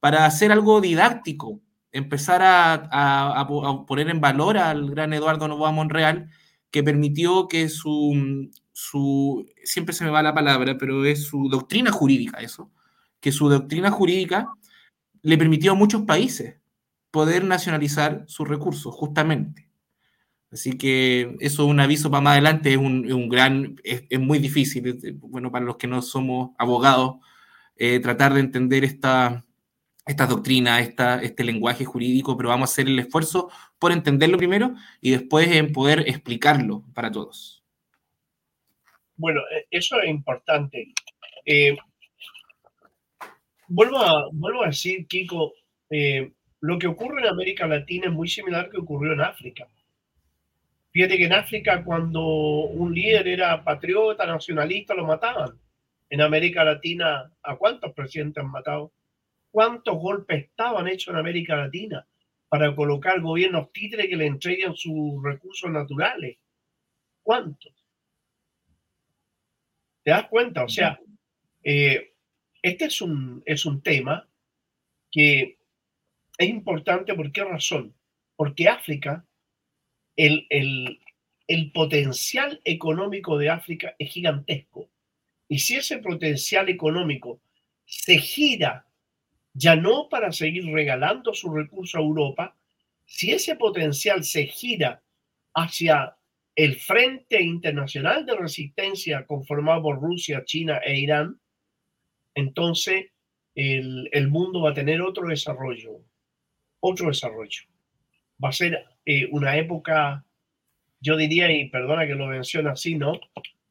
para 0.00 0.24
hacer 0.24 0.52
algo 0.52 0.80
didáctico, 0.80 1.60
empezar 1.92 2.40
a, 2.42 3.46
poner 3.86 4.08
en 4.08 4.20
valor 4.20 4.56
al 4.56 4.88
gran 4.88 5.12
Eduardo 5.12 5.48
Novoa 5.48 5.72
Monreal, 5.72 6.30
que 6.70 6.82
permitió 6.82 7.48
que 7.48 7.68
su, 7.68 8.50
su, 8.80 9.44
siempre 9.64 9.92
se 9.92 10.04
me 10.04 10.10
va 10.10 10.22
la 10.22 10.32
palabra, 10.32 10.78
pero 10.78 11.04
es 11.04 11.24
su 11.24 11.48
doctrina 11.48 11.90
jurídica 11.90 12.38
eso, 12.38 12.70
que 13.18 13.32
su 13.32 13.48
doctrina 13.48 13.90
jurídica 13.90 14.52
le 15.22 15.36
permitió 15.36 15.72
a 15.72 15.74
muchos 15.74 16.02
países 16.02 16.60
poder 17.10 17.42
nacionalizar 17.42 18.22
sus 18.28 18.46
recursos, 18.46 18.94
justamente. 18.94 19.68
Así 20.52 20.78
que 20.78 21.36
eso 21.40 21.64
es 21.64 21.68
un 21.68 21.80
aviso 21.80 22.08
para 22.08 22.20
más 22.20 22.32
adelante, 22.34 22.70
es 22.70 22.76
un, 22.78 23.28
gran, 23.28 23.80
es, 23.82 24.20
muy 24.20 24.38
difícil, 24.38 25.18
bueno, 25.22 25.50
para 25.50 25.64
los 25.64 25.76
que 25.76 25.88
no 25.88 26.00
somos 26.00 26.50
abogados, 26.56 27.16
eh, 27.74 27.98
tratar 27.98 28.32
de 28.32 28.40
entender 28.40 28.84
esta, 28.84 29.44
esta 30.06 30.26
doctrina, 30.28 30.78
esta, 30.78 31.20
este 31.20 31.42
lenguaje 31.42 31.84
jurídico, 31.84 32.36
pero 32.36 32.50
vamos 32.50 32.70
a 32.70 32.72
hacer 32.72 32.86
el 32.86 33.00
esfuerzo 33.00 33.50
por 33.80 33.90
entenderlo 33.90 34.38
primero 34.38 34.76
y 35.00 35.10
después 35.10 35.48
en 35.48 35.72
poder 35.72 36.04
explicarlo 36.06 36.84
para 36.94 37.10
todos. 37.10 37.57
Bueno, 39.18 39.42
e, 39.50 39.66
eso 39.70 40.00
es 40.00 40.08
importante. 40.08 40.94
Eh, 41.44 41.76
vuelvo, 43.66 43.98
a, 43.98 44.66
decir, 44.66 45.06
Kiko, 45.06 45.52
eh, 45.90 46.32
lo 46.60 46.78
que 46.78 46.86
ocurre 46.86 47.20
en 47.22 47.28
América 47.28 47.66
Latina 47.66 48.06
es 48.06 48.12
muy 48.12 48.28
similar 48.28 48.62
a 48.62 48.64
lo 48.66 48.70
que 48.70 48.78
ocurrió 48.78 49.12
en 49.12 49.20
África. 49.20 49.68
Fíjate 50.92 51.18
que 51.18 51.24
en 51.26 51.32
África 51.32 51.84
cuando 51.84 52.22
un 52.22 52.94
líder 52.94 53.28
era 53.28 53.62
patriota, 53.62 54.24
nacionalista, 54.24 54.94
lo 54.94 55.06
mataban. 55.06 55.58
En 56.10 56.22
América 56.22 56.64
Latina, 56.64 57.30
¿a 57.42 57.56
cuántos 57.56 57.92
presidentes 57.92 58.42
han 58.42 58.50
matado? 58.50 58.92
¿Cuántos 59.50 59.96
golpes 59.96 60.44
estaban 60.44 60.88
hechos 60.88 61.12
en 61.12 61.20
América 61.20 61.56
Latina 61.56 62.06
para 62.48 62.74
colocar 62.74 63.20
gobiernos 63.20 63.72
títeres 63.72 64.06
que 64.06 64.16
le 64.16 64.26
entreguen 64.26 64.74
sus 64.74 65.22
recursos 65.22 65.70
naturales? 65.70 66.38
¿Cuántos? 67.22 67.77
¿Te 70.08 70.12
das 70.12 70.28
cuenta? 70.28 70.64
O 70.64 70.68
sea, 70.70 70.98
eh, 71.62 72.14
este 72.62 72.86
es 72.86 73.02
un, 73.02 73.42
es 73.44 73.66
un 73.66 73.82
tema 73.82 74.26
que 75.12 75.58
es 76.38 76.48
importante. 76.48 77.12
¿Por 77.12 77.30
qué 77.30 77.44
razón? 77.44 77.94
Porque 78.34 78.70
África 78.70 79.26
el, 80.16 80.98
potencial 81.74 82.58
económico 82.64 83.36
de 83.36 83.50
África 83.50 83.96
es 83.98 84.10
gigantesco. 84.10 84.88
Y 85.46 85.58
si 85.58 85.76
ese 85.76 85.98
potencial 85.98 86.70
económico 86.70 87.42
se 87.84 88.16
gira 88.16 88.86
ya 89.52 89.76
no 89.76 90.08
para 90.08 90.32
seguir 90.32 90.64
regalando 90.72 91.34
su 91.34 91.54
recurso 91.54 91.98
a 91.98 92.00
Europa, 92.00 92.56
si 93.04 93.32
ese 93.32 93.56
potencial 93.56 94.24
se 94.24 94.46
gira 94.46 95.02
hacia 95.52 96.16
el 96.58 96.74
Frente 96.74 97.40
Internacional 97.40 98.26
de 98.26 98.34
Resistencia 98.34 99.24
conformado 99.26 99.80
por 99.80 100.00
Rusia, 100.00 100.42
China 100.44 100.80
e 100.84 100.98
Irán, 100.98 101.40
entonces 102.34 103.12
el, 103.54 104.28
mundo 104.28 104.62
va 104.62 104.70
a 104.70 104.74
tener 104.74 105.00
otro 105.00 105.28
desarrollo, 105.28 106.00
otro 106.80 107.10
desarrollo. 107.10 107.62
Va 108.42 108.48
a 108.48 108.52
ser 108.52 108.84
eh, 109.06 109.28
una 109.30 109.56
época, 109.56 110.24
yo 111.00 111.16
diría, 111.16 111.48
y 111.48 111.68
perdona 111.68 112.08
que 112.08 112.16
lo 112.16 112.26
mencione 112.26 112.70
así, 112.70 112.96
¿no? 112.96 113.20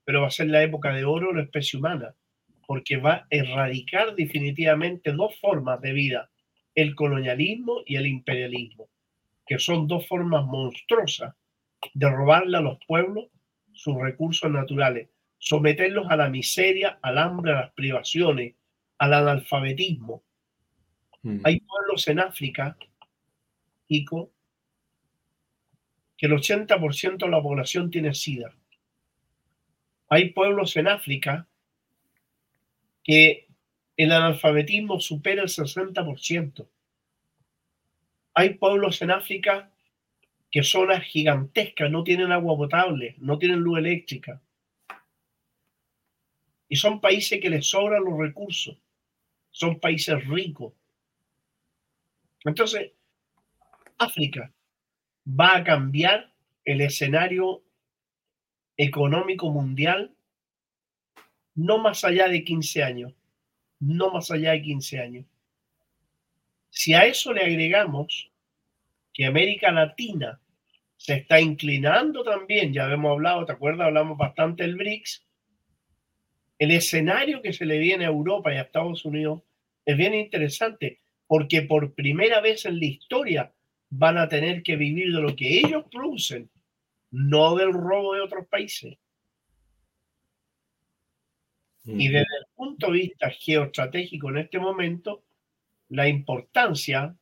Pero 0.06 0.22
va 0.22 0.28
a 0.28 0.32
ser 0.32 0.48
la 0.48 0.64
época 0.64 0.94
de 0.94 1.04
oro 1.04 1.32
de 1.32 1.40
la 1.40 1.44
especie 1.44 1.80
humana, 1.80 2.16
porque 2.66 2.96
va 2.96 3.16
a 3.16 3.28
erradicar 3.30 4.16
definitivamente 4.16 5.12
dos 5.12 5.38
formas 5.42 5.82
de 5.82 5.92
vida, 5.92 6.30
el 6.74 6.96
colonialismo 6.96 7.82
y 7.86 7.98
el 7.98 8.08
imperialismo, 8.08 8.88
que 9.46 9.60
son 9.60 9.90
dos 9.90 10.08
formas 10.08 10.46
monstruosas 10.46 11.36
de 11.94 12.10
robarle 12.10 12.58
a 12.58 12.62
los 12.62 12.80
pueblos 12.86 13.28
sus 13.74 13.96
recursos 14.00 14.50
naturales, 14.50 15.10
someterlos 15.38 16.08
a 16.10 16.16
la 16.16 16.30
miseria, 16.30 17.00
al 17.02 17.18
hambre, 17.18 17.52
a 17.52 17.62
las 17.62 17.74
privaciones, 17.74 18.56
al 18.98 19.14
analfabetismo. 19.14 20.24
Mm. 21.22 21.42
Hay 21.44 21.60
pueblos 21.60 22.08
en 22.08 22.20
África, 22.20 22.78
Ico, 23.88 24.32
que 26.18 26.26
el 26.26 26.34
80% 26.34 27.18
de 27.18 27.30
la 27.30 27.42
población 27.42 27.92
tiene 27.92 28.14
SIDA. 28.14 28.56
Hay 30.10 30.32
pueblos 30.32 30.76
en 30.78 30.88
África 30.88 31.48
que 33.04 33.48
el 33.96 34.12
analfabetismo 34.12 35.00
supera 35.00 35.44
el 35.44 35.50
60%. 35.50 36.68
Hay 38.34 38.54
pueblos 38.56 39.02
en 39.02 39.12
África 39.12 39.72
que 40.52 40.64
son 40.64 40.90
gigantescas, 41.02 41.92
no 41.92 42.04
tienen 42.04 42.32
agua 42.32 42.56
potable, 42.56 43.16
no 43.20 43.38
tienen 43.38 43.60
luz 43.60 43.80
eléctrica. 43.80 44.42
Y 46.70 46.76
son 46.76 47.00
países 47.00 47.40
que 47.42 47.50
les 47.50 47.68
sobran 47.68 48.04
los 48.04 48.18
recursos. 48.18 48.78
Son 49.52 49.80
países 49.80 50.26
ricos. 50.28 50.74
Entonces, 52.44 52.92
África 53.98 54.52
va 55.28 55.58
a 55.58 55.64
cambiar 55.64 56.32
el 56.64 56.82
escenario 56.82 57.64
económico 58.78 59.52
mundial 59.52 60.14
no 61.58 61.80
más 61.80 62.04
allá 62.04 62.28
de 62.28 62.44
15 62.44 62.84
años, 62.84 63.14
no 63.80 64.12
más 64.12 64.30
allá 64.30 64.52
de 64.52 64.62
15 64.62 65.00
años. 65.00 65.26
Si 66.70 66.94
a 66.94 67.06
eso 67.06 67.34
le 67.34 67.42
agregamos 67.42 68.27
que 69.18 69.26
América 69.26 69.72
Latina 69.72 70.40
se 70.96 71.16
está 71.16 71.42
inclinando 71.42 72.24
también, 72.24 72.72
ya 72.72 72.88
hemos 72.94 73.14
hablado, 73.14 73.48
¿te 73.48 73.52
acuerdas? 73.52 73.88
Hablamos 73.88 74.16
bastante 74.16 74.62
del 74.62 74.76
BRICS. 74.76 75.26
El 76.60 76.70
escenario 76.70 77.42
que 77.42 77.52
se 77.52 77.66
le 77.66 77.80
viene 77.80 78.06
a 78.06 78.10
Europa 78.10 78.54
y 78.54 78.58
a 78.58 78.62
Estados 78.62 79.06
Unidos 79.06 79.42
es 79.86 79.98
bien 79.98 80.14
interesante 80.14 81.02
porque 81.26 81.64
por 81.64 81.96
primera 81.96 82.42
vez 82.42 82.66
en 82.66 82.78
la 82.80 82.86
historia 82.86 83.52
van 83.90 84.20
a 84.20 84.30
tener 84.30 84.62
que 84.62 84.76
vivir 84.76 85.12
de 85.12 85.22
lo 85.22 85.36
que 85.36 85.62
ellos 85.62 85.86
producen, 85.92 86.52
no 87.10 87.56
del 87.56 87.74
robo 87.74 88.14
de 88.14 88.22
otros 88.22 88.46
países. 88.48 89.00
Y 91.86 92.08
desde 92.08 92.20
el 92.20 92.46
punto 92.54 92.88
de 92.88 93.00
vista 93.00 93.32
geoestratégico 93.32 94.30
en 94.30 94.38
este 94.38 94.60
momento, 94.60 95.24
la 95.90 96.08
importancia, 96.08 97.18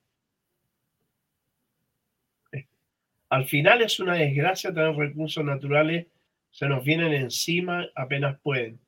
al 3.30 3.46
final 3.46 3.82
es 3.82 4.00
una 4.00 4.16
desgracia 4.16 4.74
tener 4.74 4.96
recursos 4.96 5.44
naturales, 5.44 6.08
se 6.52 6.68
nos 6.68 6.84
vienen 6.84 7.14
encima 7.14 7.88
apenas 7.96 8.40
pueden. 8.42 8.80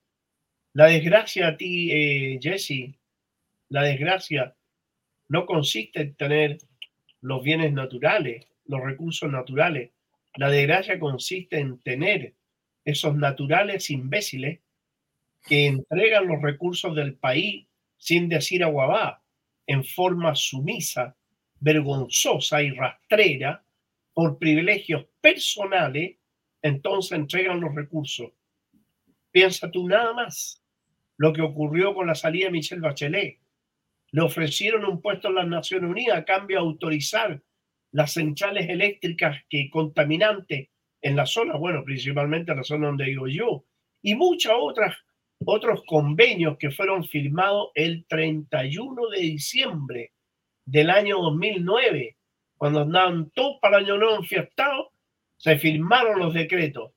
La 0.73 0.85
desgracia 0.85 1.47
a 1.47 1.57
ti, 1.57 1.91
eh, 1.91 2.39
Jesse, 2.41 2.95
la 3.69 3.83
desgracia 3.83 4.55
no 5.27 5.45
consiste 5.45 6.01
en 6.01 6.15
tener 6.15 6.57
los 7.21 7.43
bienes 7.43 7.73
naturales, 7.73 8.45
los 8.65 8.81
recursos 8.81 9.29
naturales. 9.31 9.91
La 10.35 10.49
desgracia 10.49 10.99
consiste 10.99 11.59
en 11.59 11.79
tener 11.79 12.33
esos 12.85 13.15
naturales 13.15 13.89
imbéciles 13.89 14.59
que 15.45 15.65
entregan 15.65 16.27
los 16.27 16.41
recursos 16.41 16.95
del 16.95 17.15
país 17.15 17.65
sin 17.97 18.29
decir 18.29 18.63
aguabá, 18.63 19.23
en 19.65 19.83
forma 19.83 20.35
sumisa, 20.35 21.15
vergonzosa 21.59 22.61
y 22.61 22.71
rastrera, 22.71 23.63
por 24.17 24.39
privilegios 24.39 25.05
personales, 25.21 26.17
entonces 26.63 27.11
entregan 27.11 27.61
los 27.61 27.75
recursos. 27.75 28.31
Piensa 29.29 29.69
tú 29.69 29.87
nada 29.87 30.11
más 30.11 30.59
lo 31.17 31.31
que 31.31 31.43
ocurrió 31.43 31.93
con 31.93 32.07
la 32.07 32.15
salida 32.15 32.47
de 32.47 32.53
Michelle 32.53 32.81
Bachelet 32.81 33.37
le 34.11 34.21
ofrecieron 34.21 34.85
un 34.85 35.03
puesto 35.03 35.27
en 35.27 35.35
las 35.35 35.47
Naciones 35.47 35.91
Unidas 35.91 36.17
a 36.17 36.25
cambio 36.25 36.57
de 36.57 36.65
autorizar 36.65 37.43
las 37.91 38.13
centrales 38.13 38.67
eléctricas 38.67 39.37
que 39.51 39.69
contaminantes 39.69 40.69
en 40.99 41.15
la 41.15 41.27
zona, 41.27 41.55
bueno, 41.55 41.83
principalmente 41.83 42.53
en 42.53 42.57
la 42.57 42.63
zona 42.63 42.87
donde 42.87 43.05
vivo 43.05 43.27
yo, 43.27 43.65
y 44.01 44.15
muchas 44.15 44.53
otras 44.59 44.95
otros 45.45 45.83
convenios 45.85 46.57
que 46.57 46.71
fueron 46.71 47.03
firmados 47.03 47.69
el 47.75 48.07
31 48.07 49.09
de 49.09 49.19
diciembre 49.19 50.13
del 50.65 50.89
año 50.89 51.19
2009, 51.19 52.16
cuando 52.57 52.81
andaban 52.81 53.29
todos 53.31 53.57
para 53.61 53.77
el 53.77 53.85
año 53.85 53.97
nuevo 53.97 54.15
enfiestados, 54.17 54.87
se 55.37 55.57
firmaron 55.57 56.19
los 56.19 56.33
decretos. 56.33 56.91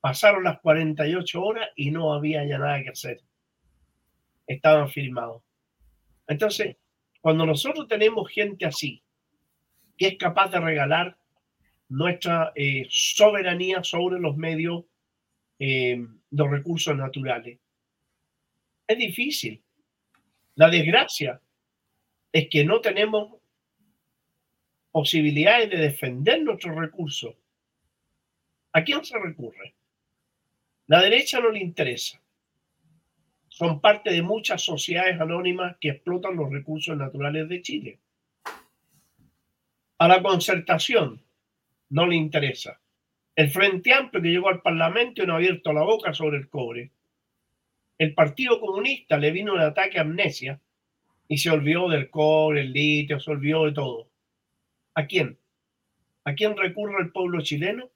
Pasaron 0.00 0.44
las 0.44 0.60
48 0.60 1.42
horas 1.42 1.68
y 1.76 1.90
no 1.90 2.12
había 2.12 2.44
ya 2.44 2.58
nada 2.58 2.82
que 2.82 2.90
hacer. 2.90 3.20
Estaban 4.46 4.88
firmados. 4.88 5.42
Entonces, 6.26 6.76
cuando 7.20 7.46
nosotros 7.46 7.88
tenemos 7.88 8.30
gente 8.30 8.66
así, 8.66 9.02
que 9.96 10.08
es 10.08 10.18
capaz 10.18 10.50
de 10.50 10.60
regalar 10.60 11.16
nuestra 11.88 12.52
eh, 12.54 12.86
soberanía 12.90 13.82
sobre 13.82 14.20
los 14.20 14.36
medios, 14.36 14.84
eh, 15.58 16.04
los 16.30 16.50
recursos 16.50 16.96
naturales, 16.96 17.58
es 18.86 18.98
difícil. 18.98 19.62
La 20.54 20.70
desgracia 20.70 21.40
es 22.32 22.48
que 22.48 22.64
no 22.64 22.80
tenemos 22.80 23.35
posibilidades 24.96 25.68
de 25.68 25.76
defender 25.76 26.42
nuestros 26.42 26.74
recursos. 26.74 27.34
¿A 28.72 28.82
quién 28.82 29.04
se 29.04 29.18
recurre? 29.18 29.74
La 30.86 31.02
derecha 31.02 31.38
no 31.38 31.50
le 31.50 31.58
interesa. 31.58 32.18
son 33.50 33.82
parte 33.82 34.10
de 34.10 34.22
muchas 34.22 34.62
sociedades 34.62 35.20
anónimas 35.20 35.76
que 35.82 35.90
explotan 35.90 36.36
los 36.36 36.50
recursos 36.50 36.96
naturales 36.96 37.46
de 37.46 37.60
Chile. 37.60 37.98
A 39.98 40.08
la 40.08 40.22
concertación 40.22 41.22
no 41.90 42.06
le 42.06 42.16
interesa. 42.16 42.80
El 43.34 43.50
Frente 43.50 43.92
Amplio 43.92 44.22
que 44.22 44.30
llegó 44.30 44.48
al 44.48 44.62
Parlamento 44.62 45.26
no 45.26 45.34
ha 45.34 45.36
abierto 45.36 45.74
la 45.74 45.82
boca 45.82 46.14
sobre 46.14 46.38
el 46.38 46.48
cobre. 46.48 46.90
El 47.98 48.14
Partido 48.14 48.58
Comunista 48.58 49.18
le 49.18 49.30
vino 49.30 49.52
un 49.52 49.60
ataque 49.60 49.98
a 49.98 50.00
amnesia 50.00 50.58
y 51.28 51.36
se 51.36 51.50
olvidó 51.50 51.86
del 51.90 52.08
cobre, 52.08 52.62
el 52.62 52.72
litio, 52.72 53.20
se 53.20 53.30
olvidó 53.30 53.66
de 53.66 53.72
todo. 53.72 54.15
¿A 54.96 55.06
quién? 55.06 55.38
¿A 56.24 56.32
quién 56.32 56.56
recurre 56.56 57.02
el 57.02 57.12
pueblo 57.12 57.40
chileno 57.42 57.90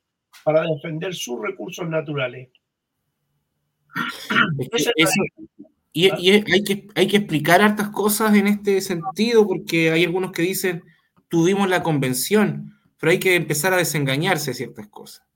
para 0.44 0.62
defender 0.62 1.14
sus 1.14 1.40
recursos 1.40 1.88
naturales? 1.88 2.50
y, 5.92 6.10
hay, 6.10 6.62
que, 6.62 6.86
hay 6.94 7.08
que 7.08 7.16
explicar 7.16 7.62
hartas 7.62 7.88
cosas 7.88 8.36
en 8.36 8.46
este 8.46 8.80
sentido, 8.82 9.46
porque 9.48 9.90
hay 9.90 10.04
algunos 10.04 10.30
que 10.30 10.42
dicen, 10.42 10.84
tuvimos 11.28 11.68
la 11.70 11.82
convención, 11.82 12.78
pero 12.98 13.12
hay 13.12 13.18
que 13.18 13.34
empezar 13.34 13.72
a 13.72 13.78
desengañarse 13.78 14.50
de 14.50 14.54
ciertas 14.54 14.86
cosas. 14.88 15.26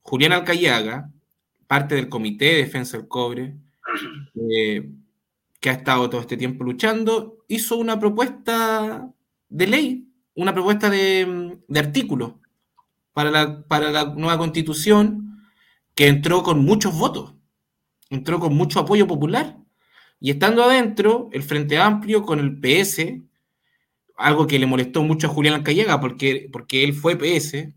Julián 0.00 0.32
Alcayaga, 0.32 1.10
parte 1.66 1.96
del 1.96 2.08
Comité 2.08 2.44
de 2.44 2.56
Defensa 2.56 2.96
del 2.96 3.08
Cobre, 3.08 3.56
eh, 4.48 4.88
que 5.60 5.70
ha 5.70 5.72
estado 5.72 6.08
todo 6.08 6.20
este 6.20 6.36
tiempo 6.36 6.62
luchando, 6.62 7.44
hizo 7.48 7.76
una 7.76 7.98
propuesta 7.98 9.10
de 9.48 9.66
ley, 9.66 10.03
una 10.34 10.52
propuesta 10.52 10.90
de, 10.90 11.58
artículo 11.74 12.40
para 13.12 13.30
la, 13.30 13.62
para 13.66 13.90
la 13.90 14.04
nueva 14.06 14.38
constitución 14.38 15.48
que 15.94 16.08
entró 16.08 16.42
con 16.42 16.64
muchos 16.64 16.96
votos, 16.96 17.34
entró 18.10 18.40
con 18.40 18.54
mucho 18.54 18.80
apoyo 18.80 19.06
popular. 19.06 19.58
Y 20.20 20.30
estando 20.30 20.64
adentro, 20.64 21.28
el 21.32 21.42
Frente 21.42 21.78
Amplio 21.78 22.22
con 22.22 22.40
el 22.40 22.58
PS, 22.58 23.20
algo 24.16 24.46
que 24.46 24.58
le 24.58 24.66
molestó 24.66 25.02
mucho 25.02 25.26
a 25.26 25.30
Julián 25.30 25.54
Alcayaga 25.54 26.00
porque, 26.00 26.48
porque 26.52 26.84
él 26.84 26.94
fue 26.94 27.16
PS, 27.16 27.74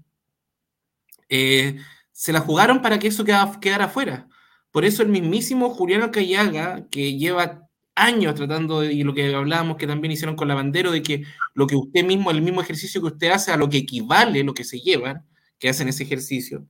eh, 1.29 1.77
se 2.11 2.33
la 2.33 2.39
jugaron 2.39 2.81
para 2.81 2.99
que 2.99 3.07
eso 3.07 3.25
quedara, 3.25 3.59
quedara 3.59 3.87
fuera. 3.89 4.27
Por 4.71 4.85
eso 4.85 5.03
el 5.03 5.09
mismísimo 5.09 5.69
Julián 5.69 6.03
Alcayaga, 6.03 6.87
que 6.89 7.17
lleva 7.17 7.66
años 7.97 8.35
tratando 8.35 8.81
de, 8.81 8.93
y 8.93 9.03
lo 9.03 9.13
que 9.13 9.33
hablábamos 9.33 9.77
que 9.77 9.87
también 9.87 10.11
hicieron 10.11 10.35
con 10.35 10.47
la 10.47 10.55
bandera, 10.55 10.91
de 10.91 11.01
que 11.01 11.23
lo 11.53 11.67
que 11.67 11.75
usted 11.75 12.05
mismo, 12.05 12.31
el 12.31 12.41
mismo 12.41 12.61
ejercicio 12.61 13.01
que 13.01 13.07
usted 13.07 13.31
hace, 13.31 13.51
a 13.51 13.57
lo 13.57 13.69
que 13.69 13.77
equivale 13.77 14.43
lo 14.43 14.53
que 14.53 14.63
se 14.63 14.79
llevan, 14.79 15.25
que 15.59 15.69
hacen 15.69 15.87
ese 15.87 16.03
ejercicio. 16.03 16.67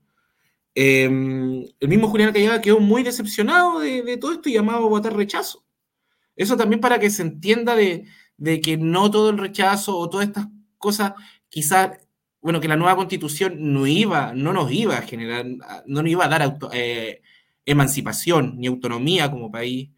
Em, 0.75 1.65
el 1.79 1.87
mismo 1.89 2.07
Julián 2.07 2.31
Callaga 2.33 2.61
quedó 2.61 2.79
muy 2.79 3.03
decepcionado 3.03 3.79
de, 3.79 4.17
todo 4.17 4.33
esto 4.33 4.49
y 4.49 4.53
llamado 4.53 4.85
a 4.85 4.89
votar 4.89 5.15
rechazo. 5.15 5.65
Eso 6.35 6.55
también 6.55 6.79
para 6.81 6.99
que 6.99 7.09
se 7.09 7.23
entienda 7.23 7.75
de, 7.75 8.05
que 8.61 8.77
no 8.77 9.11
todo 9.11 9.31
el 9.31 9.37
rechazo 9.37 9.97
o 9.97 10.09
todas 10.09 10.27
estas 10.27 10.47
cosas, 10.77 11.13
quizás, 11.49 11.97
bueno, 12.41 12.61
que 12.61 12.67
la 12.67 12.77
nueva 12.77 12.95
constitución 12.95 13.55
no 13.73 13.87
iba, 13.87 14.33
no 14.33 14.53
nos 14.53 14.71
iba 14.71 14.97
a 14.97 15.01
generar, 15.01 15.45
no 15.87 16.01
nos 16.03 16.11
iba 16.11 16.25
a 16.25 16.29
dar 16.29 16.57
eh, 16.73 17.21
emancipación 17.65 18.55
ni 18.57 18.67
autonomía 18.67 19.31
como 19.31 19.51
país, 19.51 19.89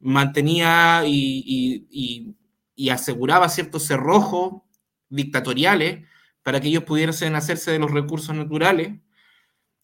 mantenía 0.00 1.02
y, 1.06 2.34
aseguraba 2.90 3.48
ciertos 3.48 3.84
cerrojos 3.84 4.62
dictatoriales 5.08 6.04
para 6.42 6.60
que 6.60 6.68
ellos 6.68 6.84
pudiesen 6.84 7.34
hacerse 7.34 7.72
de 7.72 7.78
los 7.78 7.90
recursos 7.90 8.34
naturales. 8.34 8.92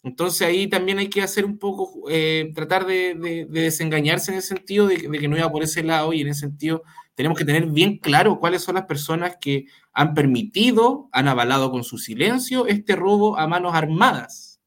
Entonces 0.02 0.46
ahí 0.46 0.68
también 0.68 0.98
hay 0.98 1.08
que 1.08 1.22
hacer 1.22 1.44
un 1.44 1.58
poco, 1.58 2.08
eh, 2.10 2.52
tratar 2.54 2.86
de, 2.86 3.46
desengañarse 3.50 4.30
en 4.30 4.36
el 4.36 4.42
sentido 4.42 4.86
de, 4.86 4.96
que 4.96 5.28
no 5.28 5.36
iba 5.36 5.50
por 5.50 5.62
ese 5.62 5.82
lado 5.82 6.12
y 6.12 6.20
en 6.20 6.28
ese 6.28 6.40
sentido 6.40 6.82
tenemos 7.14 7.38
que 7.38 7.44
tener 7.44 7.66
bien 7.66 7.98
claro 7.98 8.38
cuáles 8.38 8.62
son 8.62 8.74
las 8.74 8.84
personas 8.84 9.36
que 9.40 9.66
han 9.92 10.14
permitido, 10.14 11.08
han 11.12 11.28
avalado 11.28 11.70
con 11.70 11.84
su 11.84 11.98
silencio 11.98 12.66
este 12.66 12.96
robo 12.96 13.38
a 13.38 13.46
manos 13.46 13.74
armadas 13.74 14.60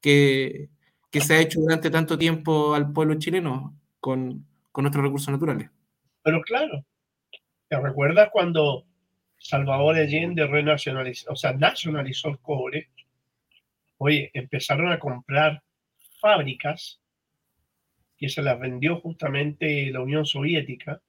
que, 0.00 0.70
que 1.10 1.20
se 1.20 1.34
ha 1.34 1.40
hecho 1.40 1.60
durante 1.60 1.90
tanto 1.90 2.18
tiempo 2.18 2.74
al 2.74 2.92
pueblo 2.92 3.14
chileno 3.14 3.78
con, 4.00 4.44
con 4.74 4.82
nuestros 4.82 5.04
recursos 5.04 5.30
naturales. 5.30 5.70
Pero 6.24 6.42
claro, 6.42 6.84
¿te 7.68 7.80
recuerdas 7.80 8.30
cuando 8.32 8.84
Salvador 9.38 9.94
Allende 9.94 10.48
renacionalizó, 10.48 11.30
o 11.30 11.36
sea, 11.36 11.52
nacionalizó 11.52 12.30
el 12.30 12.40
cobre? 12.40 12.90
Oye, 13.98 14.32
empezaron 14.34 14.90
a 14.90 14.98
comprar 14.98 15.62
fábricas 16.20 17.00
que 18.18 18.28
se 18.28 18.42
las 18.42 18.58
vendió 18.58 19.00
justamente 19.00 19.92
la 19.92 20.00
Unión 20.00 20.26
Soviética, 20.26 21.00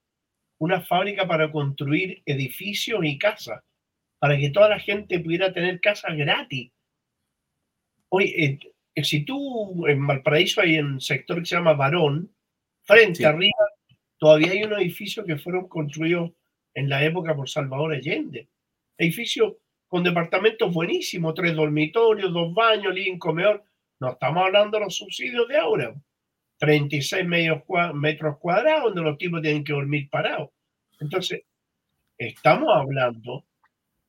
una 0.60 0.82
fábrica 0.82 1.28
para 1.28 1.52
construir 1.52 2.22
edificios 2.28 3.04
y 3.04 3.18
casas, 3.18 3.64
para 4.20 4.38
que 4.38 4.52
toda 4.52 4.70
la 4.70 4.80
gente 4.80 5.20
pudiera 5.20 5.52
tener 5.52 5.82
casas 5.82 6.16
gratis. 6.16 6.72
Oye, 8.10 8.60
eh, 8.94 9.04
si 9.04 9.26
tú 9.26 9.88
en 9.88 10.06
Valparaíso 10.06 10.62
hay 10.62 10.78
un 10.78 11.02
sector 11.02 11.40
que 11.40 11.48
se 11.48 11.56
llama 11.56 11.74
Barón, 11.74 12.35
Frente 12.86 13.26
arriba 13.26 13.58
todavía 14.18 14.52
hay 14.52 14.64
un 14.64 14.74
edificio 14.74 15.26
que 15.26 15.38
fueron 15.38 15.68
construidos 15.68 16.32
en 16.74 16.88
la 16.88 17.04
época 17.04 17.36
por 17.36 17.50
Salvador 17.50 17.94
Allende. 17.94 18.48
Edificio 18.98 19.58
con 19.88 20.04
departamentos 20.04 20.74
buenísimos, 20.74 21.34
tres 21.34 21.56
dormitorios, 21.56 22.32
dos 22.32 22.54
baños, 22.54 22.94
living, 22.94 23.18
comedor. 23.18 23.64
No 24.00 24.12
estamos 24.12 24.46
hablando 24.46 24.78
de 24.78 24.86
los 24.86 24.96
subsidios 24.96 25.48
de 25.48 25.58
ahora. 25.58 25.96
36 26.58 27.26
metros 27.26 28.38
cuadrados 28.40 28.86
donde 28.86 29.02
los 29.02 29.18
tipos 29.18 29.42
tienen 29.42 29.64
que 29.64 29.74
dormir 29.74 30.10
parados. 30.10 30.52
Entonces, 31.00 31.44
estamos 32.18 32.70
hablando 32.74 33.46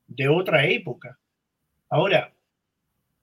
de 0.07 0.29
otra 0.29 0.65
época. 0.65 1.19
Ahora, 1.89 2.33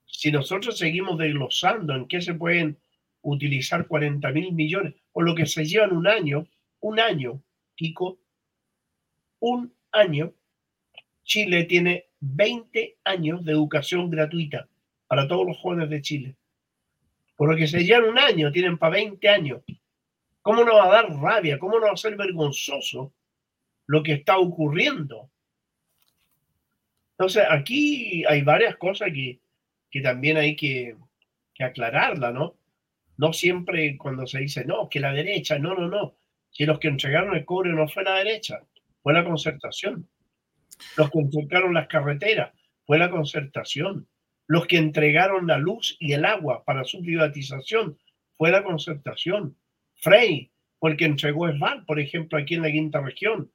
si 0.05 0.31
nosotros 0.31 0.77
seguimos 0.79 1.19
desglosando 1.19 1.95
en 1.95 2.07
qué 2.07 2.21
se 2.21 2.35
pueden 2.35 2.77
utilizar 3.23 3.87
40 3.87 4.31
mil 4.33 4.53
millones, 4.53 4.95
o 5.15 5.23
lo 5.23 5.35
que 5.35 5.47
se 5.47 5.65
lleva 5.65 5.87
en 5.87 5.97
un 5.97 6.07
año, 6.07 6.47
un 6.81 7.01
año, 7.01 7.41
Kiko, 7.77 8.19
un 9.41 9.73
año, 9.93 10.35
Chile 11.23 11.65
tiene 11.65 12.07
20 12.21 12.99
años 13.05 13.45
de 13.45 13.53
educación 13.53 14.11
gratuita 14.11 14.69
para 15.07 15.27
todos 15.27 15.47
los 15.47 15.57
jóvenes 15.59 15.89
de 15.89 16.03
Chile. 16.03 16.37
Por 17.37 17.51
lo 17.51 17.57
que 17.57 17.69
se 17.69 17.85
llevan 17.85 18.11
un 18.11 18.19
año, 18.19 18.53
tienen 18.53 18.77
para 18.77 18.97
20 18.97 19.29
años. 19.29 19.63
¿Cómo 20.43 20.65
no 20.65 20.75
va 20.75 20.85
a 20.85 21.03
dar 21.03 21.11
rabia? 21.17 21.59
¿Cómo 21.59 21.79
no 21.79 21.87
va 21.87 21.93
a 21.93 21.97
ser 21.97 22.17
vergonzoso 22.17 23.13
lo 23.87 24.03
que 24.03 24.13
está 24.13 24.39
ocurriendo? 24.39 25.31
Entonces, 27.13 27.45
aquí 27.49 28.25
hay 28.27 28.43
varias 28.43 28.77
cosas 28.77 29.11
que, 29.13 29.39
que 29.91 30.01
también 30.01 30.37
hay 30.37 30.57
que, 30.57 30.97
que 31.55 31.65
aclararla, 31.65 32.33
¿no? 32.33 32.57
No 33.17 33.33
siempre 33.33 33.97
cuando 33.97 34.27
se 34.27 34.41
dice, 34.41 34.65
no, 34.65 34.89
que 34.89 35.01
la 35.01 35.13
derecha, 35.13 35.59
no, 35.59 35.75
no, 35.75 35.89
no. 35.89 36.17
Si 36.51 36.67
los 36.67 36.79
que 36.79 36.89
entregaron 36.89 37.35
el 37.35 37.45
cobre 37.45 37.73
no 37.73 37.89
fue 37.89 38.05
la 38.05 38.17
derecha, 38.17 38.61
fue 39.03 39.13
la 39.13 39.25
concertación. 39.25 40.09
Los 40.97 41.11
que 41.11 41.19
entregaron 41.21 41.75
las 41.75 41.89
carreteras, 41.89 42.53
fue 42.87 42.99
la 42.99 43.11
concertación. 43.11 44.09
Los 44.47 44.67
que 44.67 44.77
entregaron 44.77 45.47
la 45.47 45.59
luz 45.59 45.97
y 45.99 46.13
el 46.13 46.25
agua 46.25 46.65
para 46.65 46.85
su 46.85 47.01
privatización, 47.01 47.99
fue 48.37 48.51
la 48.51 48.63
concertación. 48.63 49.57
Frey 49.95 50.51
fue 50.79 50.93
el 50.93 50.97
que 50.97 51.07
entregó 51.07 51.49
ESVAL, 51.49 51.85
por 51.87 51.99
ejemplo, 51.99 52.39
aquí 52.39 52.55
en 52.55 52.63
la 52.63 52.71
quinta 52.71 53.01
región. 53.01 53.51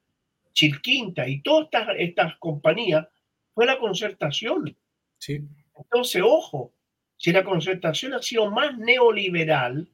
Chilquinta 0.54 1.28
y 1.28 1.42
todas 1.42 1.66
estas, 1.66 1.88
estas 1.98 2.38
compañías, 2.38 3.08
fue 3.54 3.66
la 3.66 3.78
concertación. 3.78 4.76
Sí. 5.18 5.42
Entonces, 5.76 6.22
ojo, 6.26 6.74
si 7.20 7.34
la 7.34 7.44
concertación 7.44 8.14
ha 8.14 8.22
sido 8.22 8.50
más 8.50 8.78
neoliberal, 8.78 9.90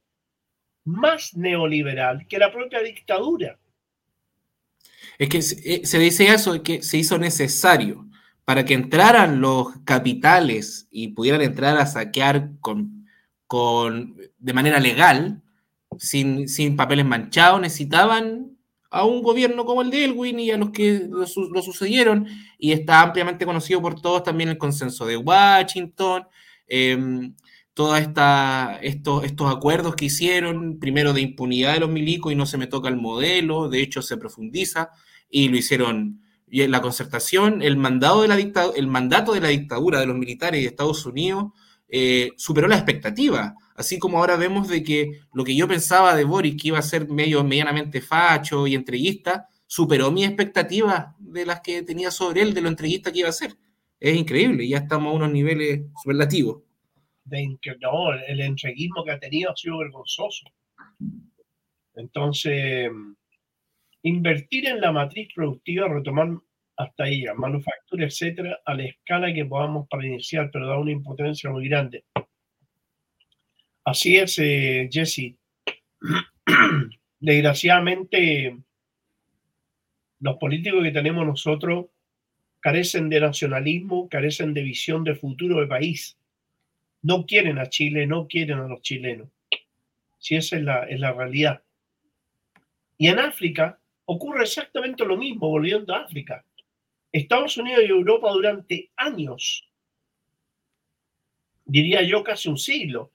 más 0.85 1.35
neoliberal 1.35 2.27
que 2.27 2.37
la 2.37 2.53
propia 2.53 2.79
dictadura. 2.81 3.57
Es 5.17 5.29
que 5.29 5.41
se 5.41 5.57
eh, 5.75 5.99
dice 5.99 6.27
eso, 6.27 6.61
que 6.61 6.83
se 6.83 6.97
hizo 6.97 7.17
necesario 7.17 8.05
para 8.45 8.63
que 8.63 8.75
entraran 8.75 9.41
los 9.41 9.69
capitales 9.85 10.87
y 10.91 11.09
pudieran 11.09 11.41
entrar 11.41 11.77
a 11.77 11.87
saquear 11.87 12.51
con, 12.61 13.07
con, 13.47 14.15
de 14.37 14.53
manera 14.53 14.79
legal, 14.79 15.41
sin, 15.97 16.47
sin 16.47 16.75
papeles 16.75 17.05
manchados, 17.05 17.59
necesitaban 17.59 18.55
a 18.91 19.03
un 19.03 19.23
gobierno 19.23 19.65
como 19.65 19.81
el 19.81 19.89
de 19.89 20.05
Elwin 20.05 20.39
y 20.39 20.51
a 20.51 20.57
los 20.57 20.69
que 20.69 21.07
lo, 21.09 21.25
sucedieron, 21.25 22.27
y 22.59 22.71
está 22.71 23.01
ampliamente 23.01 23.47
conocido 23.47 23.81
por 23.81 23.99
todos 23.99 24.21
también 24.21 24.49
el 24.49 24.59
consenso 24.59 25.07
de 25.07 25.17
Washington, 25.17 26.27
eh, 26.67 27.31
todos 27.73 27.99
estos, 27.99 29.23
estos 29.25 29.53
acuerdos 29.53 29.95
que 29.95 30.05
hicieron, 30.05 30.79
primero 30.79 31.13
de 31.13 31.21
impunidad 31.21 31.73
de 31.73 31.81
los 31.81 31.89
milicos 31.89 32.31
y 32.31 32.35
no 32.35 32.45
se 32.45 32.57
me 32.57 32.67
toca 32.67 32.87
el 32.87 32.95
modelo, 32.95 33.67
de 33.67 33.81
hecho 33.81 34.01
se 34.01 34.17
profundiza, 34.17 34.91
y 35.29 35.49
lo 35.49 35.57
hicieron 35.57 36.21
y 36.47 36.65
la 36.67 36.81
concertación, 36.81 37.61
el, 37.61 37.75
mandado 37.75 38.21
de 38.21 38.27
la 38.27 38.35
el 38.37 38.87
mandato 38.87 39.33
de 39.33 39.41
la 39.41 39.49
dictadura 39.49 39.99
de 39.99 40.05
los 40.05 40.15
militares 40.15 40.61
de 40.61 40.67
Estados 40.67 41.05
Unidos 41.05 41.51
eh, 41.89 42.31
superó 42.37 42.67
la 42.67 42.75
expectativa. 42.75 43.55
Así 43.75 43.99
como 43.99 44.19
ahora 44.19 44.37
vemos 44.37 44.67
de 44.67 44.83
que 44.83 45.21
lo 45.33 45.43
que 45.43 45.55
yo 45.55 45.67
pensaba 45.67 46.15
de 46.15 46.23
Boris, 46.23 46.55
que 46.61 46.69
iba 46.69 46.79
a 46.79 46.83
ser 46.83 47.09
medio 47.09 47.43
medianamente 47.43 47.99
facho 47.99 48.67
y 48.67 48.75
entreguista, 48.75 49.47
superó 49.67 50.11
mi 50.11 50.23
expectativa 50.23 51.15
de 51.19 51.45
las 51.45 51.61
que 51.61 51.81
tenía 51.81 52.11
sobre 52.11 52.41
él, 52.41 52.53
de 52.53 52.61
lo 52.61 52.69
entreguista 52.69 53.11
que 53.11 53.19
iba 53.19 53.29
a 53.29 53.33
ser. 53.33 53.57
Es 54.05 54.15
increíble, 54.15 54.67
ya 54.67 54.77
estamos 54.77 55.11
a 55.11 55.15
unos 55.15 55.31
niveles 55.31 55.81
superlativos. 56.03 56.61
No, 57.81 58.13
el 58.13 58.39
entreguismo 58.39 59.03
que 59.03 59.09
ha 59.09 59.19
tenido 59.19 59.49
ha 59.49 59.55
sido 59.55 59.79
vergonzoso. 59.79 60.45
Entonces, 61.95 62.87
invertir 64.03 64.67
en 64.67 64.79
la 64.79 64.91
matriz 64.91 65.29
productiva, 65.33 65.87
retomar 65.87 66.37
hasta 66.77 67.07
ella, 67.07 67.33
manufactura, 67.33 68.05
etcétera, 68.05 68.59
a 68.63 68.75
la 68.75 68.83
escala 68.83 69.33
que 69.33 69.43
podamos 69.43 69.87
para 69.89 70.05
iniciar, 70.05 70.51
pero 70.53 70.67
da 70.67 70.77
una 70.77 70.91
impotencia 70.91 71.49
muy 71.49 71.67
grande. 71.67 72.05
Así 73.85 74.17
es, 74.17 74.37
eh, 74.37 74.87
Jesse. 74.91 75.35
Desgraciadamente, 77.19 78.55
los 80.19 80.37
políticos 80.37 80.83
que 80.83 80.91
tenemos 80.91 81.25
nosotros 81.25 81.87
carecen 82.65 83.09
de 83.09 83.19
nacionalismo, 83.19 84.09
carecen 84.09 84.55
de 84.55 84.63
visión 84.63 85.03
de 85.03 85.13
futuro 85.13 85.59
de 85.61 85.67
país. 85.67 86.17
No 87.03 87.27
quieren 87.27 87.59
a 87.59 87.69
Chile, 87.69 88.07
no 88.07 88.27
quieren 88.27 88.57
a 88.57 88.67
los 88.67 88.81
chilenos. 88.81 89.29
Si 90.17 90.35
esa 90.35 90.55
es 90.55 90.63
la, 90.63 90.83
es 90.85 90.99
la 90.99 91.13
realidad. 91.13 91.61
Y 92.97 93.09
en 93.09 93.19
África 93.19 93.79
ocurre 94.05 94.41
exactamente 94.41 95.05
lo 95.05 95.15
mismo, 95.15 95.47
volviendo 95.47 95.93
a 95.93 96.05
África. 96.05 96.43
Estados 97.11 97.55
Unidos 97.57 97.83
y 97.85 97.91
Europa 97.91 98.31
durante 98.31 98.89
años, 98.95 99.69
diría 101.65 102.01
yo 102.01 102.23
casi 102.23 102.49
un 102.49 102.57
siglo, 102.57 103.11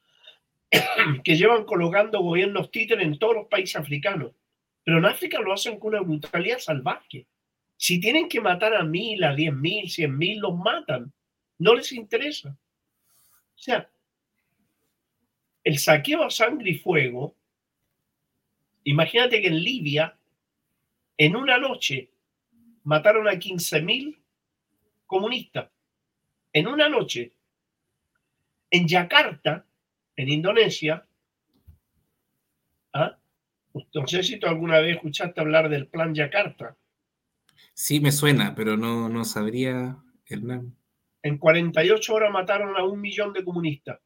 que 1.25 1.37
llevan 1.37 1.65
colocando 1.65 2.21
gobiernos 2.21 2.71
títeres 2.71 3.05
en 3.05 3.19
todos 3.19 3.35
los 3.35 3.49
países 3.49 3.75
africanos. 3.75 4.31
Pero 4.85 4.99
en 4.99 5.07
África 5.07 5.41
lo 5.41 5.53
hacen 5.53 5.81
con 5.81 5.89
una 5.89 6.03
brutalidad 6.03 6.61
salvaje. 6.61 7.27
Si 7.81 7.99
tienen 7.99 8.28
que 8.28 8.43
matar 8.43 8.74
a 8.74 8.85
mil, 8.85 9.24
a 9.24 9.35
diez 9.35 9.55
mil, 9.55 9.89
cien 9.89 10.18
mil, 10.18 10.39
los 10.39 10.55
matan. 10.55 11.11
No 11.57 11.74
les 11.74 11.93
interesa. 11.93 12.51
O 12.51 13.59
sea, 13.59 13.91
el 15.64 15.78
saqueo 15.78 16.22
a 16.22 16.28
sangre 16.28 16.72
y 16.72 16.78
fuego, 16.78 17.35
imagínate 18.85 19.41
que 19.41 19.49
en 19.49 19.64
Libia, 19.64 20.14
en 21.16 21.35
una 21.35 21.57
noche, 21.57 22.11
mataron 22.85 23.26
a 23.26 23.33
15.000 23.33 24.14
comunistas. 25.07 25.70
En 26.53 26.66
una 26.68 26.87
noche. 26.87 27.33
En 28.70 28.87
Yakarta, 28.89 29.64
en 30.16 30.28
Indonesia, 30.28 31.07
¿ah? 32.93 33.16
no 33.72 34.07
sé 34.07 34.22
si 34.22 34.39
tú 34.39 34.49
alguna 34.49 34.81
vez 34.81 34.97
escuchaste 34.97 35.41
hablar 35.41 35.70
del 35.70 35.87
plan 35.87 36.14
Yakarta. 36.14 36.76
Sí, 37.83 37.99
me 37.99 38.12
suena, 38.12 38.55
pero 38.55 38.76
no, 38.76 39.09
no 39.09 39.24
sabría 39.24 39.97
el 40.26 40.47
nombre. 40.47 40.76
En 41.22 41.39
48 41.39 42.14
horas 42.14 42.31
mataron 42.31 42.76
a 42.76 42.85
un 42.85 43.01
millón 43.01 43.33
de 43.33 43.43
comunistas. 43.43 43.99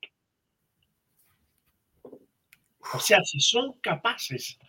O 2.00 3.00
sea, 3.00 3.18
si 3.24 3.40
son 3.40 3.72
capaces 3.80 4.60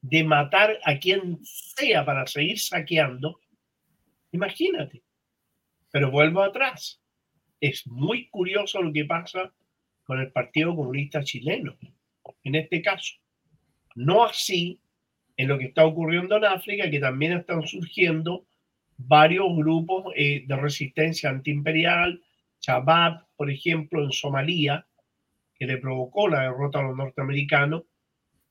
de 0.00 0.24
matar 0.24 0.78
a 0.82 0.98
quien 0.98 1.40
sea 1.44 2.06
para 2.06 2.26
seguir 2.26 2.58
saqueando, 2.58 3.38
imagínate. 4.32 5.02
Pero 5.90 6.10
vuelvo 6.10 6.42
atrás. 6.42 7.02
Es 7.60 7.86
muy 7.86 8.30
curioso 8.30 8.80
lo 8.80 8.94
que 8.94 9.04
pasa 9.04 9.52
con 10.04 10.20
el 10.20 10.32
Partido 10.32 10.74
Comunista 10.74 11.22
Chileno, 11.22 11.76
en 12.42 12.54
este 12.54 12.80
caso. 12.80 13.12
No 13.94 14.24
así 14.24 14.80
en 15.36 15.48
lo 15.48 15.58
que 15.58 15.66
está 15.66 15.84
ocurriendo 15.84 16.38
en 16.38 16.46
África, 16.46 16.88
que 16.90 16.98
también 16.98 17.32
están 17.32 17.66
surgiendo 17.66 18.46
varios 18.96 19.46
grupos 19.56 20.12
eh, 20.16 20.44
de 20.46 20.56
resistencia 20.56 21.30
antiimperial, 21.30 22.22
Chabab, 22.60 23.26
por 23.36 23.50
ejemplo, 23.50 24.02
en 24.02 24.12
Somalia, 24.12 24.86
que 25.54 25.66
le 25.66 25.78
provocó 25.78 26.28
la 26.28 26.42
derrota 26.42 26.80
a 26.80 26.82
los 26.82 26.96
norteamericanos, 26.96 27.82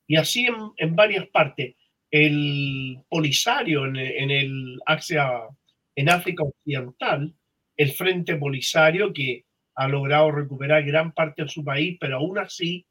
y 0.06 0.16
así 0.16 0.46
en, 0.76 0.96
varias 0.96 1.26
partes. 1.28 1.74
El 2.10 2.98
Polisario 3.08 3.86
en, 3.86 3.96
en, 3.96 4.30
el 4.30 4.80
en 5.96 6.08
África 6.08 6.44
Occidental, 6.44 7.34
el 7.76 7.92
Frente 7.92 8.36
Polisario, 8.36 9.12
que 9.12 9.44
ha 9.74 9.88
logrado 9.88 10.30
recuperar 10.30 10.84
gran 10.84 11.12
parte 11.12 11.42
de 11.42 11.48
su 11.48 11.64
país, 11.64 11.96
pero 11.98 12.16
aún 12.16 12.38
así 12.38 12.86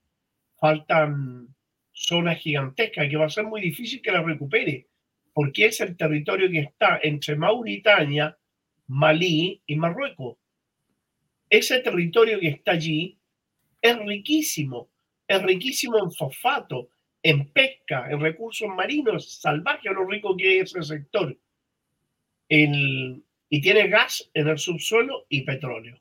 faltan 0.59 1.47
zonas 1.93 2.39
gigantescas 2.39 3.07
que 3.07 3.17
va 3.17 3.25
a 3.25 3.29
ser 3.29 3.45
muy 3.45 3.61
difícil 3.61 4.01
que 4.01 4.11
la 4.11 4.21
recupere, 4.21 4.87
porque 5.33 5.65
es 5.65 5.81
el 5.81 5.97
territorio 5.97 6.49
que 6.49 6.59
está 6.59 6.99
entre 7.01 7.35
Mauritania, 7.35 8.37
Malí 8.87 9.61
y 9.65 9.75
Marruecos. 9.75 10.37
Ese 11.49 11.79
territorio 11.79 12.39
que 12.39 12.49
está 12.49 12.73
allí 12.73 13.17
es 13.81 13.97
riquísimo, 13.97 14.89
es 15.27 15.41
riquísimo 15.41 15.97
en 15.99 16.11
fosfato, 16.11 16.89
en 17.21 17.49
pesca, 17.49 18.09
en 18.09 18.19
recursos 18.19 18.67
marinos, 18.67 19.39
salvaje 19.39 19.89
lo 19.89 20.05
rico 20.05 20.35
que 20.37 20.59
es 20.59 20.75
ese 20.75 20.83
sector. 20.83 21.37
y 22.49 23.61
tiene 23.61 23.87
gas 23.87 24.29
en 24.33 24.47
el 24.47 24.57
subsuelo 24.57 25.25
y 25.29 25.41
petróleo. 25.41 25.99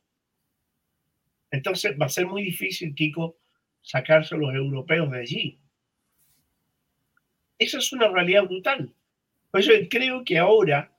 Entonces 1.51 1.97
va 2.01 2.07
a 2.07 2.09
ser 2.09 2.27
muy 2.27 2.43
difícil, 2.43 2.95
Kiko, 2.95 3.37
sacarse 3.83 4.35
a 4.35 4.39
los 4.39 4.55
europeos 4.55 5.11
de 5.11 5.21
allí. 5.21 5.59
Esa 7.59 7.79
es 7.79 7.93
una 7.93 8.09
realidad 8.09 8.45
brutal. 8.45 8.93
Por 9.53 9.61
eso 9.61 9.73
creo 9.91 10.25
que 10.25 10.39
ahora 10.39 10.91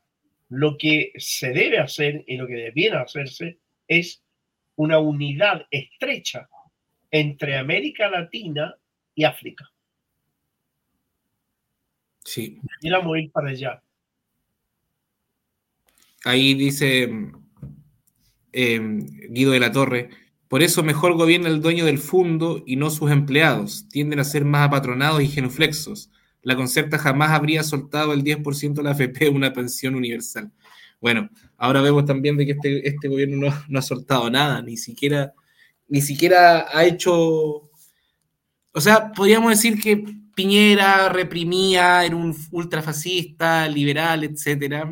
lo 0.50 0.78
que 0.78 1.12
se 1.18 1.52
debe 1.52 1.80
hacer 1.80 2.24
y 2.28 2.38
lo 2.38 2.46
que 2.46 2.54
debiera 2.54 3.02
hacerse 3.02 3.58
es 3.88 4.22
una 4.76 5.00
unidad 5.00 5.66
estrecha 5.72 6.48
entre 7.10 7.58
América 7.58 8.10
Latina 8.10 8.76
y 9.16 9.24
África. 9.24 9.70
Sí. 12.24 12.60
Debiéramos 12.80 13.18
ir 13.18 13.32
para 13.32 13.50
allá. 13.50 13.82
Ahí 16.24 16.54
dice 16.54 17.10
eh, 18.54 18.80
Guido 19.30 19.52
de 19.52 19.60
la 19.60 19.72
Torre, 19.72 20.10
por 20.48 20.62
eso 20.62 20.84
mejor 20.84 21.16
gobierna 21.16 21.50
el 21.50 21.60
dueño 21.60 21.86
del 21.86 21.98
fondo 21.98 22.64
y 22.68 22.76
no 22.76 22.92
sus 22.92 23.10
empleados. 23.10 23.90
Tienden 23.90 24.20
a 24.20 24.24
ser 24.24 24.46
más 24.46 24.68
apatronados 24.68 25.24
y 25.24 25.28
genuflexos. 25.28 26.12
La 26.44 26.56
concerta 26.56 26.98
jamás 27.00 27.32
habría 27.32 27.64
soltado 27.64 28.14
el 28.14 28.24
10% 28.24 28.76
de 28.76 28.84
la 28.84 28.92
AFP 28.92 29.30
una 29.34 29.54
pensión 29.54 29.96
universal. 29.96 30.52
Bueno, 31.02 31.30
ahora 31.58 31.82
vemos 31.82 32.06
también 32.06 32.38
de 32.38 32.46
que 32.46 32.52
este, 32.54 32.88
este 32.88 33.08
gobierno 33.08 33.50
no, 33.50 33.64
no, 33.68 33.80
ha 33.80 33.82
soltado 33.82 34.30
nada, 34.30 34.62
ni 34.62 34.78
siquiera, 34.78 35.34
ni 35.88 36.02
siquiera 36.02 36.68
ha 36.72 36.86
hecho... 36.86 37.70
O 38.76 38.82
sea, 38.82 39.12
podríamos 39.12 39.52
decir 39.52 39.80
que 39.80 40.04
Piñera 40.34 41.10
reprimía, 41.10 42.04
era 42.06 42.16
un 42.16 42.36
ultrafascista, 42.52 43.68
liberal, 43.68 44.24
etcétera, 44.24 44.90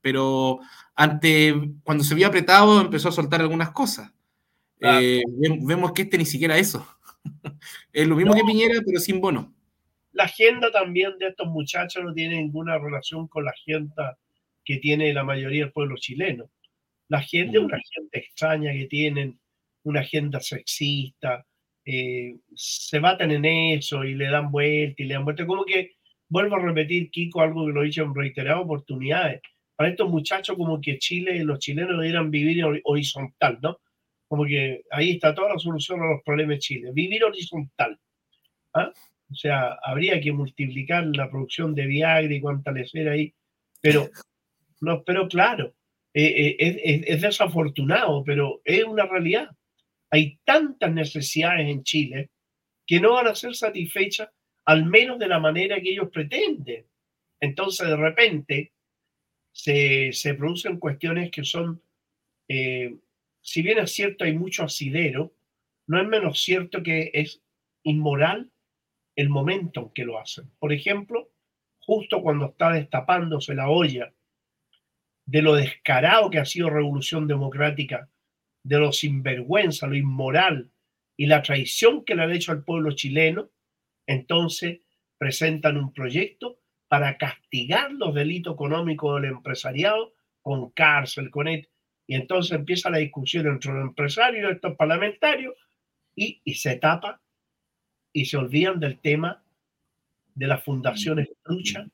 pero 0.00 0.60
ante, 0.94 1.54
cuando 1.82 2.04
se 2.04 2.14
vio 2.14 2.26
apretado 2.26 2.80
empezó 2.80 3.08
a 3.08 3.12
soltar 3.12 3.40
algunas 3.40 3.70
cosas. 3.70 4.10
Eh, 4.80 5.22
vemos 5.60 5.92
que 5.92 6.02
este 6.02 6.16
ni 6.16 6.24
siquiera 6.24 6.56
eso. 6.56 6.86
es 7.92 8.06
lo 8.06 8.16
mismo 8.16 8.34
que 8.34 8.44
Piñera, 8.44 8.80
pero 8.86 9.00
sin 9.00 9.20
bono. 9.20 9.52
La 10.18 10.24
agenda 10.24 10.72
también 10.72 11.16
de 11.16 11.28
estos 11.28 11.46
muchachos 11.46 12.02
no 12.02 12.12
tiene 12.12 12.38
ninguna 12.38 12.76
relación 12.76 13.28
con 13.28 13.44
la 13.44 13.52
agenda 13.52 14.18
que 14.64 14.78
tiene 14.78 15.12
la 15.12 15.22
mayoría 15.22 15.62
del 15.62 15.72
pueblo 15.72 15.94
chileno. 15.96 16.50
La 17.06 17.18
agenda 17.18 17.60
es 17.60 17.64
una 17.64 17.76
agenda 17.76 18.10
extraña 18.10 18.72
que 18.72 18.86
tienen, 18.86 19.38
una 19.84 20.00
agenda 20.00 20.40
sexista, 20.40 21.46
eh, 21.84 22.34
se 22.52 22.98
baten 22.98 23.30
en 23.30 23.44
eso 23.44 24.02
y 24.02 24.16
le 24.16 24.28
dan 24.28 24.50
vuelta 24.50 25.00
y 25.00 25.06
le 25.06 25.14
dan 25.14 25.24
vuelta. 25.24 25.46
Como 25.46 25.64
que, 25.64 25.92
vuelvo 26.28 26.56
a 26.56 26.62
repetir, 26.62 27.12
Kiko, 27.12 27.40
algo 27.40 27.64
que 27.66 27.72
lo 27.72 27.82
he 27.82 27.86
dicho 27.86 28.02
en 28.02 28.12
reiteradas 28.12 28.64
oportunidades. 28.64 29.40
Para 29.76 29.90
estos 29.90 30.10
muchachos, 30.10 30.56
como 30.56 30.80
que 30.80 30.98
Chile, 30.98 31.44
los 31.44 31.60
chilenos 31.60 31.96
debieran 31.96 32.32
vivir 32.32 32.64
horizontal, 32.82 33.60
¿no? 33.62 33.78
Como 34.26 34.44
que 34.46 34.82
ahí 34.90 35.12
está 35.12 35.32
toda 35.32 35.50
la 35.50 35.60
solución 35.60 36.02
a 36.02 36.06
los 36.06 36.22
problemas 36.24 36.56
de 36.56 36.58
Chile. 36.58 36.90
Vivir 36.92 37.22
horizontal. 37.22 37.96
¿ah? 38.74 38.92
O 39.30 39.34
sea, 39.34 39.78
habría 39.82 40.20
que 40.20 40.32
multiplicar 40.32 41.04
la 41.14 41.30
producción 41.30 41.74
de 41.74 41.86
Viagra 41.86 42.34
y 42.34 42.40
cuantalecer 42.40 43.08
ahí. 43.08 43.34
Pero, 43.80 44.08
no, 44.80 45.02
pero 45.04 45.28
claro, 45.28 45.74
eh, 46.14 46.56
eh, 46.58 47.04
es, 47.06 47.20
desafortunado, 47.20 48.24
pero 48.24 48.60
es 48.64 48.84
una 48.84 49.06
realidad. 49.06 49.50
Hay 50.10 50.38
tantas 50.44 50.92
necesidades 50.92 51.68
en 51.68 51.82
Chile 51.82 52.30
que 52.86 53.00
no 53.00 53.12
van 53.14 53.26
a 53.26 53.34
ser 53.34 53.54
satisfechas, 53.54 54.30
al 54.64 54.86
menos 54.86 55.18
de 55.18 55.28
la 55.28 55.38
manera 55.38 55.80
que 55.80 55.90
ellos 55.90 56.08
pretenden. 56.10 56.86
Entonces, 57.40 57.86
de 57.86 57.96
repente, 57.96 58.72
se, 59.52 60.12
se 60.12 60.34
producen 60.34 60.78
cuestiones 60.78 61.30
que 61.30 61.44
son 61.44 61.82
eh, 62.48 62.96
si 63.42 63.62
bien 63.62 63.78
es 63.78 63.92
cierto 63.92 64.24
hay 64.24 64.32
mucho 64.32 64.64
asidero, 64.64 65.34
no 65.86 66.00
es 66.00 66.08
menos 66.08 66.42
cierto 66.42 66.82
que 66.82 67.10
es 67.14 67.42
inmoral 67.82 68.50
el 69.18 69.30
momento 69.30 69.80
en 69.80 69.88
que 69.90 70.04
lo 70.04 70.20
hacen. 70.20 70.48
Por 70.60 70.72
ejemplo, 70.72 71.32
justo 71.80 72.22
cuando 72.22 72.46
está 72.46 72.70
destapándose 72.70 73.52
la 73.52 73.68
olla 73.68 74.14
de 75.26 75.42
lo 75.42 75.56
descarado 75.56 76.30
que 76.30 76.38
ha 76.38 76.44
sido 76.44 76.70
Revolución 76.70 77.26
Democrática, 77.26 78.08
de 78.62 78.78
lo 78.78 78.92
sinvergüenza, 78.92 79.88
lo 79.88 79.96
inmoral 79.96 80.70
y 81.16 81.26
la 81.26 81.42
traición 81.42 82.04
que 82.04 82.14
le 82.14 82.22
han 82.22 82.30
hecho 82.30 82.52
al 82.52 82.62
pueblo 82.62 82.92
chileno, 82.92 83.50
entonces 84.06 84.82
presentan 85.18 85.78
un 85.78 85.92
proyecto 85.92 86.60
para 86.86 87.18
castigar 87.18 87.90
los 87.90 88.14
delitos 88.14 88.54
económicos 88.54 89.20
del 89.20 89.32
empresariado 89.32 90.14
con 90.42 90.70
cárcel, 90.70 91.28
con 91.30 91.48
él. 91.48 91.68
Y 92.06 92.14
entonces 92.14 92.52
empieza 92.52 92.88
la 92.88 92.98
discusión 92.98 93.48
entre 93.48 93.72
los 93.72 93.82
empresarios 93.82 94.48
y 94.48 94.54
estos 94.54 94.76
parlamentarios 94.76 95.56
y, 96.14 96.40
y 96.44 96.54
se 96.54 96.76
tapa 96.76 97.20
y 98.12 98.24
se 98.24 98.36
olvidan 98.36 98.80
del 98.80 98.98
tema 98.98 99.42
de 100.34 100.46
las 100.46 100.64
fundaciones 100.64 101.28
truchas 101.42 101.88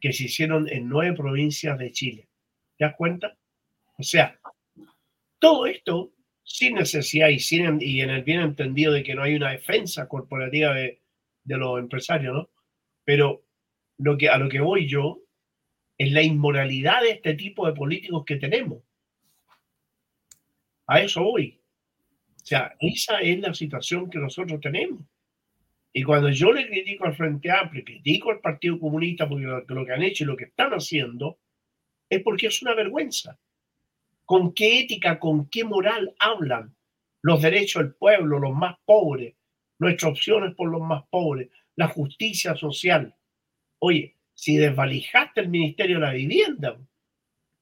que 0.00 0.12
se 0.12 0.24
hicieron 0.24 0.68
en 0.68 0.88
nueve 0.88 1.16
provincias 1.16 1.78
de 1.78 1.92
Chile. 1.92 2.28
¿Te 2.76 2.84
das 2.84 2.94
cuenta? 2.96 3.36
O 3.96 4.02
sea, 4.02 4.38
todo 5.38 5.66
esto 5.66 6.12
sin 6.44 6.76
necesidad 6.76 7.28
y, 7.28 7.40
sin, 7.40 7.80
y 7.80 8.00
en 8.00 8.10
el 8.10 8.22
bien 8.22 8.40
entendido 8.40 8.92
de 8.92 9.02
que 9.02 9.14
no 9.14 9.22
hay 9.22 9.34
una 9.34 9.50
defensa 9.50 10.08
corporativa 10.08 10.72
de, 10.74 11.02
de 11.44 11.56
los 11.56 11.78
empresarios, 11.78 12.34
¿no? 12.34 12.50
Pero 13.04 13.44
lo 13.98 14.16
que, 14.16 14.28
a 14.28 14.38
lo 14.38 14.48
que 14.48 14.60
voy 14.60 14.88
yo 14.88 15.20
es 15.98 16.12
la 16.12 16.22
inmoralidad 16.22 17.02
de 17.02 17.10
este 17.10 17.34
tipo 17.34 17.66
de 17.66 17.74
políticos 17.74 18.24
que 18.24 18.36
tenemos. 18.36 18.82
A 20.86 21.00
eso 21.00 21.22
voy. 21.22 21.60
O 22.36 22.46
sea, 22.46 22.74
esa 22.80 23.18
es 23.18 23.40
la 23.40 23.52
situación 23.52 24.08
que 24.08 24.18
nosotros 24.18 24.60
tenemos. 24.60 25.00
Y 25.98 26.04
cuando 26.04 26.30
yo 26.30 26.52
le 26.52 26.68
critico 26.68 27.06
al 27.06 27.16
Frente 27.16 27.50
Amplio, 27.50 27.82
critico 27.84 28.30
al 28.30 28.38
Partido 28.38 28.78
Comunista 28.78 29.28
porque 29.28 29.46
lo, 29.66 29.84
que 29.84 29.92
han 29.92 30.04
hecho 30.04 30.22
y 30.22 30.28
lo 30.28 30.36
que 30.36 30.44
están 30.44 30.70
haciendo, 30.70 31.40
es 32.08 32.22
porque 32.22 32.46
es 32.46 32.62
una 32.62 32.72
vergüenza. 32.72 33.36
¿Con 34.24 34.54
qué 34.54 34.78
ética, 34.78 35.18
con 35.18 35.48
qué 35.48 35.64
moral 35.64 36.14
hablan 36.20 36.76
los 37.20 37.42
derechos 37.42 37.82
del 37.82 37.94
pueblo, 37.96 38.38
los 38.38 38.54
más 38.54 38.76
pobres, 38.84 39.34
nuestras 39.80 40.12
opciones 40.12 40.54
por 40.54 40.70
los 40.70 40.80
más 40.80 41.02
pobres, 41.10 41.48
la 41.74 41.88
justicia 41.88 42.54
social? 42.54 43.16
Oye, 43.80 44.14
si 44.34 44.56
desvalijaste 44.56 45.40
el 45.40 45.48
Ministerio 45.48 45.96
de 45.96 46.06
la 46.06 46.12
Vivienda 46.12 46.78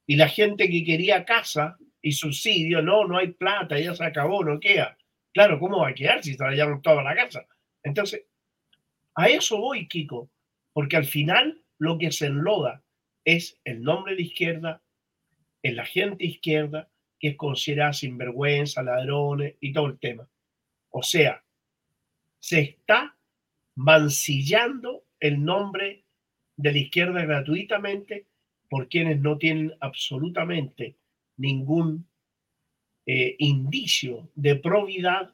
y 0.05 0.15
la 0.15 0.29
gente 0.29 0.69
que 0.69 0.83
quería 0.83 1.25
casa 1.25 1.79
y 2.03 2.11
subsidio, 2.11 2.83
no, 2.83 3.03
no 3.07 3.17
hay 3.17 3.29
plata, 3.29 3.79
ya 3.79 3.95
se 3.95 4.05
acabó, 4.05 4.43
no 4.43 4.59
queda. 4.59 4.95
Claro, 5.33 5.59
¿cómo 5.59 5.79
va 5.79 5.87
a 5.87 5.95
quedar 5.95 6.23
si 6.23 6.37
trajeron 6.37 6.83
toda 6.83 7.01
la 7.01 7.15
casa? 7.15 7.47
Entonces, 7.87 8.25
a 9.15 9.27
eso 9.29 9.57
voy, 9.57 9.87
Kiko, 9.87 10.29
porque 10.73 10.97
al 10.97 11.05
final 11.05 11.61
lo 11.79 11.97
que 11.97 12.11
se 12.11 12.27
enloda 12.27 12.83
es 13.25 13.59
el 13.63 13.81
nombre 13.81 14.15
de 14.15 14.21
izquierda, 14.21 14.81
en 15.63 15.75
la 15.75 15.85
gente 15.85 16.25
izquierda, 16.25 16.89
que 17.19 17.29
es 17.29 17.35
considerada 17.35 17.93
sinvergüenza, 17.93 18.83
ladrones 18.83 19.55
y 19.59 19.73
todo 19.73 19.87
el 19.87 19.99
tema. 19.99 20.29
O 20.91 21.01
sea, 21.01 21.43
se 22.39 22.59
está 22.61 23.15
mancillando 23.75 25.03
el 25.19 25.43
nombre 25.43 26.03
de 26.55 26.71
la 26.71 26.77
izquierda 26.77 27.25
gratuitamente 27.25 28.27
por 28.69 28.87
quienes 28.87 29.19
no 29.19 29.37
tienen 29.37 29.73
absolutamente 29.79 30.95
ningún 31.37 32.07
eh, 33.05 33.35
indicio 33.39 34.29
de 34.35 34.55
probidad, 34.55 35.33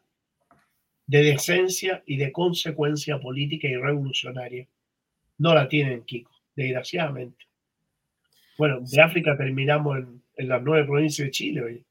de 1.07 1.23
decencia 1.23 2.03
y 2.05 2.17
de 2.17 2.31
consecuencia 2.31 3.19
política 3.19 3.67
y 3.67 3.75
revolucionaria. 3.75 4.67
No 5.37 5.53
la 5.53 5.67
tienen, 5.67 6.03
Kiko, 6.03 6.31
desgraciadamente. 6.55 7.45
Bueno, 8.57 8.79
de 8.81 9.01
África 9.01 9.35
terminamos 9.37 9.97
en, 9.97 10.21
en 10.37 10.47
las 10.47 10.61
nueve 10.63 10.85
provincias 10.85 11.25
de 11.27 11.31
Chile 11.31 11.63
hoy. 11.63 11.85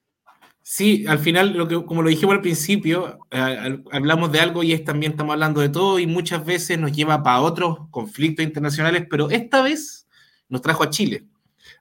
Sí, 0.65 1.05
al 1.09 1.19
final, 1.19 1.55
lo 1.57 1.67
que, 1.67 1.85
como 1.85 2.03
lo 2.03 2.09
dijimos 2.09 2.37
al 2.37 2.41
principio, 2.41 3.19
eh, 3.33 3.83
hablamos 3.91 4.31
de 4.31 4.39
algo 4.39 4.63
y 4.63 4.73
es 4.73 4.85
también 4.85 5.13
estamos 5.13 5.33
hablando 5.33 5.61
de 5.61 5.69
todo 5.69 5.99
y 5.99 6.07
muchas 6.07 6.45
veces 6.45 6.79
nos 6.79 6.93
lleva 6.93 7.23
para 7.23 7.41
otros 7.41 7.89
conflictos 7.91 8.45
internacionales, 8.45 9.05
pero 9.11 9.29
esta 9.29 9.61
vez 9.63 10.07
nos 10.49 10.63
trajo 10.63 10.85
a 10.85 10.91
Chile. 10.91 11.25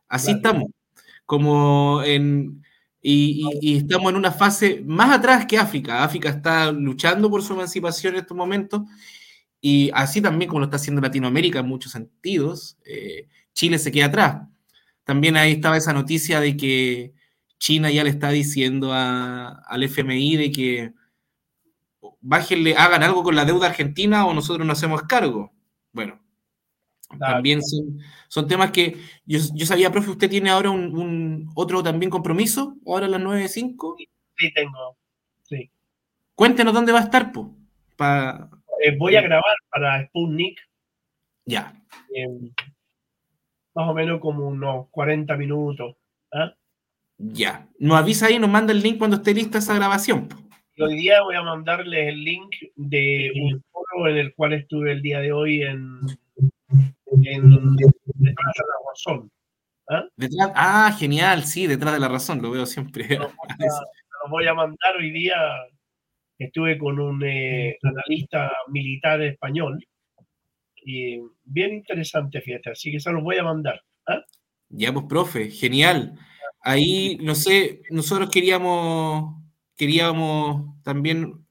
Así 0.08 0.28
Claro. 0.34 0.38
estamos, 0.38 0.72
como 1.28 2.02
en, 2.04 2.64
y, 3.02 3.78
estamos 3.78 4.12
en 4.12 4.18
una 4.18 4.32
fase 4.32 4.84
más 4.86 5.12
atrás 5.18 5.46
que 5.46 5.58
África. 5.58 6.04
África 6.04 6.30
está 6.30 6.72
luchando 6.72 7.30
por 7.30 7.42
su 7.44 7.54
emancipación 7.54 8.14
en 8.14 8.22
estos 8.22 8.38
momentos 8.38 8.82
y 9.60 9.92
así 9.94 10.22
también 10.22 10.50
como 10.50 10.60
lo 10.60 10.66
está 10.66 10.78
haciendo 10.78 11.02
Latinoamérica 11.02 11.60
en 11.60 11.68
muchos 11.68 11.92
sentidos, 11.92 12.78
eh, 12.86 13.28
Chile 13.54 13.78
se 13.80 13.92
queda 13.92 14.08
atrás. 14.08 14.48
También 15.04 15.38
ahí 15.38 15.54
estaba 15.54 15.78
esa 15.78 15.94
noticia 15.94 16.40
de 16.40 16.58
que 16.58 17.14
China 17.60 17.92
ya 17.92 18.04
le 18.04 18.10
está 18.10 18.30
diciendo 18.30 18.92
al 18.94 19.84
FMI 19.84 20.38
de 20.38 20.52
que 20.52 20.94
bájenle, 22.22 22.76
hagan 22.76 23.04
algo 23.04 23.24
con 23.24 23.36
la 23.36 23.46
deuda 23.46 23.68
argentina 23.68 24.26
o 24.26 24.34
nosotros 24.34 24.66
nos 24.66 24.78
hacemos 24.80 25.04
cargo. 25.04 25.52
Bueno, 25.92 26.20
Claro. 27.18 27.34
también 27.36 27.62
son, 27.62 28.00
son 28.28 28.48
temas 28.48 28.72
que 28.72 28.98
yo, 29.26 29.40
yo 29.54 29.66
sabía, 29.66 29.92
profe, 29.92 30.12
usted 30.12 30.30
tiene 30.30 30.50
ahora 30.50 30.70
un, 30.70 30.98
un 30.98 31.50
otro 31.56 31.82
también 31.84 32.10
compromiso, 32.10 32.76
ahora 32.86 33.06
a 33.06 33.10
las 33.10 33.22
9.05. 33.22 33.96
Sí, 34.38 34.54
tengo. 34.54 34.98
Sí. 35.44 35.70
Cuéntenos 36.36 36.74
dónde 36.74 36.92
va 36.92 37.00
a 37.00 37.04
estar, 37.04 37.32
po. 37.32 37.54
Pa- 37.98 38.50
Eh, 38.84 38.96
voy 38.98 39.16
a 39.16 39.22
grabar 39.22 39.56
para 39.70 40.06
Sputnik 40.08 40.60
Ya, 41.46 41.74
eh, 42.16 42.28
más 43.76 43.88
o 43.90 43.94
menos 43.94 44.20
como 44.20 44.48
unos 44.48 44.88
40 44.90 45.38
minutos. 45.38 45.96
¿ah? 46.32 46.54
ya. 47.18 47.68
Nos 47.80 47.98
avisa 48.00 48.26
ahí, 48.28 48.40
nos 48.40 48.50
manda 48.50 48.74
el 48.74 48.82
link 48.82 48.98
cuando 48.98 49.18
esté 49.18 49.34
lista 49.34 49.60
esa 49.60 49.76
grabación. 49.76 50.28
po. 50.28 50.38
Y 50.76 50.82
hoy 50.84 50.96
día 50.96 51.22
voy 51.22 51.36
a 51.36 51.44
mandarles 51.44 52.08
el 52.08 52.24
link 52.24 52.56
de 52.76 53.32
un 53.36 53.64
foro 53.72 54.08
en 54.10 54.18
el 54.18 54.34
cual 54.34 54.54
estuve 54.54 54.92
el 54.94 55.02
día 55.02 55.20
de 55.20 55.32
hoy 55.32 55.62
en, 55.62 56.00
en 57.12 57.76
detrás 57.76 58.54
de 58.56 58.64
la 58.66 58.90
razón. 58.90 59.32
Detrás, 60.16 60.52
ah, 60.56 60.96
genial, 60.98 61.44
sí, 61.44 61.68
detrás 61.68 61.94
de 61.94 62.00
la 62.00 62.08
razón, 62.08 62.42
lo 62.42 62.52
veo 62.52 62.66
siempre. 62.66 63.18
Lo 63.18 63.28
voy 63.28 63.28
a, 63.28 63.58
lo 64.24 64.30
voy 64.30 64.48
a 64.48 64.54
mandar 64.54 64.96
hoy 64.98 65.12
día. 65.12 65.36
Estuve 66.38 66.78
con 66.78 67.00
un 67.00 67.24
eh, 67.24 67.78
analista 67.84 68.52
militar 68.70 69.22
español 69.22 69.86
y 70.84 71.20
bien 71.44 71.74
interesante, 71.74 72.42
fíjate. 72.42 72.72
Así 72.72 72.92
que 72.92 73.00
se 73.00 73.12
los 73.12 73.24
voy 73.24 73.38
a 73.38 73.44
mandar. 73.44 73.82
¿ah? 74.08 74.24
Ya, 74.70 74.92
pues, 74.94 75.06
profe, 75.08 75.50
genial. 75.50 76.18
Ahí, 76.62 77.18
no 77.22 77.36
sé, 77.36 77.82
nosotros 77.90 78.30
queríamos, 78.30 79.36
queríamos 79.76 80.82
también 80.84 81.46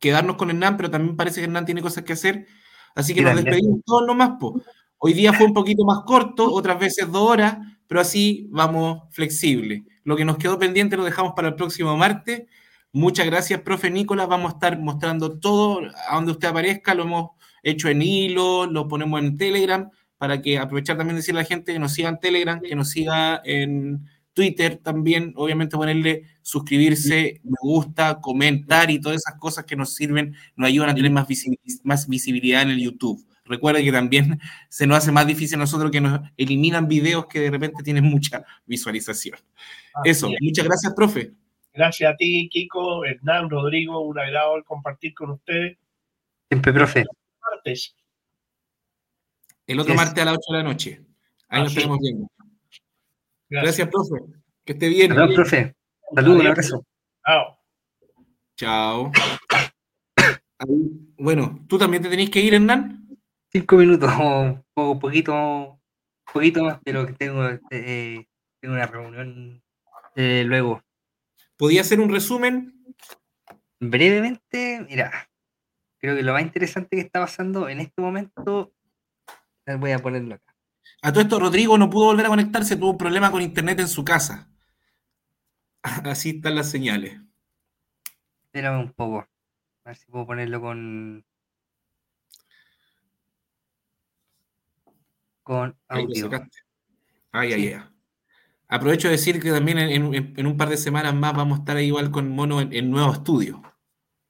quedarnos 0.00 0.36
con 0.36 0.50
Hernán, 0.50 0.76
pero 0.76 0.90
también 0.90 1.16
parece 1.16 1.40
que 1.40 1.44
Hernán 1.44 1.66
tiene 1.66 1.82
cosas 1.82 2.04
que 2.04 2.12
hacer. 2.12 2.46
Así 2.94 3.14
que 3.14 3.20
Sí, 3.20 3.24
nos 3.24 3.36
despedimos 3.36 3.80
todos 3.84 4.06
nomás, 4.06 4.30
po. 4.40 4.60
Hoy 4.98 5.12
día 5.12 5.32
fue 5.32 5.46
un 5.46 5.52
poquito 5.52 5.84
más 5.84 6.00
corto, 6.04 6.52
otras 6.52 6.78
veces 6.78 7.10
dos 7.10 7.30
horas, 7.30 7.58
pero 7.86 8.00
así 8.00 8.48
vamos 8.50 9.02
flexibles. 9.10 9.82
Lo 10.04 10.16
que 10.16 10.24
nos 10.24 10.38
quedó 10.38 10.58
pendiente 10.58 10.96
lo 10.96 11.04
dejamos 11.04 11.32
para 11.36 11.48
el 11.48 11.54
próximo 11.54 11.96
martes. 11.96 12.44
Muchas 12.92 13.26
gracias, 13.26 13.60
profe 13.60 13.90
Nicolás. 13.90 14.26
Vamos 14.28 14.52
a 14.52 14.54
estar 14.54 14.78
mostrando 14.80 15.38
todo 15.38 15.80
a 16.08 16.14
donde 16.14 16.32
usted 16.32 16.48
aparezca. 16.48 16.94
Lo 16.94 17.02
hemos 17.02 17.30
hecho 17.62 17.88
en 17.88 18.00
hilo, 18.02 18.66
lo 18.66 18.88
ponemos 18.88 19.20
en 19.20 19.36
Telegram 19.36 19.90
para 20.16 20.40
que 20.40 20.58
aprovechar 20.58 20.96
también 20.96 21.16
de 21.16 21.20
decirle 21.20 21.40
a 21.40 21.42
la 21.42 21.48
gente 21.48 21.72
que 21.74 21.78
nos 21.78 21.92
siga 21.92 22.08
en 22.08 22.20
Telegram, 22.20 22.60
que 22.60 22.74
nos 22.74 22.90
siga 22.90 23.42
en 23.44 24.06
Twitter 24.32 24.76
también, 24.82 25.32
obviamente 25.36 25.76
ponerle 25.76 26.24
suscribirse, 26.42 27.40
me 27.42 27.56
gusta, 27.60 28.20
comentar 28.20 28.90
y 28.90 29.00
todas 29.00 29.16
esas 29.18 29.38
cosas 29.38 29.64
que 29.64 29.76
nos 29.76 29.94
sirven, 29.94 30.34
nos 30.56 30.68
ayudan 30.68 30.90
a 30.90 30.94
tener 30.94 31.10
más, 31.10 31.26
visibil- 31.26 31.80
más 31.84 32.08
visibilidad 32.08 32.62
en 32.62 32.70
el 32.70 32.80
YouTube. 32.80 33.26
Recuerden 33.46 33.84
que 33.84 33.92
también 33.92 34.40
se 34.68 34.86
nos 34.86 34.98
hace 34.98 35.12
más 35.12 35.26
difícil 35.26 35.56
a 35.56 35.60
nosotros 35.60 35.90
que 35.90 36.00
nos 36.00 36.20
eliminan 36.36 36.88
videos 36.88 37.26
que 37.26 37.40
de 37.40 37.50
repente 37.50 37.82
tienen 37.82 38.04
mucha 38.04 38.44
visualización. 38.66 39.38
Eso, 40.04 40.28
muchas 40.40 40.64
gracias, 40.66 40.92
profe. 40.94 41.32
Gracias 41.72 42.12
a 42.12 42.16
ti, 42.16 42.48
Kiko, 42.50 43.04
Hernán, 43.04 43.50
Rodrigo. 43.50 44.00
Un 44.00 44.18
agrado 44.18 44.56
el 44.56 44.64
compartir 44.64 45.14
con 45.14 45.30
ustedes. 45.30 45.76
Siempre, 46.48 46.72
profe. 46.72 47.04
Martes. 47.40 47.94
El 49.66 49.80
otro 49.80 49.92
Yes. 49.94 50.02
martes 50.02 50.22
a 50.22 50.26
las 50.26 50.34
8 50.38 50.52
de 50.52 50.58
la 50.58 50.62
noche. 50.64 51.02
Ahí 51.48 51.60
nos 51.60 51.66
Así 51.68 51.78
es. 51.78 51.84
estaremos 51.84 51.98
viendo. 52.00 52.28
Gracias. 53.48 53.76
Gracias, 53.76 53.88
profe. 53.88 54.32
Que 54.64 54.72
esté 54.72 54.88
bien. 54.88 55.14
Saludos, 55.14 55.34
profe. 55.34 55.74
Saludos, 56.14 56.40
un 56.40 56.46
abrazo. 56.46 56.86
Chao. 57.26 57.58
Chao. 58.56 59.12
Bueno, 61.18 61.64
¿tú 61.68 61.76
también 61.78 62.02
te 62.02 62.08
tenés 62.08 62.30
que 62.30 62.40
ir, 62.40 62.54
Hernán? 62.54 63.05
Cinco 63.56 63.76
minutos 63.76 64.10
o, 64.20 64.64
o 64.74 64.98
poquito, 64.98 65.80
poquito 66.32 66.64
más, 66.64 66.78
pero 66.84 67.06
que 67.06 67.14
tengo, 67.14 67.48
eh, 67.70 68.26
tengo 68.60 68.74
una 68.74 68.86
reunión 68.86 69.62
eh, 70.14 70.44
luego. 70.44 70.82
¿Podía 71.56 71.80
hacer 71.80 72.00
un 72.00 72.10
resumen? 72.10 72.84
Brevemente, 73.80 74.84
mira, 74.88 75.10
Creo 75.98 76.14
que 76.16 76.22
lo 76.22 76.34
más 76.34 76.42
interesante 76.42 76.96
que 76.96 77.02
está 77.02 77.20
pasando 77.20 77.68
en 77.68 77.80
este 77.80 78.02
momento, 78.02 78.74
eh, 79.64 79.76
voy 79.76 79.92
a 79.92 79.98
ponerlo 79.98 80.34
acá. 80.34 80.54
A 81.02 81.12
todo 81.12 81.22
esto, 81.22 81.40
Rodrigo 81.40 81.78
no 81.78 81.90
pudo 81.90 82.06
volver 82.06 82.26
a 82.26 82.28
conectarse, 82.28 82.76
tuvo 82.76 82.90
un 82.90 82.98
problema 82.98 83.30
con 83.30 83.42
internet 83.42 83.80
en 83.80 83.88
su 83.88 84.04
casa. 84.04 84.50
Así 85.82 86.30
están 86.30 86.54
las 86.54 86.70
señales. 86.70 87.18
Espérame 88.44 88.80
un 88.80 88.92
poco. 88.92 89.20
A 89.84 89.90
ver 89.90 89.96
si 89.96 90.06
puedo 90.06 90.26
ponerlo 90.26 90.60
con. 90.60 91.24
Con 95.46 95.78
audio. 95.86 96.28
Ay, 97.30 97.52
ay, 97.52 97.62
Sí. 97.62 97.72
ay. 97.74 97.80
Aprovecho 98.66 99.06
de 99.06 99.12
decir 99.12 99.40
que 99.40 99.52
también 99.52 99.78
en, 99.78 100.12
en- 100.12 100.34
en 100.36 100.46
un 100.46 100.56
par 100.56 100.68
de 100.68 100.76
semanas 100.76 101.14
más 101.14 101.34
vamos 101.36 101.58
a 101.58 101.60
estar 101.60 101.76
ahí 101.76 101.86
igual 101.86 102.10
con 102.10 102.28
Mono 102.28 102.60
en, 102.60 102.72
en 102.72 102.90
nuevo 102.90 103.12
estudio. 103.12 103.62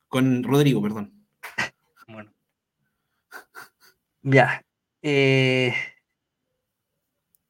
Con 0.08 0.42
Rodrigo, 0.44 0.82
perdón. 0.82 1.26
Bueno. 2.06 2.30
Ya. 4.20 4.62
eh, 5.00 5.74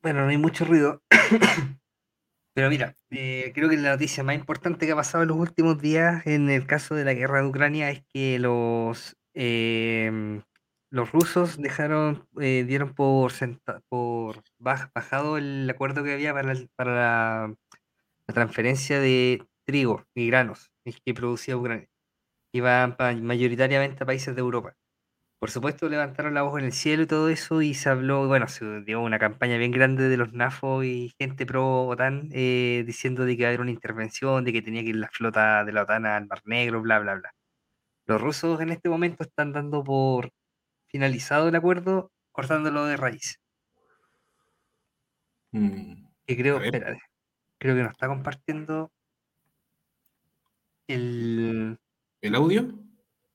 Bueno, 0.00 0.22
no 0.22 0.28
hay 0.28 0.38
mucho 0.38 0.64
ruido. 0.64 1.02
Pero 2.54 2.70
mira, 2.70 2.94
eh, 3.10 3.50
creo 3.52 3.68
que 3.68 3.76
la 3.78 3.90
noticia 3.90 4.22
más 4.22 4.36
importante 4.36 4.86
que 4.86 4.92
ha 4.92 4.96
pasado 4.96 5.22
en 5.24 5.28
los 5.30 5.38
últimos 5.38 5.82
días 5.82 6.24
en 6.24 6.48
el 6.50 6.66
caso 6.68 6.94
de 6.94 7.04
la 7.04 7.14
guerra 7.14 7.42
de 7.42 7.48
Ucrania 7.48 7.90
es 7.90 8.04
que 8.14 8.38
los, 8.38 9.16
em, 9.34 10.40
los 10.96 11.12
rusos 11.12 11.58
dejaron, 11.58 12.26
eh, 12.40 12.64
dieron 12.66 12.94
por, 12.94 13.32
por 13.88 14.42
baj- 14.60 14.90
bajado 14.94 15.38
el 15.38 15.68
acuerdo 15.70 16.04
que 16.04 16.14
había 16.14 16.34
para, 16.34 16.54
la, 16.94 17.54
transferencia 18.34 19.00
de 19.00 19.46
trigo 19.66 20.04
y 20.14 20.28
granos 20.28 20.70
que 21.04 21.14
producía 21.14 21.56
Ucrania. 21.56 21.88
Iban 22.54 22.96
mayoritariamente 23.22 24.04
a 24.04 24.06
países 24.06 24.34
de 24.34 24.40
Europa. 24.40 24.74
Por 25.40 25.50
supuesto, 25.50 25.88
levantaron 25.88 26.34
la 26.34 26.42
voz 26.42 26.58
en 26.60 26.66
el 26.66 26.72
cielo 26.72 27.02
y 27.04 27.06
todo 27.06 27.28
eso, 27.30 27.62
y 27.62 27.74
se 27.74 27.90
habló, 27.90 28.26
bueno, 28.28 28.48
se 28.48 28.82
dio 28.82 29.02
una 29.02 29.18
campaña 29.18 29.58
bien 29.58 29.72
grande 29.72 30.08
de 30.08 30.16
los 30.16 30.32
NAFO 30.32 30.84
y 30.84 31.14
gente 31.20 31.46
pro 31.46 31.86
OTAN 31.88 32.30
eh, 32.32 32.84
diciendo 32.86 33.24
de 33.26 33.36
que 33.36 33.42
iba 33.42 33.48
a 33.48 33.50
haber 33.50 33.60
una 33.62 33.70
intervención, 33.72 34.44
de 34.44 34.52
que 34.52 34.62
tenía 34.62 34.82
que 34.82 34.90
ir 34.90 34.96
la 34.96 35.08
flota 35.12 35.64
de 35.64 35.72
la 35.72 35.82
OTAN 35.82 36.06
al 36.06 36.26
Mar 36.26 36.42
Negro, 36.46 36.82
bla, 36.82 36.98
bla, 37.00 37.16
bla. 37.16 37.32
Los 38.06 38.20
rusos 38.20 38.60
en 38.60 38.70
este 38.70 38.88
momento 38.88 39.22
están 39.24 39.52
dando 39.52 39.84
por 39.84 40.30
finalizado 40.88 41.48
el 41.48 41.54
acuerdo, 41.56 42.10
cortándolo 42.32 42.84
de 42.84 42.96
raíz. 42.96 43.40
Mm, 45.52 46.06
Que 46.26 46.36
creo, 46.36 46.60
espérate, 46.60 47.00
creo 47.58 47.76
que 47.76 47.82
nos 47.82 47.92
está 47.92 48.08
compartiendo 48.08 48.90
el, 50.88 51.78
¿El 52.20 52.34
audio? 52.34 52.72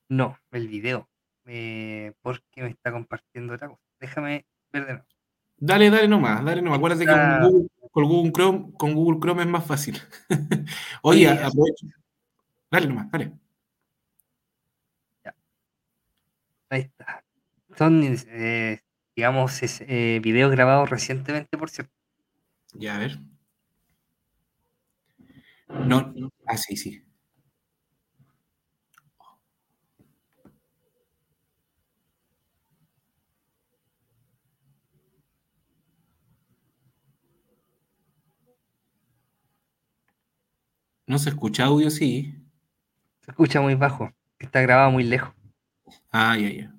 no, 0.08 0.38
el 0.50 0.68
video, 0.68 1.08
eh, 1.46 2.12
porque 2.22 2.62
me 2.62 2.68
está 2.68 2.92
compartiendo 2.92 3.54
otra 3.54 3.68
cosa. 3.68 3.82
Déjame 4.00 4.46
ver 4.72 4.86
de 4.86 4.92
nuevo. 4.92 5.06
Dale, 5.56 5.90
dale 5.90 6.08
nomás, 6.08 6.44
dale 6.44 6.60
nomás. 6.62 6.78
Acuérdate 6.78 7.06
que 7.06 7.12
con 7.12 7.40
Google, 7.40 7.68
con 7.92 8.04
Google 8.04 8.32
Chrome, 8.32 8.72
con 8.76 8.94
Google 8.94 9.20
Chrome 9.20 9.42
es 9.42 9.48
más 9.48 9.66
fácil. 9.66 9.98
Oye, 11.02 11.28
Oye, 11.28 11.42
aprovecho. 11.42 11.86
Dale 12.70 12.86
nomás, 12.88 13.10
dale. 13.10 13.32
Ahí 16.70 16.80
está. 16.80 17.21
Son, 17.76 18.02
eh, 18.28 18.80
digamos, 19.16 19.62
es- 19.62 19.82
eh, 19.86 20.20
videos 20.22 20.50
grabados 20.52 20.90
recientemente, 20.90 21.58
por 21.58 21.70
cierto. 21.70 21.92
Ya, 22.74 22.96
a 22.96 23.00
ver. 23.00 23.20
No, 25.90 26.12
no. 26.14 26.30
Ah, 26.46 26.56
sí, 26.56 26.76
sí. 26.76 27.02
No 41.06 41.18
se 41.20 41.28
escucha 41.30 41.66
audio, 41.66 41.90
sí. 41.90 42.34
Se 43.22 43.32
escucha 43.32 43.60
muy 43.60 43.74
bajo, 43.76 44.12
está 44.38 44.60
grabado 44.62 44.90
muy 44.92 45.04
lejos. 45.04 45.34
Ah, 46.12 46.36
ya, 46.38 46.50
ya. 46.50 46.74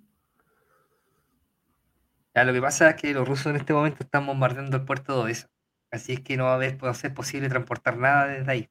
Ya, 2.36 2.44
lo 2.46 2.54
que 2.54 2.62
pasa 2.62 2.90
es 2.90 2.96
que 2.96 3.14
los 3.14 3.28
rusos 3.28 3.48
en 3.48 3.58
este 3.58 3.74
momento 3.74 4.04
están 4.04 4.26
bombardeando 4.26 4.78
el 4.78 4.86
puerto 4.86 5.16
de 5.18 5.22
Odessa. 5.24 5.48
Así 5.92 6.14
es 6.14 6.22
que 6.22 6.38
no 6.38 6.46
va 6.46 6.52
a, 6.54 6.56
haber, 6.56 6.82
no 6.82 6.94
ser 6.94 7.14
posible 7.14 7.50
transportar 7.50 7.98
nada 7.98 8.28
desde 8.28 8.52
ahí. 8.52 8.70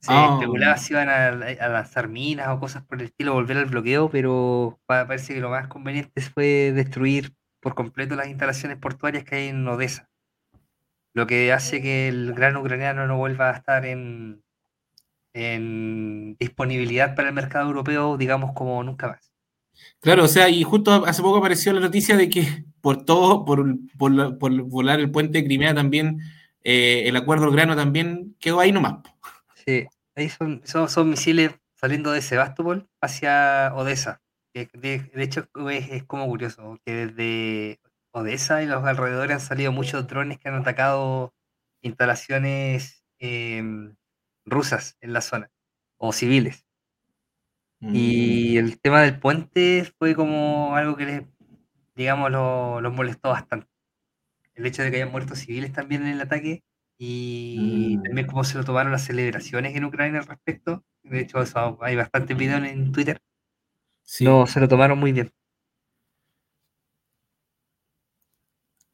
Se 0.00 0.12
Ah. 0.12 0.26
especulaba 0.26 0.76
si 0.78 0.94
iban 0.94 1.08
a, 1.08 1.28
a 1.28 1.68
lanzar 1.68 2.08
minas 2.08 2.48
o 2.48 2.60
cosas 2.60 2.84
por 2.84 2.98
el 3.00 3.06
estilo, 3.06 3.34
volver 3.34 3.58
al 3.58 3.66
bloqueo, 3.66 4.10
pero 4.10 4.80
pa- 4.86 5.06
parece 5.06 5.34
que 5.34 5.40
lo 5.40 5.50
más 5.50 5.68
conveniente 5.68 6.20
fue 6.22 6.72
destruir 6.74 7.34
por 7.60 7.74
completo 7.74 8.16
las 8.16 8.28
instalaciones 8.28 8.78
portuarias 8.78 9.24
que 9.24 9.36
hay 9.36 9.48
en 9.48 9.66
Odessa. 9.68 10.08
Lo 11.14 11.26
que 11.28 11.52
hace 11.52 11.80
que 11.82 12.08
el 12.08 12.32
grano 12.34 12.60
ucraniano 12.62 13.06
no 13.06 13.16
vuelva 13.16 13.50
a 13.50 13.54
estar 13.56 13.86
en, 13.86 14.42
en 15.34 16.36
disponibilidad 16.38 17.14
para 17.16 17.28
el 17.28 17.34
mercado 17.34 17.68
europeo, 17.68 18.16
digamos, 18.18 18.52
como 18.54 18.82
nunca 18.84 19.08
más. 19.08 19.29
Claro, 20.00 20.24
o 20.24 20.28
sea, 20.28 20.48
y 20.48 20.62
justo 20.62 21.04
hace 21.06 21.22
poco 21.22 21.38
apareció 21.38 21.72
la 21.72 21.80
noticia 21.80 22.16
de 22.16 22.30
que 22.30 22.64
por 22.80 23.04
todo, 23.04 23.44
por, 23.44 23.64
por, 23.98 24.12
la- 24.12 24.38
por 24.38 24.52
volar 24.62 25.00
el 25.00 25.10
puente 25.10 25.38
de 25.38 25.44
Crimea 25.44 25.74
también, 25.74 26.20
eh, 26.62 27.04
el 27.06 27.16
acuerdo 27.16 27.46
del 27.46 27.54
grano 27.54 27.76
también 27.76 28.36
quedó 28.40 28.60
ahí 28.60 28.72
nomás. 28.72 28.98
Sí, 29.54 29.86
ahí 30.14 30.28
son, 30.28 30.62
son, 30.64 30.88
son 30.88 31.10
misiles 31.10 31.52
saliendo 31.74 32.12
de 32.12 32.22
Sebastopol 32.22 32.88
hacia 33.00 33.72
Odessa. 33.74 34.20
De, 34.54 34.66
de 34.74 35.22
hecho, 35.22 35.46
es, 35.70 35.90
es 35.90 36.04
como 36.04 36.26
curioso, 36.26 36.78
que 36.84 37.06
desde 37.06 37.80
Odessa 38.12 38.62
y 38.62 38.66
los 38.66 38.84
alrededores 38.84 39.34
han 39.34 39.40
salido 39.40 39.72
muchos 39.72 40.06
drones 40.08 40.38
que 40.38 40.48
han 40.48 40.56
atacado 40.56 41.32
instalaciones 41.82 43.04
em, 43.18 43.94
rusas 44.44 44.96
en 45.00 45.12
la 45.12 45.20
zona, 45.20 45.50
o 45.98 46.12
civiles. 46.12 46.64
Y 47.80 48.56
el 48.58 48.78
tema 48.80 49.02
del 49.02 49.18
puente 49.18 49.90
fue 49.98 50.14
como 50.14 50.76
algo 50.76 50.96
que 50.96 51.06
les, 51.06 51.22
digamos, 51.96 52.30
lo- 52.30 52.80
los 52.80 52.92
molestó 52.92 53.30
bastante. 53.30 53.68
El 54.54 54.66
hecho 54.66 54.82
de 54.82 54.90
que 54.90 54.96
hayan 54.98 55.12
muerto 55.12 55.34
civiles 55.36 55.72
también 55.72 56.02
en 56.02 56.08
el 56.10 56.20
ataque 56.20 56.62
y 56.98 57.96
Mm. 57.98 58.02
también 58.04 58.26
cómo 58.28 58.44
se 58.44 58.58
lo 58.58 58.64
tomaron 58.64 58.92
las 58.92 59.04
celebraciones 59.04 59.74
en 59.76 59.84
Ucrania 59.84 60.20
al 60.20 60.26
respecto. 60.26 60.84
De 61.04 61.20
hecho, 61.20 61.42
eso, 61.42 61.78
hay 61.82 61.96
bastantes 61.96 62.36
videos 62.36 62.64
en 62.64 62.92
Twitter. 62.92 63.20
Sí. 64.04 64.24
No, 64.24 64.46
se 64.46 64.60
lo 64.60 64.68
tomaron 64.68 64.98
muy 64.98 65.12
bien. 65.12 65.32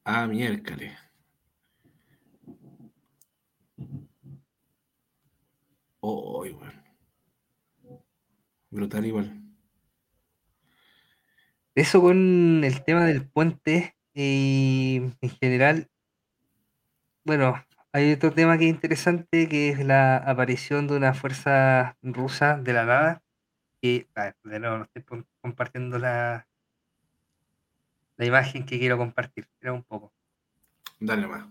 Ah, 0.06 0.26
miércoles. 0.26 0.96
Oh, 6.02 6.44
igual. 6.46 6.72
Brutal 8.76 9.06
igual. 9.06 9.32
Eso 11.74 12.02
con 12.02 12.62
el 12.62 12.84
tema 12.84 13.06
del 13.06 13.26
puente 13.26 13.96
y 14.12 15.00
en 15.22 15.30
general, 15.40 15.88
bueno, 17.24 17.64
hay 17.92 18.12
otro 18.12 18.34
tema 18.34 18.58
que 18.58 18.68
es 18.68 18.74
interesante 18.74 19.48
que 19.48 19.70
es 19.70 19.82
la 19.82 20.18
aparición 20.18 20.88
de 20.88 20.96
una 20.96 21.14
fuerza 21.14 21.96
rusa 22.02 22.58
de 22.58 22.72
la 22.74 22.84
nada. 22.84 23.22
Ver, 23.80 24.36
de 24.44 24.60
nuevo, 24.60 24.76
no 24.76 24.84
estoy 24.84 25.24
compartiendo 25.40 25.98
la, 25.98 26.46
la 28.18 28.26
imagen 28.26 28.66
que 28.66 28.78
quiero 28.78 28.98
compartir. 28.98 29.48
Era 29.58 29.72
un 29.72 29.84
poco. 29.84 30.12
Dale 31.00 31.22
nomás. 31.22 31.46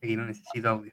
Aquí 0.00 0.14
no 0.14 0.26
necesito 0.26 0.68
audio. 0.68 0.92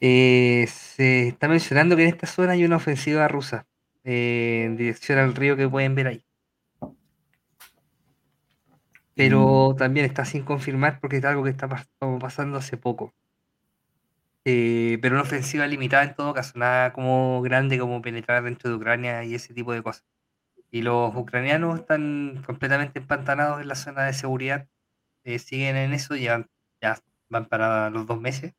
Eh, 0.00 0.66
se 0.70 1.28
está 1.28 1.48
mencionando 1.48 1.96
que 1.96 2.04
en 2.04 2.08
esta 2.08 2.26
zona 2.26 2.52
hay 2.52 2.64
una 2.64 2.76
ofensiva 2.76 3.28
rusa 3.28 3.66
eh, 4.08 4.64
en 4.66 4.76
dirección 4.76 5.18
al 5.18 5.34
río 5.34 5.56
que 5.56 5.68
pueden 5.68 5.94
ver 5.94 6.06
ahí. 6.08 6.24
Pero 9.14 9.74
también 9.76 10.06
está 10.06 10.24
sin 10.24 10.44
confirmar 10.44 10.98
porque 11.00 11.18
es 11.18 11.24
algo 11.26 11.44
que 11.44 11.50
está 11.50 11.68
pas- 11.68 11.88
pasando 12.20 12.56
hace 12.56 12.78
poco. 12.78 13.12
Eh, 14.44 14.98
pero 15.02 15.14
una 15.16 15.22
ofensiva 15.22 15.66
limitada 15.66 16.04
en 16.04 16.14
todo 16.14 16.32
caso, 16.32 16.58
nada 16.58 16.92
como 16.92 17.42
grande 17.42 17.78
como 17.78 18.00
penetrar 18.00 18.42
dentro 18.44 18.70
de 18.70 18.76
Ucrania 18.76 19.24
y 19.24 19.34
ese 19.34 19.52
tipo 19.52 19.72
de 19.72 19.82
cosas. 19.82 20.06
Y 20.70 20.82
los 20.82 21.14
ucranianos 21.16 21.80
están 21.80 22.42
completamente 22.46 23.00
empantanados 23.00 23.60
en 23.62 23.68
la 23.68 23.76
zona 23.76 24.04
de 24.06 24.14
seguridad, 24.14 24.68
eh, 25.24 25.38
siguen 25.38 25.76
en 25.76 25.94
eso, 25.94 26.16
ya, 26.16 26.46
ya 26.82 26.98
van 27.30 27.46
para 27.48 27.90
los 27.90 28.06
dos 28.06 28.20
meses, 28.20 28.54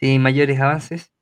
sin 0.00 0.22
mayores 0.22 0.58
avances. 0.60 1.12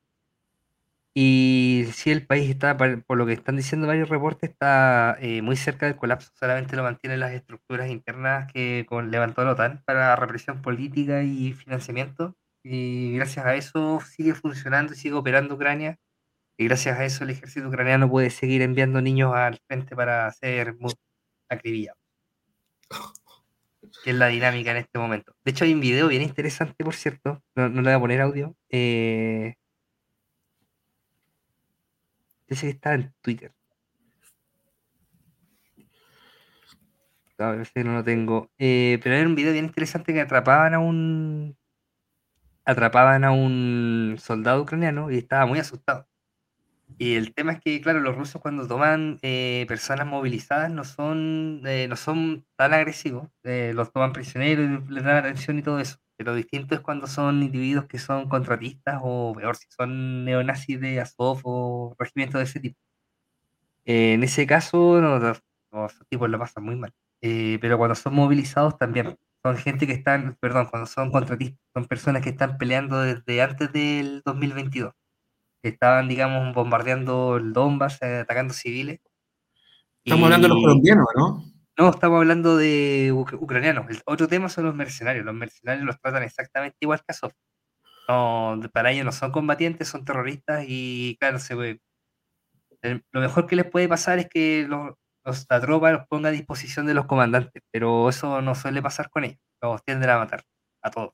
Y 1.18 1.86
sí, 1.94 2.10
el 2.10 2.26
país 2.26 2.50
está, 2.50 2.76
por 2.76 3.16
lo 3.16 3.24
que 3.24 3.32
están 3.32 3.56
diciendo 3.56 3.86
varios 3.86 4.10
reportes, 4.10 4.50
está 4.50 5.16
eh, 5.18 5.40
muy 5.40 5.56
cerca 5.56 5.86
del 5.86 5.96
colapso. 5.96 6.30
Solamente 6.34 6.76
lo 6.76 6.82
mantienen 6.82 7.20
las 7.20 7.32
estructuras 7.32 7.88
internas 7.90 8.52
que 8.52 8.86
levantó 9.08 9.42
la 9.42 9.52
OTAN 9.52 9.82
para 9.86 10.14
represión 10.16 10.60
política 10.60 11.22
y 11.22 11.54
financiamiento. 11.54 12.36
Y 12.62 13.14
gracias 13.14 13.46
a 13.46 13.54
eso 13.54 13.98
sigue 14.02 14.34
funcionando 14.34 14.92
y 14.92 14.96
sigue 14.96 15.14
operando 15.14 15.54
Ucrania. 15.54 15.98
Y 16.58 16.66
gracias 16.66 16.98
a 16.98 17.04
eso 17.06 17.24
el 17.24 17.30
ejército 17.30 17.68
ucraniano 17.68 18.10
puede 18.10 18.28
seguir 18.28 18.60
enviando 18.60 19.00
niños 19.00 19.34
al 19.34 19.58
frente 19.68 19.96
para 19.96 20.30
ser 20.32 20.76
acribillados. 21.48 21.98
Que 24.04 24.10
es 24.10 24.16
la 24.16 24.26
dinámica 24.26 24.70
en 24.72 24.76
este 24.76 24.98
momento. 24.98 25.34
De 25.46 25.52
hecho, 25.52 25.64
hay 25.64 25.72
un 25.72 25.80
video 25.80 26.08
bien 26.08 26.20
interesante, 26.20 26.84
por 26.84 26.94
cierto. 26.94 27.42
No, 27.54 27.70
no 27.70 27.80
le 27.80 27.88
voy 27.88 27.96
a 27.96 28.00
poner 28.00 28.20
audio. 28.20 28.54
Eh, 28.68 29.54
Dice 32.48 32.66
que 32.66 32.72
está 32.72 32.94
en 32.94 33.12
Twitter. 33.20 33.52
A 37.38 37.64
si 37.64 37.84
no 37.84 37.94
lo 37.94 38.04
tengo. 38.04 38.50
Eh, 38.58 38.98
pero 39.02 39.14
era 39.14 39.28
un 39.28 39.34
video 39.34 39.52
bien 39.52 39.66
interesante 39.66 40.14
que 40.14 40.20
atrapaban 40.20 40.74
a 40.74 40.78
un. 40.78 41.56
Atrapaban 42.64 43.24
a 43.24 43.30
un 43.30 44.16
soldado 44.18 44.62
ucraniano 44.62 45.10
y 45.10 45.18
estaba 45.18 45.46
muy 45.46 45.58
asustado. 45.58 46.08
Y 46.98 47.14
el 47.16 47.34
tema 47.34 47.52
es 47.52 47.60
que, 47.60 47.80
claro, 47.80 48.00
los 48.00 48.16
rusos 48.16 48.40
cuando 48.40 48.66
toman 48.66 49.18
eh, 49.22 49.66
personas 49.68 50.06
movilizadas 50.06 50.70
no 50.70 50.84
son, 50.84 51.62
eh, 51.66 51.86
no 51.88 51.96
son 51.96 52.46
tan 52.56 52.72
agresivos. 52.74 53.28
eh, 53.44 53.72
los 53.74 53.92
toman 53.92 54.12
prisioneros 54.12 54.82
y 54.88 54.92
les 54.92 55.04
dan 55.04 55.16
atención 55.16 55.58
y 55.58 55.62
todo 55.62 55.78
eso. 55.80 55.98
Pero 56.16 56.34
distinto 56.34 56.74
es 56.74 56.80
cuando 56.80 57.06
son 57.06 57.42
individuos 57.42 57.86
que 57.86 57.98
son 57.98 58.28
contratistas 58.28 59.00
o 59.02 59.34
peor, 59.36 59.56
si 59.56 59.66
son 59.70 60.24
neonazis 60.24 60.80
de 60.80 61.00
Azov 61.00 61.40
o 61.44 61.94
regimientos 61.98 62.38
de 62.40 62.44
ese 62.44 62.60
tipo. 62.60 62.78
Eh, 63.84 64.14
en 64.14 64.22
ese 64.24 64.46
caso, 64.46 65.00
no, 65.00 65.18
los, 65.18 65.42
tipos 66.08 66.28
lo 66.30 66.38
pasan 66.38 66.64
muy 66.64 66.76
mal. 66.76 66.92
Eh, 67.22 67.58
pero 67.60 67.78
cuando 67.78 67.94
son 67.94 68.14
movilizados 68.14 68.76
también. 68.78 69.16
Son 69.44 69.56
gente 69.56 69.86
que 69.86 69.92
están, 69.92 70.36
perdón, 70.40 70.66
cuando 70.66 70.86
son 70.86 71.12
contratistas, 71.12 71.60
son 71.72 71.86
personas 71.86 72.22
que 72.22 72.30
están 72.30 72.58
peleando 72.58 73.00
desde 73.00 73.42
antes 73.42 73.72
del 73.72 74.22
2022 74.24 74.92
que 74.92 75.05
estaban, 75.68 76.08
digamos, 76.08 76.54
bombardeando 76.54 77.36
el 77.36 77.52
Donbass, 77.52 78.00
eh, 78.02 78.18
atacando 78.20 78.54
civiles. 78.54 79.00
Estamos 80.04 80.24
hablando 80.24 80.44
de 80.48 80.54
los 80.54 80.58
Y- 80.58 80.62
colombianos, 80.62 81.06
¿no? 81.16 81.44
No, 81.78 81.90
estamos 81.90 82.18
hablando 82.18 82.56
de 82.56 83.10
uc- 83.12 83.36
ucranianos. 83.38 83.86
El 83.90 84.00
otro 84.06 84.28
tema 84.28 84.48
son 84.48 84.64
los 84.64 84.74
mercenarios. 84.74 85.24
Los 85.26 85.34
mercenarios 85.34 85.84
los 85.84 86.00
tratan 86.00 86.22
exactamente 86.22 86.76
igual 86.80 87.00
que 87.00 87.04
Azov. 87.12 87.32
No, 88.08 88.60
para 88.72 88.92
ellos 88.92 89.04
no 89.04 89.12
son 89.12 89.32
combatientes, 89.32 89.88
son 89.88 90.04
terroristas 90.04 90.64
y, 90.66 91.16
claro, 91.20 91.38
se 91.38 91.54
ve- 91.54 91.80
el- 92.82 93.04
lo 93.12 93.20
mejor 93.20 93.46
que 93.46 93.56
les 93.56 93.64
puede 93.66 93.88
pasar 93.88 94.18
es 94.18 94.28
que 94.28 94.64
los, 94.68 94.92
los- 95.24 95.46
la 95.50 95.60
tropa 95.60 95.90
los 95.92 96.06
ponga 96.06 96.28
a 96.28 96.32
disposición 96.32 96.86
de 96.86 96.94
los 96.94 97.06
comandantes, 97.06 97.62
pero 97.70 98.08
eso 98.08 98.40
no 98.42 98.54
suele 98.54 98.80
pasar 98.80 99.10
con 99.10 99.24
ellos. 99.24 99.38
Los 99.60 99.82
tienden 99.84 100.10
a 100.10 100.18
matar 100.18 100.44
a 100.82 100.90
todos. 100.90 101.12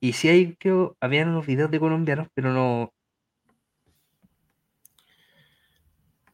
Y 0.00 0.12
sí 0.14 0.28
hay, 0.28 0.56
creo, 0.56 0.96
habían 1.00 1.28
unos 1.28 1.46
videos 1.46 1.70
de 1.70 1.80
colombianos, 1.80 2.28
pero 2.34 2.52
no, 2.52 2.92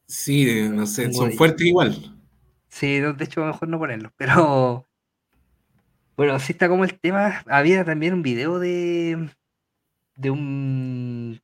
Sí, 0.06 0.68
no 0.70 0.86
sé, 0.86 1.12
son 1.12 1.32
fuertes 1.32 1.66
igual. 1.66 2.14
Sí, 2.68 2.98
de 2.98 3.24
hecho, 3.24 3.44
mejor 3.44 3.68
no 3.68 3.78
ponerlo, 3.78 4.12
pero 4.16 4.86
bueno, 6.16 6.38
sí 6.38 6.52
está 6.52 6.68
como 6.68 6.84
el 6.84 6.98
tema. 6.98 7.42
Había 7.46 7.84
también 7.84 8.14
un 8.14 8.22
video 8.22 8.58
de, 8.58 9.30
de 10.16 10.30
un, 10.30 11.40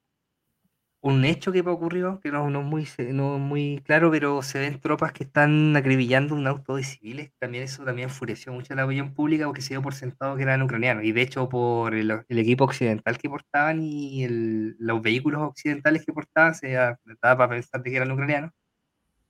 un 1.03 1.25
hecho 1.25 1.51
que 1.53 1.61
ocurrió, 1.61 2.21
que 2.21 2.31
no, 2.31 2.51
no 2.51 2.61
es 2.61 2.67
muy, 2.67 2.89
no 3.15 3.37
es 3.37 3.41
muy 3.41 3.83
claro, 3.87 4.11
pero 4.11 4.43
se 4.43 4.59
ven 4.59 4.81
tropas 4.81 5.13
que 5.13 5.25
están 5.25 5.75
acribillando 5.77 6.35
un 6.35 6.47
auto 6.47 6.77
de 6.77 6.85
civiles. 6.85 7.33
También 7.39 7.65
eso 7.65 7.85
también 7.85 8.09
enfureció 8.11 8.53
mucho 8.53 8.75
a 8.75 8.77
la 8.77 8.85
opinión 8.85 9.15
pública 9.15 9.47
porque 9.47 9.63
se 9.63 9.71
dio 9.75 9.83
por 9.83 9.95
sentado 9.95 10.37
que 10.37 10.43
eran 10.43 10.63
ucranianos. 10.63 11.05
Y 11.05 11.13
de 11.13 11.23
hecho, 11.23 11.49
por 11.49 11.95
el, 11.95 12.11
el 12.29 12.39
equipo 12.39 12.65
occidental 12.65 13.17
que 13.19 13.31
portaban 13.31 13.83
y 13.83 14.25
el- 14.25 14.77
los 14.79 15.01
vehículos 15.03 15.41
occidentales 15.43 16.05
que 16.05 16.13
portaban, 16.13 16.55
se 16.55 16.73
da- 16.73 16.99
daba 17.23 17.37
para 17.39 17.51
pensar 17.53 17.83
de 17.83 17.91
que 17.91 17.97
eran 17.97 18.11
ucranianos 18.13 18.51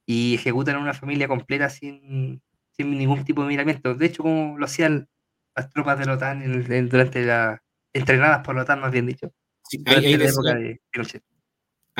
y 0.06 0.34
ejecutan 0.34 0.76
a 0.76 0.80
una 0.80 0.94
familia 0.94 1.28
completa 1.28 1.68
sin, 1.70 2.42
sin 2.72 2.90
ningún 2.98 3.24
tipo 3.24 3.42
de 3.42 3.48
miramiento. 3.48 3.94
De 3.94 4.06
hecho, 4.06 4.22
como 4.24 4.58
lo 4.58 4.64
hacían 4.64 5.08
las 5.56 5.70
tropas 5.70 5.98
de 5.98 6.06
la 6.06 6.14
OTAN 6.14 6.42
en- 6.42 6.72
en- 6.72 6.88
durante 6.88 7.24
la. 7.24 7.62
entrenadas 7.92 8.40
por 8.44 8.54
la 8.56 8.62
OTAN, 8.62 8.80
más 8.80 8.92
bien 8.92 9.06
dicho, 9.06 9.32
Sí, 9.68 9.82
ahí, 9.86 10.06
ahí 10.06 10.12
la 10.16 10.18
decía, 10.24 10.30
época 10.30 10.54
de 10.56 10.80
Pinochet. 10.90 11.22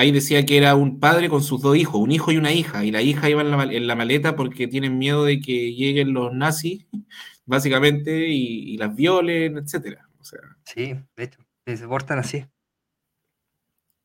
Ahí 0.01 0.13
decía 0.13 0.47
que 0.47 0.57
era 0.59 0.75
un 0.75 1.01
padre 1.01 1.29
con 1.29 1.43
sus 1.43 1.63
dos 1.63 1.77
hijos, 1.77 2.01
un 2.01 2.13
hijo 2.13 2.33
y 2.33 2.37
una 2.39 2.53
hija, 2.53 2.85
y 2.85 2.91
la 2.93 3.03
hija 3.03 3.31
iba 3.31 3.43
en 3.43 3.51
la, 3.51 3.57
mal- 3.59 3.73
en 3.75 3.87
la 3.87 3.97
maleta 3.97 4.37
porque 4.37 4.69
tienen 4.69 4.99
miedo 4.99 5.25
de 5.25 5.41
que 5.41 5.75
lleguen 5.75 6.13
los 6.15 6.33
nazis, 6.33 6.87
básicamente, 7.47 8.29
y, 8.29 8.75
y 8.75 8.79
las 8.79 8.95
violen, 8.97 9.59
etcétera. 9.59 10.09
O 10.21 10.25
sea, 10.25 10.41
Sí, 10.65 10.95
de 11.17 11.25
hecho, 11.25 11.43
se 11.67 11.87
portan 11.87 12.19
así. 12.19 12.47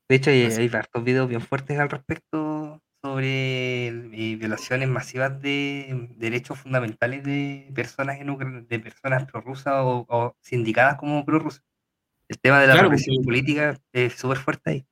De 0.10 0.16
hecho, 0.16 0.30
hay, 0.30 0.44
hay 0.44 0.70
hartos 0.74 1.04
videos 1.04 1.28
bien 1.30 1.42
fuertes 1.42 1.80
al 1.80 1.90
respecto 1.90 2.82
sobre 3.04 3.92
violaciones 4.38 4.88
masivas 4.90 5.40
de 5.42 6.10
derechos 6.18 6.60
fundamentales 6.60 7.24
de 7.24 7.72
personas 7.76 8.20
en 8.20 8.30
Ucrania, 8.30 8.62
de 8.68 8.80
personas 8.80 9.26
prorrusas 9.26 9.74
o, 9.78 10.06
o 10.10 10.36
sindicadas 10.42 10.98
como 10.98 11.26
prorrusas. 11.26 11.64
El 12.30 12.40
tema 12.40 12.62
de 12.62 12.68
la 12.68 12.76
Claro, 12.76 12.78
represión 12.78 13.24
política 13.26 13.80
es 13.94 14.14
súper 14.16 14.38
fuerte 14.40 14.72
ahí. 14.72 14.88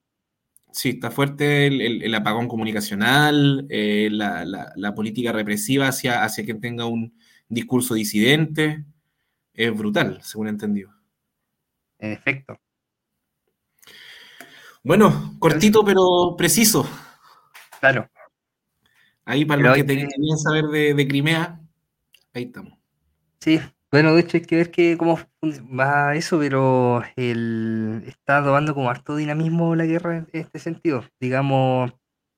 Sí, 0.73 0.89
está 0.89 1.11
fuerte 1.11 1.67
el, 1.67 1.79
el- 1.81 2.03
el 2.03 2.15
apagón 2.15 2.47
comunicacional, 2.49 3.65
eh, 3.69 4.09
la, 4.11 4.43
la- 4.45 4.73
la 4.75 4.93
política 4.95 5.31
represiva 5.31 5.87
hacia, 5.87 6.23
hacia 6.23 6.43
quien 6.43 6.59
tenga 6.59 6.85
un 6.85 7.17
discurso 7.47 7.93
disidente, 7.93 8.83
es 9.53 9.75
brutal, 9.77 10.19
según 10.23 10.47
he 10.47 10.49
entendido. 10.51 10.91
En 11.99 12.11
efecto. 12.11 12.59
Bueno, 14.83 15.35
cortito 15.39 15.83
pero 15.85 16.35
preciso. 16.37 16.87
Claro. 17.79 18.09
Ahí 19.25 19.45
para 19.45 19.57
Pero 19.59 19.69
los 19.69 19.77
que 19.77 19.83
te- 19.85 19.97
que- 19.97 20.07
querían 20.07 20.37
saber 20.37 20.65
de, 20.65 20.93
de 20.93 21.07
Crimea, 21.07 21.61
ahí 22.33 22.43
estamos. 22.43 22.73
Sí, 23.39 23.59
bueno, 23.91 24.13
de 24.13 24.21
hecho 24.21 24.37
hay 24.37 24.43
que 24.43 24.55
ver 24.57 24.71
que 24.71 24.97
cómo 24.97 25.17
va 25.43 26.15
eso, 26.15 26.39
pero 26.39 27.03
el, 27.15 28.03
está 28.07 28.43
tomando 28.43 28.73
como 28.73 28.89
harto 28.89 29.15
dinamismo 29.15 29.75
la 29.75 29.85
guerra 29.85 30.17
en 30.17 30.27
este 30.33 30.59
sentido. 30.59 31.03
Digamos, 31.19 31.93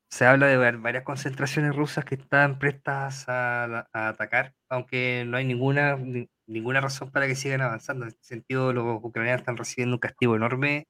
se 0.10 0.26
habla 0.26 0.48
de 0.48 0.58
var- 0.58 0.78
varias 0.80 1.04
concentraciones 1.04 1.76
rusas 1.76 2.06
que 2.06 2.16
están 2.16 2.58
prestas 2.60 3.26
a, 3.28 3.88
a 3.94 4.08
atacar, 4.10 4.54
aunque 4.70 5.24
no 5.28 5.38
hay 5.38 5.46
ninguna, 5.46 5.96
ni- 5.98 6.30
ninguna 6.48 6.82
razón 6.82 7.12
para 7.12 7.28
que 7.28 7.36
sigan 7.36 7.62
avanzando. 7.62 8.06
En 8.06 8.10
este 8.10 8.24
sentido, 8.24 8.74
los 8.74 9.04
ucranianos 9.04 9.42
están 9.42 9.58
recibiendo 9.58 9.96
un 9.96 10.00
castigo 10.00 10.36
enorme 10.36 10.88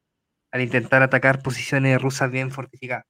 al 0.52 0.62
intentar 0.62 1.02
atacar 1.04 1.42
posiciones 1.42 2.02
rusas 2.02 2.32
bien 2.32 2.52
fortificadas. 2.52 3.06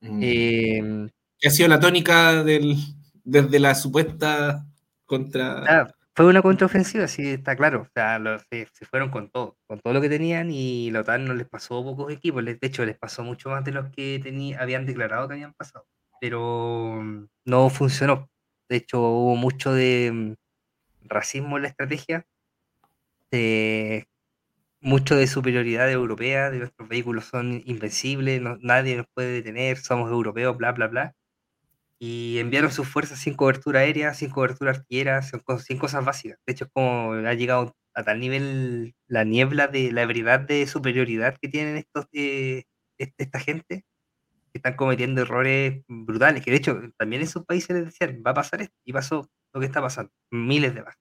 Mm. 0.00 0.20
Eh, 0.22 1.08
¿Qué 1.38 1.48
ha 1.48 1.50
sido 1.50 1.68
la 1.68 1.80
tónica 1.80 2.44
del, 2.44 2.76
desde 3.24 3.58
la 3.58 3.74
supuesta 3.74 4.64
contra... 5.04 5.64
Ah, 5.66 5.88
fue 6.14 6.26
una 6.26 6.42
contraofensiva, 6.42 7.08
sí, 7.08 7.32
está 7.32 7.56
claro. 7.56 7.82
O 7.82 7.88
sea, 7.92 8.20
se, 8.50 8.66
fueron 8.86 9.10
con 9.10 9.30
todo, 9.30 9.56
con 9.66 9.80
todo 9.80 9.92
lo 9.92 10.00
que 10.00 10.08
tenían 10.08 10.50
y 10.50 10.90
la 10.90 11.00
OTAN 11.00 11.24
no 11.24 11.34
les 11.34 11.48
pasó 11.48 11.82
pocos 11.84 12.12
equipos. 12.12 12.44
De 12.44 12.58
hecho, 12.60 12.84
les 12.84 12.96
pasó 12.98 13.24
mucho 13.24 13.50
más 13.50 13.64
de 13.64 13.72
los 13.72 13.90
que 13.90 14.20
tenía, 14.22 14.60
habían 14.60 14.86
declarado 14.86 15.28
que 15.28 15.34
habían 15.34 15.54
pasado. 15.54 15.86
Pero 16.20 17.00
mm, 17.02 17.26
no 17.46 17.70
funcionó. 17.70 18.30
De 18.68 18.76
hecho, 18.76 19.00
hubo 19.00 19.36
mucho 19.36 19.72
de 19.72 20.10
mm, 20.12 20.34
racismo 21.08 21.56
en 21.56 21.62
la 21.64 21.68
estrategia, 21.68 22.26
mucho 24.80 25.16
de 25.16 25.26
superioridad 25.26 25.90
europea, 25.90 26.50
nuestros 26.50 26.88
vehículos 26.88 27.24
son 27.24 27.62
invencibles, 27.66 28.40
nadie 28.60 28.96
nos 28.96 29.06
puede 29.14 29.32
detener, 29.32 29.78
somos 29.78 30.10
europeos, 30.10 30.56
bla, 30.56 30.72
bla, 30.72 30.86
bla 30.88 31.14
y 31.98 32.38
enviaron 32.38 32.70
sus 32.72 32.88
fuerzas 32.88 33.18
sin 33.20 33.34
cobertura 33.34 33.80
aérea, 33.80 34.14
sin 34.14 34.30
cobertura 34.30 34.72
artillera, 34.72 35.22
sin, 35.22 35.40
sin 35.64 35.78
cosas 35.78 36.04
básicas. 36.04 36.38
De 36.46 36.52
hecho, 36.52 36.64
es 36.66 36.70
como 36.72 37.12
ha 37.14 37.34
llegado 37.34 37.74
a 37.94 38.04
tal 38.04 38.20
nivel 38.20 38.94
la 39.08 39.24
niebla 39.24 39.68
de 39.68 39.92
la 39.92 40.02
ebriedad 40.02 40.40
de 40.40 40.66
superioridad 40.66 41.36
que 41.40 41.48
tienen 41.48 41.76
estos 41.76 42.06
eh, 42.12 42.64
est- 42.98 43.14
esta 43.18 43.38
gente, 43.40 43.84
que 44.52 44.58
están 44.58 44.76
cometiendo 44.76 45.22
errores 45.22 45.82
brutales, 45.88 46.44
que 46.44 46.50
de 46.52 46.58
hecho 46.58 46.80
también 46.98 47.22
en 47.22 47.28
esos 47.28 47.44
países 47.46 47.70
les 47.76 47.86
decían, 47.86 48.22
va 48.26 48.32
a 48.32 48.34
pasar 48.34 48.62
esto, 48.62 48.76
y 48.84 48.92
pasó 48.92 49.30
lo 49.54 49.60
que 49.60 49.66
está 49.66 49.80
pasando, 49.82 50.12
miles 50.30 50.74
de 50.74 50.82
bajas. 50.82 51.00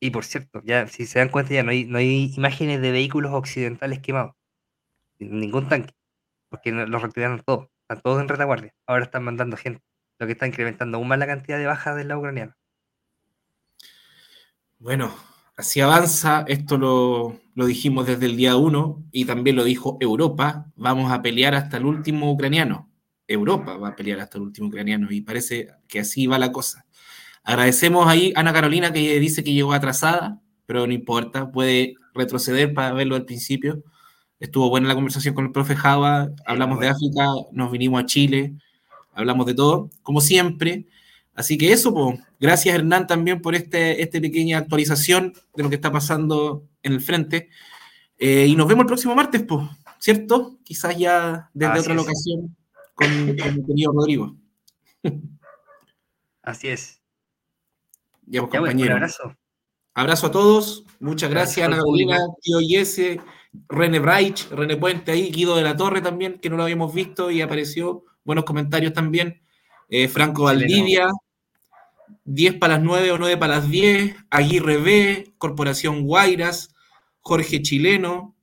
Y 0.00 0.10
por 0.10 0.24
cierto, 0.24 0.60
ya 0.64 0.86
si 0.86 1.06
se 1.06 1.18
dan 1.18 1.30
cuenta, 1.30 1.54
ya 1.54 1.62
no 1.62 1.70
hay, 1.70 1.84
no 1.86 1.98
hay 1.98 2.32
imágenes 2.36 2.80
de 2.80 2.90
vehículos 2.92 3.32
occidentales 3.32 4.00
quemados, 4.00 4.34
ningún 5.20 5.68
tanque, 5.68 5.94
porque 6.50 6.72
los 6.72 7.02
retiraron 7.02 7.42
todos, 7.46 7.68
están 7.84 8.02
todos 8.02 8.20
en 8.20 8.28
retaguardia. 8.28 8.74
Ahora 8.86 9.04
están 9.04 9.24
mandando 9.24 9.56
gente, 9.56 9.82
lo 10.18 10.26
que 10.26 10.32
está 10.32 10.46
incrementando 10.46 10.96
aún 10.96 11.08
más 11.08 11.18
la 11.18 11.26
cantidad 11.26 11.58
de 11.58 11.66
bajas 11.66 11.96
del 11.96 12.08
lado 12.08 12.20
ucraniano. 12.20 12.54
Bueno, 14.78 15.14
así 15.56 15.80
avanza, 15.80 16.44
esto 16.48 16.78
lo, 16.78 17.40
lo 17.54 17.66
dijimos 17.66 18.06
desde 18.06 18.26
el 18.26 18.36
día 18.36 18.56
uno 18.56 19.04
y 19.12 19.26
también 19.26 19.56
lo 19.56 19.64
dijo 19.64 19.98
Europa, 20.00 20.66
vamos 20.76 21.12
a 21.12 21.22
pelear 21.22 21.54
hasta 21.54 21.76
el 21.76 21.84
último 21.84 22.30
ucraniano. 22.30 22.90
Europa 23.26 23.76
va 23.76 23.88
a 23.88 23.96
pelear 23.96 24.20
hasta 24.20 24.38
el 24.38 24.44
último 24.44 24.68
ucraniano 24.68 25.10
y 25.10 25.20
parece 25.20 25.68
que 25.88 26.00
así 26.00 26.26
va 26.26 26.38
la 26.38 26.52
cosa. 26.52 26.86
Agradecemos 27.42 28.06
ahí 28.08 28.32
a 28.34 28.40
Ana 28.40 28.52
Carolina 28.54 28.92
que 28.92 29.18
dice 29.20 29.44
que 29.44 29.52
llegó 29.52 29.74
atrasada, 29.74 30.40
pero 30.66 30.86
no 30.86 30.92
importa, 30.92 31.50
puede 31.52 31.94
retroceder 32.14 32.72
para 32.72 32.94
verlo 32.94 33.16
al 33.16 33.26
principio. 33.26 33.82
Estuvo 34.40 34.68
buena 34.68 34.88
la 34.88 34.94
conversación 34.94 35.34
con 35.34 35.46
el 35.46 35.52
profe 35.52 35.76
Java, 35.76 36.30
hablamos 36.44 36.80
de 36.80 36.88
África, 36.88 37.26
nos 37.52 37.70
vinimos 37.70 38.02
a 38.02 38.06
Chile, 38.06 38.54
hablamos 39.12 39.46
de 39.46 39.54
todo, 39.54 39.90
como 40.02 40.20
siempre. 40.20 40.86
Así 41.34 41.58
que 41.58 41.72
eso, 41.72 41.92
pues, 41.94 42.20
gracias 42.38 42.74
Hernán 42.74 43.06
también 43.06 43.40
por 43.40 43.54
este, 43.54 44.02
esta 44.02 44.20
pequeña 44.20 44.58
actualización 44.58 45.32
de 45.54 45.62
lo 45.62 45.68
que 45.68 45.76
está 45.76 45.90
pasando 45.90 46.64
en 46.82 46.92
el 46.92 47.00
frente. 47.00 47.48
Eh, 48.18 48.46
y 48.46 48.54
nos 48.56 48.68
vemos 48.68 48.82
el 48.82 48.88
próximo 48.88 49.14
martes, 49.14 49.42
pues, 49.42 49.66
¿cierto? 49.98 50.58
Quizás 50.64 50.96
ya 50.96 51.50
desde 51.54 51.80
otra 51.80 51.94
locación 51.94 52.56
con, 52.94 53.08
con 53.36 53.56
mi 53.56 53.66
querido 53.66 53.92
Rodrigo. 53.92 54.36
Así 56.42 56.68
es. 56.68 57.00
Ya, 58.26 58.40
pues, 58.40 58.60
compañero. 58.60 58.90
un 58.90 58.96
abrazo. 58.96 59.36
Abrazo 59.94 60.26
a 60.26 60.30
todos. 60.30 60.84
Muchas 61.00 61.30
gracias, 61.30 61.66
Ana 61.66 61.76
Carolina, 61.76 62.18
tío 62.40 62.60
Yese, 62.60 63.20
René 63.68 63.98
Braich, 63.98 64.48
René 64.50 64.76
Puente 64.76 65.12
ahí, 65.12 65.30
Guido 65.30 65.56
de 65.56 65.62
la 65.62 65.76
Torre 65.76 66.00
también, 66.00 66.38
que 66.38 66.50
no 66.50 66.56
lo 66.56 66.64
habíamos 66.64 66.94
visto 66.94 67.30
y 67.30 67.40
apareció. 67.40 68.04
Buenos 68.24 68.44
comentarios 68.44 68.92
también. 68.92 69.42
Eh, 69.88 70.08
Franco 70.08 70.44
Valdivia, 70.44 71.08
10 72.24 72.54
para 72.58 72.74
las 72.74 72.82
9 72.82 73.12
o 73.12 73.18
9 73.18 73.36
para 73.36 73.56
las 73.56 73.68
10. 73.68 74.16
Aguirre 74.30 74.78
B, 74.78 75.34
Corporación 75.38 76.02
Guairas, 76.02 76.74
Jorge 77.20 77.62
Chileno. 77.62 78.34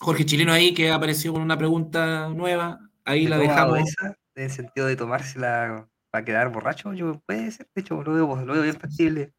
Jorge 0.00 0.24
Chileno 0.24 0.52
ahí 0.52 0.72
que 0.72 0.90
apareció 0.90 1.32
con 1.32 1.42
una 1.42 1.58
pregunta 1.58 2.28
nueva. 2.28 2.78
Ahí 3.04 3.26
la 3.26 3.38
dejamos. 3.38 3.80
Esa, 3.80 4.16
en 4.34 4.44
el 4.44 4.50
sentido 4.50 4.86
de 4.86 4.96
tomársela 4.96 5.88
para 6.10 6.24
quedar 6.24 6.50
borracho, 6.50 6.92
yo 6.92 7.20
puede 7.26 7.50
ser, 7.50 7.68
de 7.74 7.82
hecho, 7.82 8.02
lo 8.02 8.12
veo, 8.12 8.44
lo 8.44 8.52
veo 8.52 8.62
bien 8.62 8.78
factible. 8.78 9.34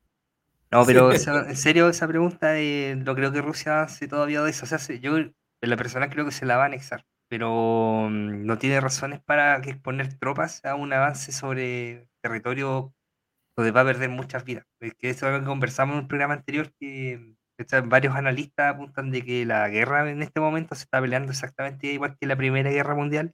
No, 0.72 0.86
pero 0.86 1.12
en 1.50 1.58
serio, 1.58 1.90
esa 1.90 2.08
pregunta 2.08 2.58
eh, 2.58 2.96
no 2.96 3.14
creo 3.16 3.32
que 3.32 3.42
Rusia 3.42 3.82
hace 3.84 4.08
todavía 4.08 4.42
de 4.42 4.52
eso. 4.52 4.66
O 4.66 4.68
sea, 4.68 4.80
yo 4.98 5.18
en 5.18 5.36
la 5.62 5.78
persona 5.78 6.10
creo 6.10 6.26
que 6.26 6.32
se 6.32 6.46
la 6.46 6.58
va 6.58 6.64
a 6.64 6.66
anexar, 6.68 7.06
pero 7.30 8.08
mm, 8.10 8.46
no 8.46 8.58
tiene 8.58 8.80
razones 8.80 9.22
para 9.22 9.58
exponer 9.58 10.14
tropas 10.18 10.64
a 10.66 10.76
un 10.76 10.94
avance 10.94 11.32
sobre 11.32 12.08
territorio 12.22 12.94
donde 13.58 13.72
va 13.72 13.82
a 13.82 13.86
perder 13.86 14.10
muchas 14.10 14.46
vidas. 14.46 14.66
Es 14.80 14.94
que 14.96 15.10
eso 15.10 15.28
es 15.28 15.34
algo 15.34 15.40
que 15.40 15.50
conversamos 15.50 15.96
en 15.96 16.02
un 16.04 16.08
programa 16.08 16.36
anterior 16.36 16.72
que 16.80 17.36
varios 17.86 18.16
analistas 18.16 18.74
apuntan 18.74 19.12
de 19.12 19.24
que 19.24 19.46
la 19.46 19.68
guerra 19.70 20.10
en 20.10 20.24
este 20.24 20.40
momento 20.40 20.74
se 20.76 20.84
está 20.84 21.00
peleando 21.02 21.32
exactamente 21.32 21.88
igual 21.88 22.18
que 22.20 22.26
la 22.26 22.36
Primera 22.36 22.72
Guerra 22.72 22.96
Mundial, 22.96 23.34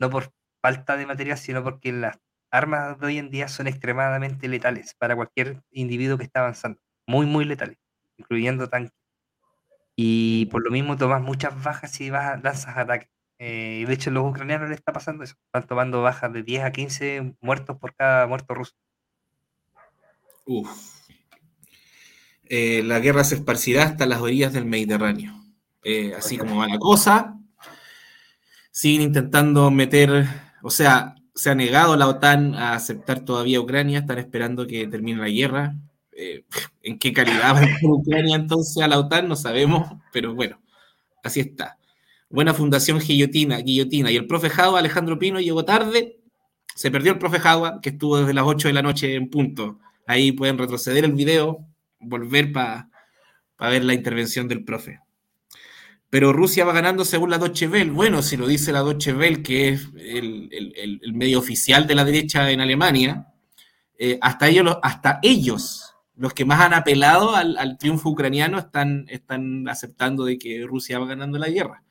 no 0.00 0.10
por 0.10 0.32
falta 0.62 0.96
de 0.96 1.06
material, 1.06 1.38
sino 1.38 1.64
porque 1.64 1.92
las 1.92 2.18
armas 2.50 2.98
de 2.98 3.06
hoy 3.06 3.18
en 3.18 3.30
día 3.30 3.48
son 3.48 3.66
extremadamente 3.66 4.48
letales 4.48 4.94
para 4.98 5.16
cualquier 5.16 5.62
individuo 5.70 6.18
que 6.18 6.24
está 6.24 6.40
avanzando. 6.40 6.80
Muy, 7.06 7.26
muy 7.26 7.44
letales, 7.44 7.78
incluyendo 8.16 8.68
tanques. 8.68 8.92
Y 9.96 10.46
por 10.46 10.62
lo 10.62 10.70
mismo 10.70 10.96
tomas 10.96 11.20
muchas 11.20 11.60
bajas 11.62 12.00
y 12.00 12.10
vas, 12.10 12.42
lanzas 12.42 12.76
ataques. 12.76 13.08
Eh, 13.38 13.84
de 13.86 13.94
hecho, 13.94 14.10
a 14.10 14.12
los 14.12 14.30
ucranianos 14.30 14.68
les 14.68 14.78
está 14.78 14.92
pasando 14.92 15.24
eso. 15.24 15.34
Están 15.46 15.66
tomando 15.66 16.02
bajas 16.02 16.32
de 16.32 16.42
10 16.42 16.64
a 16.64 16.72
15 16.72 17.34
muertos 17.40 17.76
por 17.78 17.94
cada 17.94 18.26
muerto 18.26 18.54
ruso. 18.54 18.74
Uf. 20.44 20.68
Eh, 22.44 22.82
la 22.84 22.98
guerra 22.98 23.24
se 23.24 23.34
esparcirá 23.36 23.84
hasta 23.84 24.06
las 24.06 24.20
orillas 24.20 24.52
del 24.52 24.64
Mediterráneo. 24.64 25.34
Eh, 25.84 26.14
así 26.16 26.38
como 26.38 26.58
va 26.58 26.66
la 26.66 26.78
cosa. 26.78 27.36
Siguen 28.70 29.02
intentando 29.02 29.70
meter, 29.70 30.26
o 30.62 30.70
sea, 30.70 31.14
se 31.38 31.50
ha 31.50 31.54
negado 31.54 31.96
la 31.96 32.08
OTAN 32.08 32.56
a 32.56 32.74
aceptar 32.74 33.20
todavía 33.24 33.60
Ucrania, 33.60 34.00
están 34.00 34.18
esperando 34.18 34.66
que 34.66 34.88
termine 34.88 35.20
la 35.20 35.28
guerra. 35.28 35.76
Eh, 36.10 36.44
¿En 36.82 36.98
qué 36.98 37.12
calidad 37.12 37.54
va 37.54 37.60
a 37.60 37.86
Ucrania 37.86 38.34
entonces 38.34 38.82
a 38.82 38.88
la 38.88 38.98
OTAN? 38.98 39.28
No 39.28 39.36
sabemos, 39.36 39.88
pero 40.12 40.34
bueno, 40.34 40.60
así 41.22 41.38
está. 41.38 41.78
Buena 42.28 42.54
fundación 42.54 42.98
guillotina, 42.98 43.58
guillotina. 43.58 44.10
Y 44.10 44.16
el 44.16 44.26
profe 44.26 44.50
Java, 44.50 44.80
Alejandro 44.80 45.16
Pino, 45.16 45.38
llegó 45.38 45.64
tarde. 45.64 46.18
Se 46.74 46.90
perdió 46.90 47.12
el 47.12 47.18
profe 47.20 47.38
Java, 47.38 47.80
que 47.80 47.90
estuvo 47.90 48.18
desde 48.18 48.34
las 48.34 48.44
8 48.44 48.66
de 48.66 48.74
la 48.74 48.82
noche 48.82 49.14
en 49.14 49.30
punto. 49.30 49.78
Ahí 50.08 50.32
pueden 50.32 50.58
retroceder 50.58 51.04
el 51.04 51.12
video, 51.12 51.64
volver 52.00 52.50
para 52.50 52.88
ver 53.60 53.84
la 53.84 53.94
intervención 53.94 54.48
del 54.48 54.64
profe 54.64 54.98
pero 56.10 56.32
Rusia 56.32 56.64
va 56.64 56.72
ganando 56.72 57.04
según 57.04 57.30
la 57.30 57.38
Deutsche 57.38 57.68
Welle. 57.68 57.90
Bueno, 57.90 58.22
si 58.22 58.36
lo 58.36 58.46
dice 58.46 58.72
la 58.72 58.82
Deutsche 58.82 59.12
Welle, 59.12 59.42
que 59.42 59.70
es 59.70 59.88
el, 59.96 61.12
medio 61.12 61.38
oficial 61.38 61.86
de 61.86 61.94
la 61.94 62.04
derecha 62.04 62.50
en 62.50 62.60
Alemania, 62.60 63.26
eh, 63.98 64.18
hasta, 64.22 64.48
ellos, 64.48 64.78
hasta 64.82 65.18
ellos, 65.22 65.94
los 66.16 66.32
que 66.32 66.44
más 66.44 66.60
han 66.60 66.72
apelado 66.72 67.34
al, 67.34 67.76
triunfo 67.78 68.08
ucraniano, 68.08 68.58
están, 68.58 69.06
aceptando 69.68 70.24
de 70.24 70.38
que 70.38 70.64
Rusia 70.66 70.98
va 70.98 71.06
ganando 71.06 71.38
la 71.38 71.48
guerra. 71.48 71.82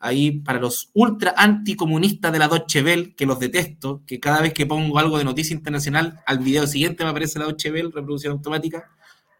Ahí, 0.00 0.30
para 0.30 0.60
los 0.60 0.90
ultra 0.94 1.34
anticomunistas 1.36 2.30
de 2.32 2.38
la 2.38 2.46
Deutsche 2.46 2.82
Welle, 2.82 3.16
que 3.16 3.26
los 3.26 3.40
detesto, 3.40 4.04
que 4.06 4.20
cada 4.20 4.40
vez 4.40 4.54
que 4.54 4.66
pongo 4.66 4.96
algo 5.00 5.18
de 5.18 5.24
noticia 5.24 5.54
internacional, 5.54 6.20
al 6.24 6.38
video 6.38 6.68
siguiente 6.68 7.02
me 7.02 7.10
aparece 7.10 7.40
la 7.40 7.46
Deutsche 7.46 7.72
Welle, 7.72 7.90
reproducción 7.92 8.34
automática, 8.34 8.88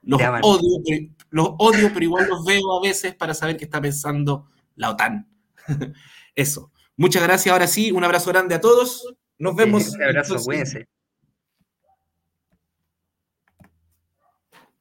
los 0.08 0.22
odio, 0.42 0.82
pero, 0.84 1.06
los 1.30 1.50
odio, 1.58 1.90
pero 1.92 2.04
igual 2.04 2.28
los 2.28 2.44
veo 2.44 2.78
a 2.78 2.82
veces 2.82 3.14
para 3.14 3.34
saber 3.34 3.58
qué 3.58 3.64
está 3.64 3.80
pensando 3.80 4.46
la 4.74 4.90
OTAN. 4.90 5.28
Eso. 6.34 6.72
Muchas 6.96 7.22
gracias. 7.22 7.52
Ahora 7.52 7.66
sí, 7.66 7.92
un 7.92 8.04
abrazo 8.04 8.30
grande 8.30 8.54
a 8.54 8.60
todos. 8.60 9.14
Nos 9.38 9.54
vemos. 9.54 9.88
Un 9.94 10.02
abrazo, 10.02 10.36
cuídense. 10.42 10.88